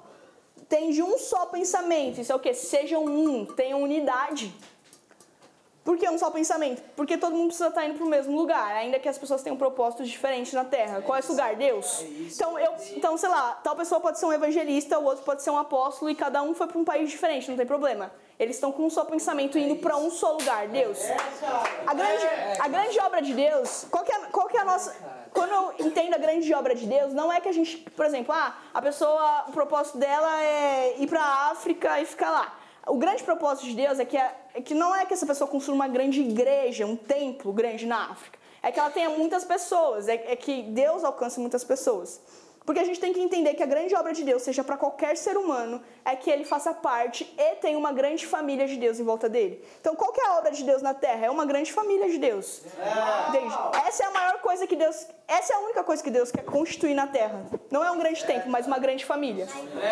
tem 0.68 0.92
de 0.92 1.02
um 1.02 1.18
só 1.18 1.46
pensamento. 1.46 2.20
Isso 2.20 2.34
é 2.34 2.36
o 2.36 2.40
quê? 2.40 2.54
Sejam 2.54 3.06
um, 3.06 3.46
tenham 3.46 3.82
unidade. 3.82 4.54
Por 5.88 5.98
que 5.98 6.06
um 6.10 6.18
só 6.18 6.30
pensamento? 6.30 6.84
Porque 6.98 7.18
todo 7.18 7.34
mundo 7.34 7.48
precisa 7.48 7.70
estar 7.70 7.86
indo 7.86 7.96
para 7.96 8.06
o 8.06 8.10
mesmo 8.10 8.36
lugar, 8.36 8.76
ainda 8.76 9.00
que 9.00 9.08
as 9.08 9.18
pessoas 9.18 9.42
tenham 9.42 9.56
propósitos 9.56 10.10
diferentes 10.10 10.52
na 10.52 10.66
Terra. 10.66 11.02
Qual 11.02 11.16
é 11.16 11.20
esse 11.20 11.32
lugar? 11.32 11.56
Deus. 11.56 12.02
Então, 12.02 12.60
eu, 12.60 12.74
então, 12.94 13.16
sei 13.16 13.30
lá, 13.30 13.58
tal 13.64 13.74
pessoa 13.74 14.02
pode 14.02 14.20
ser 14.20 14.26
um 14.26 14.34
evangelista, 14.34 15.00
o 15.00 15.06
outro 15.06 15.24
pode 15.24 15.42
ser 15.42 15.50
um 15.50 15.58
apóstolo, 15.58 16.12
e 16.12 16.16
cada 16.16 16.44
um 16.44 16.54
foi 16.54 16.68
para 16.68 16.78
um 16.78 16.84
país 16.84 17.10
diferente, 17.10 17.50
não 17.50 17.56
tem 17.56 17.66
problema. 17.66 18.12
Eles 18.38 18.58
estão 18.58 18.70
com 18.70 18.86
um 18.86 18.90
só 18.90 19.06
pensamento 19.06 19.58
indo 19.58 19.78
para 19.78 19.96
um 19.96 20.12
só 20.12 20.34
lugar, 20.34 20.68
Deus. 20.68 21.00
A 21.86 21.94
grande, 21.94 22.26
a 22.60 22.68
grande 22.68 23.00
obra 23.00 23.22
de 23.22 23.34
Deus, 23.34 23.88
qual 23.90 24.04
que, 24.04 24.12
é, 24.12 24.20
qual 24.26 24.48
que 24.50 24.58
é 24.58 24.60
a 24.60 24.66
nossa. 24.66 24.94
Quando 25.34 25.52
eu 25.52 25.88
entendo 25.88 26.14
a 26.16 26.18
grande 26.18 26.54
obra 26.54 26.76
de 26.76 26.86
Deus, 26.86 27.14
não 27.14 27.32
é 27.32 27.40
que 27.40 27.48
a 27.48 27.54
gente, 27.54 27.78
por 27.92 28.06
exemplo, 28.06 28.34
ah, 28.34 28.58
a 28.74 28.82
pessoa, 28.82 29.46
o 29.48 29.54
propósito 29.54 29.98
dela 29.98 30.44
é 30.44 30.96
ir 31.00 31.08
para 31.08 31.22
a 31.22 31.52
África 31.52 32.02
e 32.02 32.06
ficar 32.06 32.30
lá. 32.30 32.58
O 32.88 32.96
grande 32.96 33.22
propósito 33.22 33.66
de 33.68 33.76
Deus 33.76 34.00
é 34.00 34.06
que, 34.06 34.18
é, 34.18 34.34
é 34.47 34.47
que 34.62 34.74
não 34.74 34.96
é 34.96 35.06
que 35.06 35.14
essa 35.14 35.26
pessoa 35.26 35.50
construa 35.50 35.76
uma 35.76 35.88
grande 35.88 36.22
igreja, 36.22 36.86
um 36.86 36.96
templo 36.96 37.52
grande 37.54 37.86
na 37.86 38.12
África. 38.12 38.38
É 38.62 38.72
que 38.72 38.80
ela 38.80 38.90
tenha 38.90 39.10
muitas 39.10 39.44
pessoas, 39.44 40.08
é, 40.08 40.32
é 40.32 40.36
que 40.36 40.64
Deus 40.64 41.04
alcance 41.04 41.40
muitas 41.40 41.64
pessoas. 41.64 42.20
Porque 42.68 42.82
a 42.82 42.84
gente 42.84 43.00
tem 43.00 43.14
que 43.14 43.22
entender 43.22 43.54
que 43.54 43.64
a 43.64 43.66
grande 43.66 43.96
obra 43.96 44.12
de 44.12 44.26
Deus, 44.26 44.42
seja 44.42 44.62
para 44.62 44.76
qualquer 44.76 45.16
ser 45.16 45.38
humano, 45.38 45.82
é 46.04 46.18
que 46.18 46.30
ele 46.30 46.44
faça 46.44 46.74
parte 46.74 47.24
e 47.38 47.56
tenha 47.56 47.78
uma 47.78 47.94
grande 47.94 48.28
família 48.28 48.68
de 48.68 48.76
Deus 48.76 49.00
em 49.00 49.06
volta 49.06 49.30
dele. 49.30 49.64
Então, 49.80 49.96
qual 49.96 50.12
que 50.12 50.20
é 50.20 50.28
a 50.28 50.34
obra 50.34 50.52
de 50.52 50.66
Deus 50.66 50.82
na 50.82 50.94
Terra? 50.94 51.28
É 51.28 51.30
uma 51.30 51.46
grande 51.46 51.72
família 51.72 52.10
de 52.10 52.18
Deus. 52.18 52.64
Entende? 53.30 53.58
Essa 53.88 54.04
é 54.04 54.08
a 54.08 54.12
maior 54.12 54.42
coisa 54.42 54.68
que 54.68 54.76
Deus. 54.76 55.08
Essa 55.30 55.54
é 55.54 55.56
a 55.56 55.60
única 55.60 55.82
coisa 55.82 56.04
que 56.04 56.12
Deus 56.12 56.30
quer 56.30 56.44
constituir 56.44 56.94
na 56.94 57.08
Terra. 57.08 57.46
Não 57.72 57.86
é 57.86 57.90
um 57.90 58.00
grande 58.00 58.26
templo, 58.26 58.52
mas 58.52 58.68
uma 58.68 58.80
grande 58.80 59.06
família. 59.06 59.48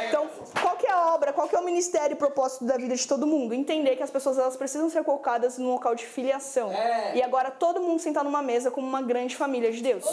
Então, 0.09 0.27
qual 0.61 0.75
que 0.75 0.85
é 0.85 0.91
a 0.91 1.13
obra, 1.13 1.31
qual 1.31 1.47
que 1.47 1.55
é 1.55 1.59
o 1.59 1.63
ministério 1.63 2.15
e 2.15 2.17
propósito 2.17 2.65
da 2.65 2.75
vida 2.75 2.93
de 2.93 3.07
todo 3.07 3.25
mundo? 3.25 3.53
Entender 3.53 3.95
que 3.95 4.03
as 4.03 4.11
pessoas 4.11 4.37
elas 4.37 4.57
precisam 4.57 4.89
ser 4.89 5.01
colocadas 5.05 5.57
num 5.57 5.71
local 5.71 5.95
de 5.95 6.05
filiação. 6.05 6.71
E 7.13 7.23
agora 7.23 7.51
todo 7.51 7.79
mundo 7.79 8.01
sentar 8.01 8.25
numa 8.25 8.41
mesa 8.41 8.69
como 8.69 8.85
uma 8.85 9.01
grande 9.01 9.33
família 9.33 9.71
de 9.71 9.81
Deus. 9.81 10.05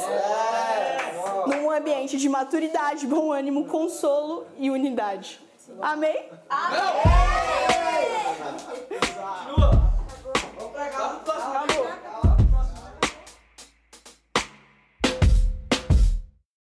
Num 1.49 1.69
ambiente 1.73 2.17
de 2.17 2.29
maturidade, 2.29 2.52
maturidade, 2.53 3.07
bom 3.07 3.33
ânimo, 3.33 3.65
consolo 3.65 4.47
e 4.59 4.71
unidade. 4.71 5.41
Amém? 5.81 6.29
Amém! 6.51 6.83
Continua! 9.31 9.71
Vamos 10.59 11.23
pra 11.23 12.32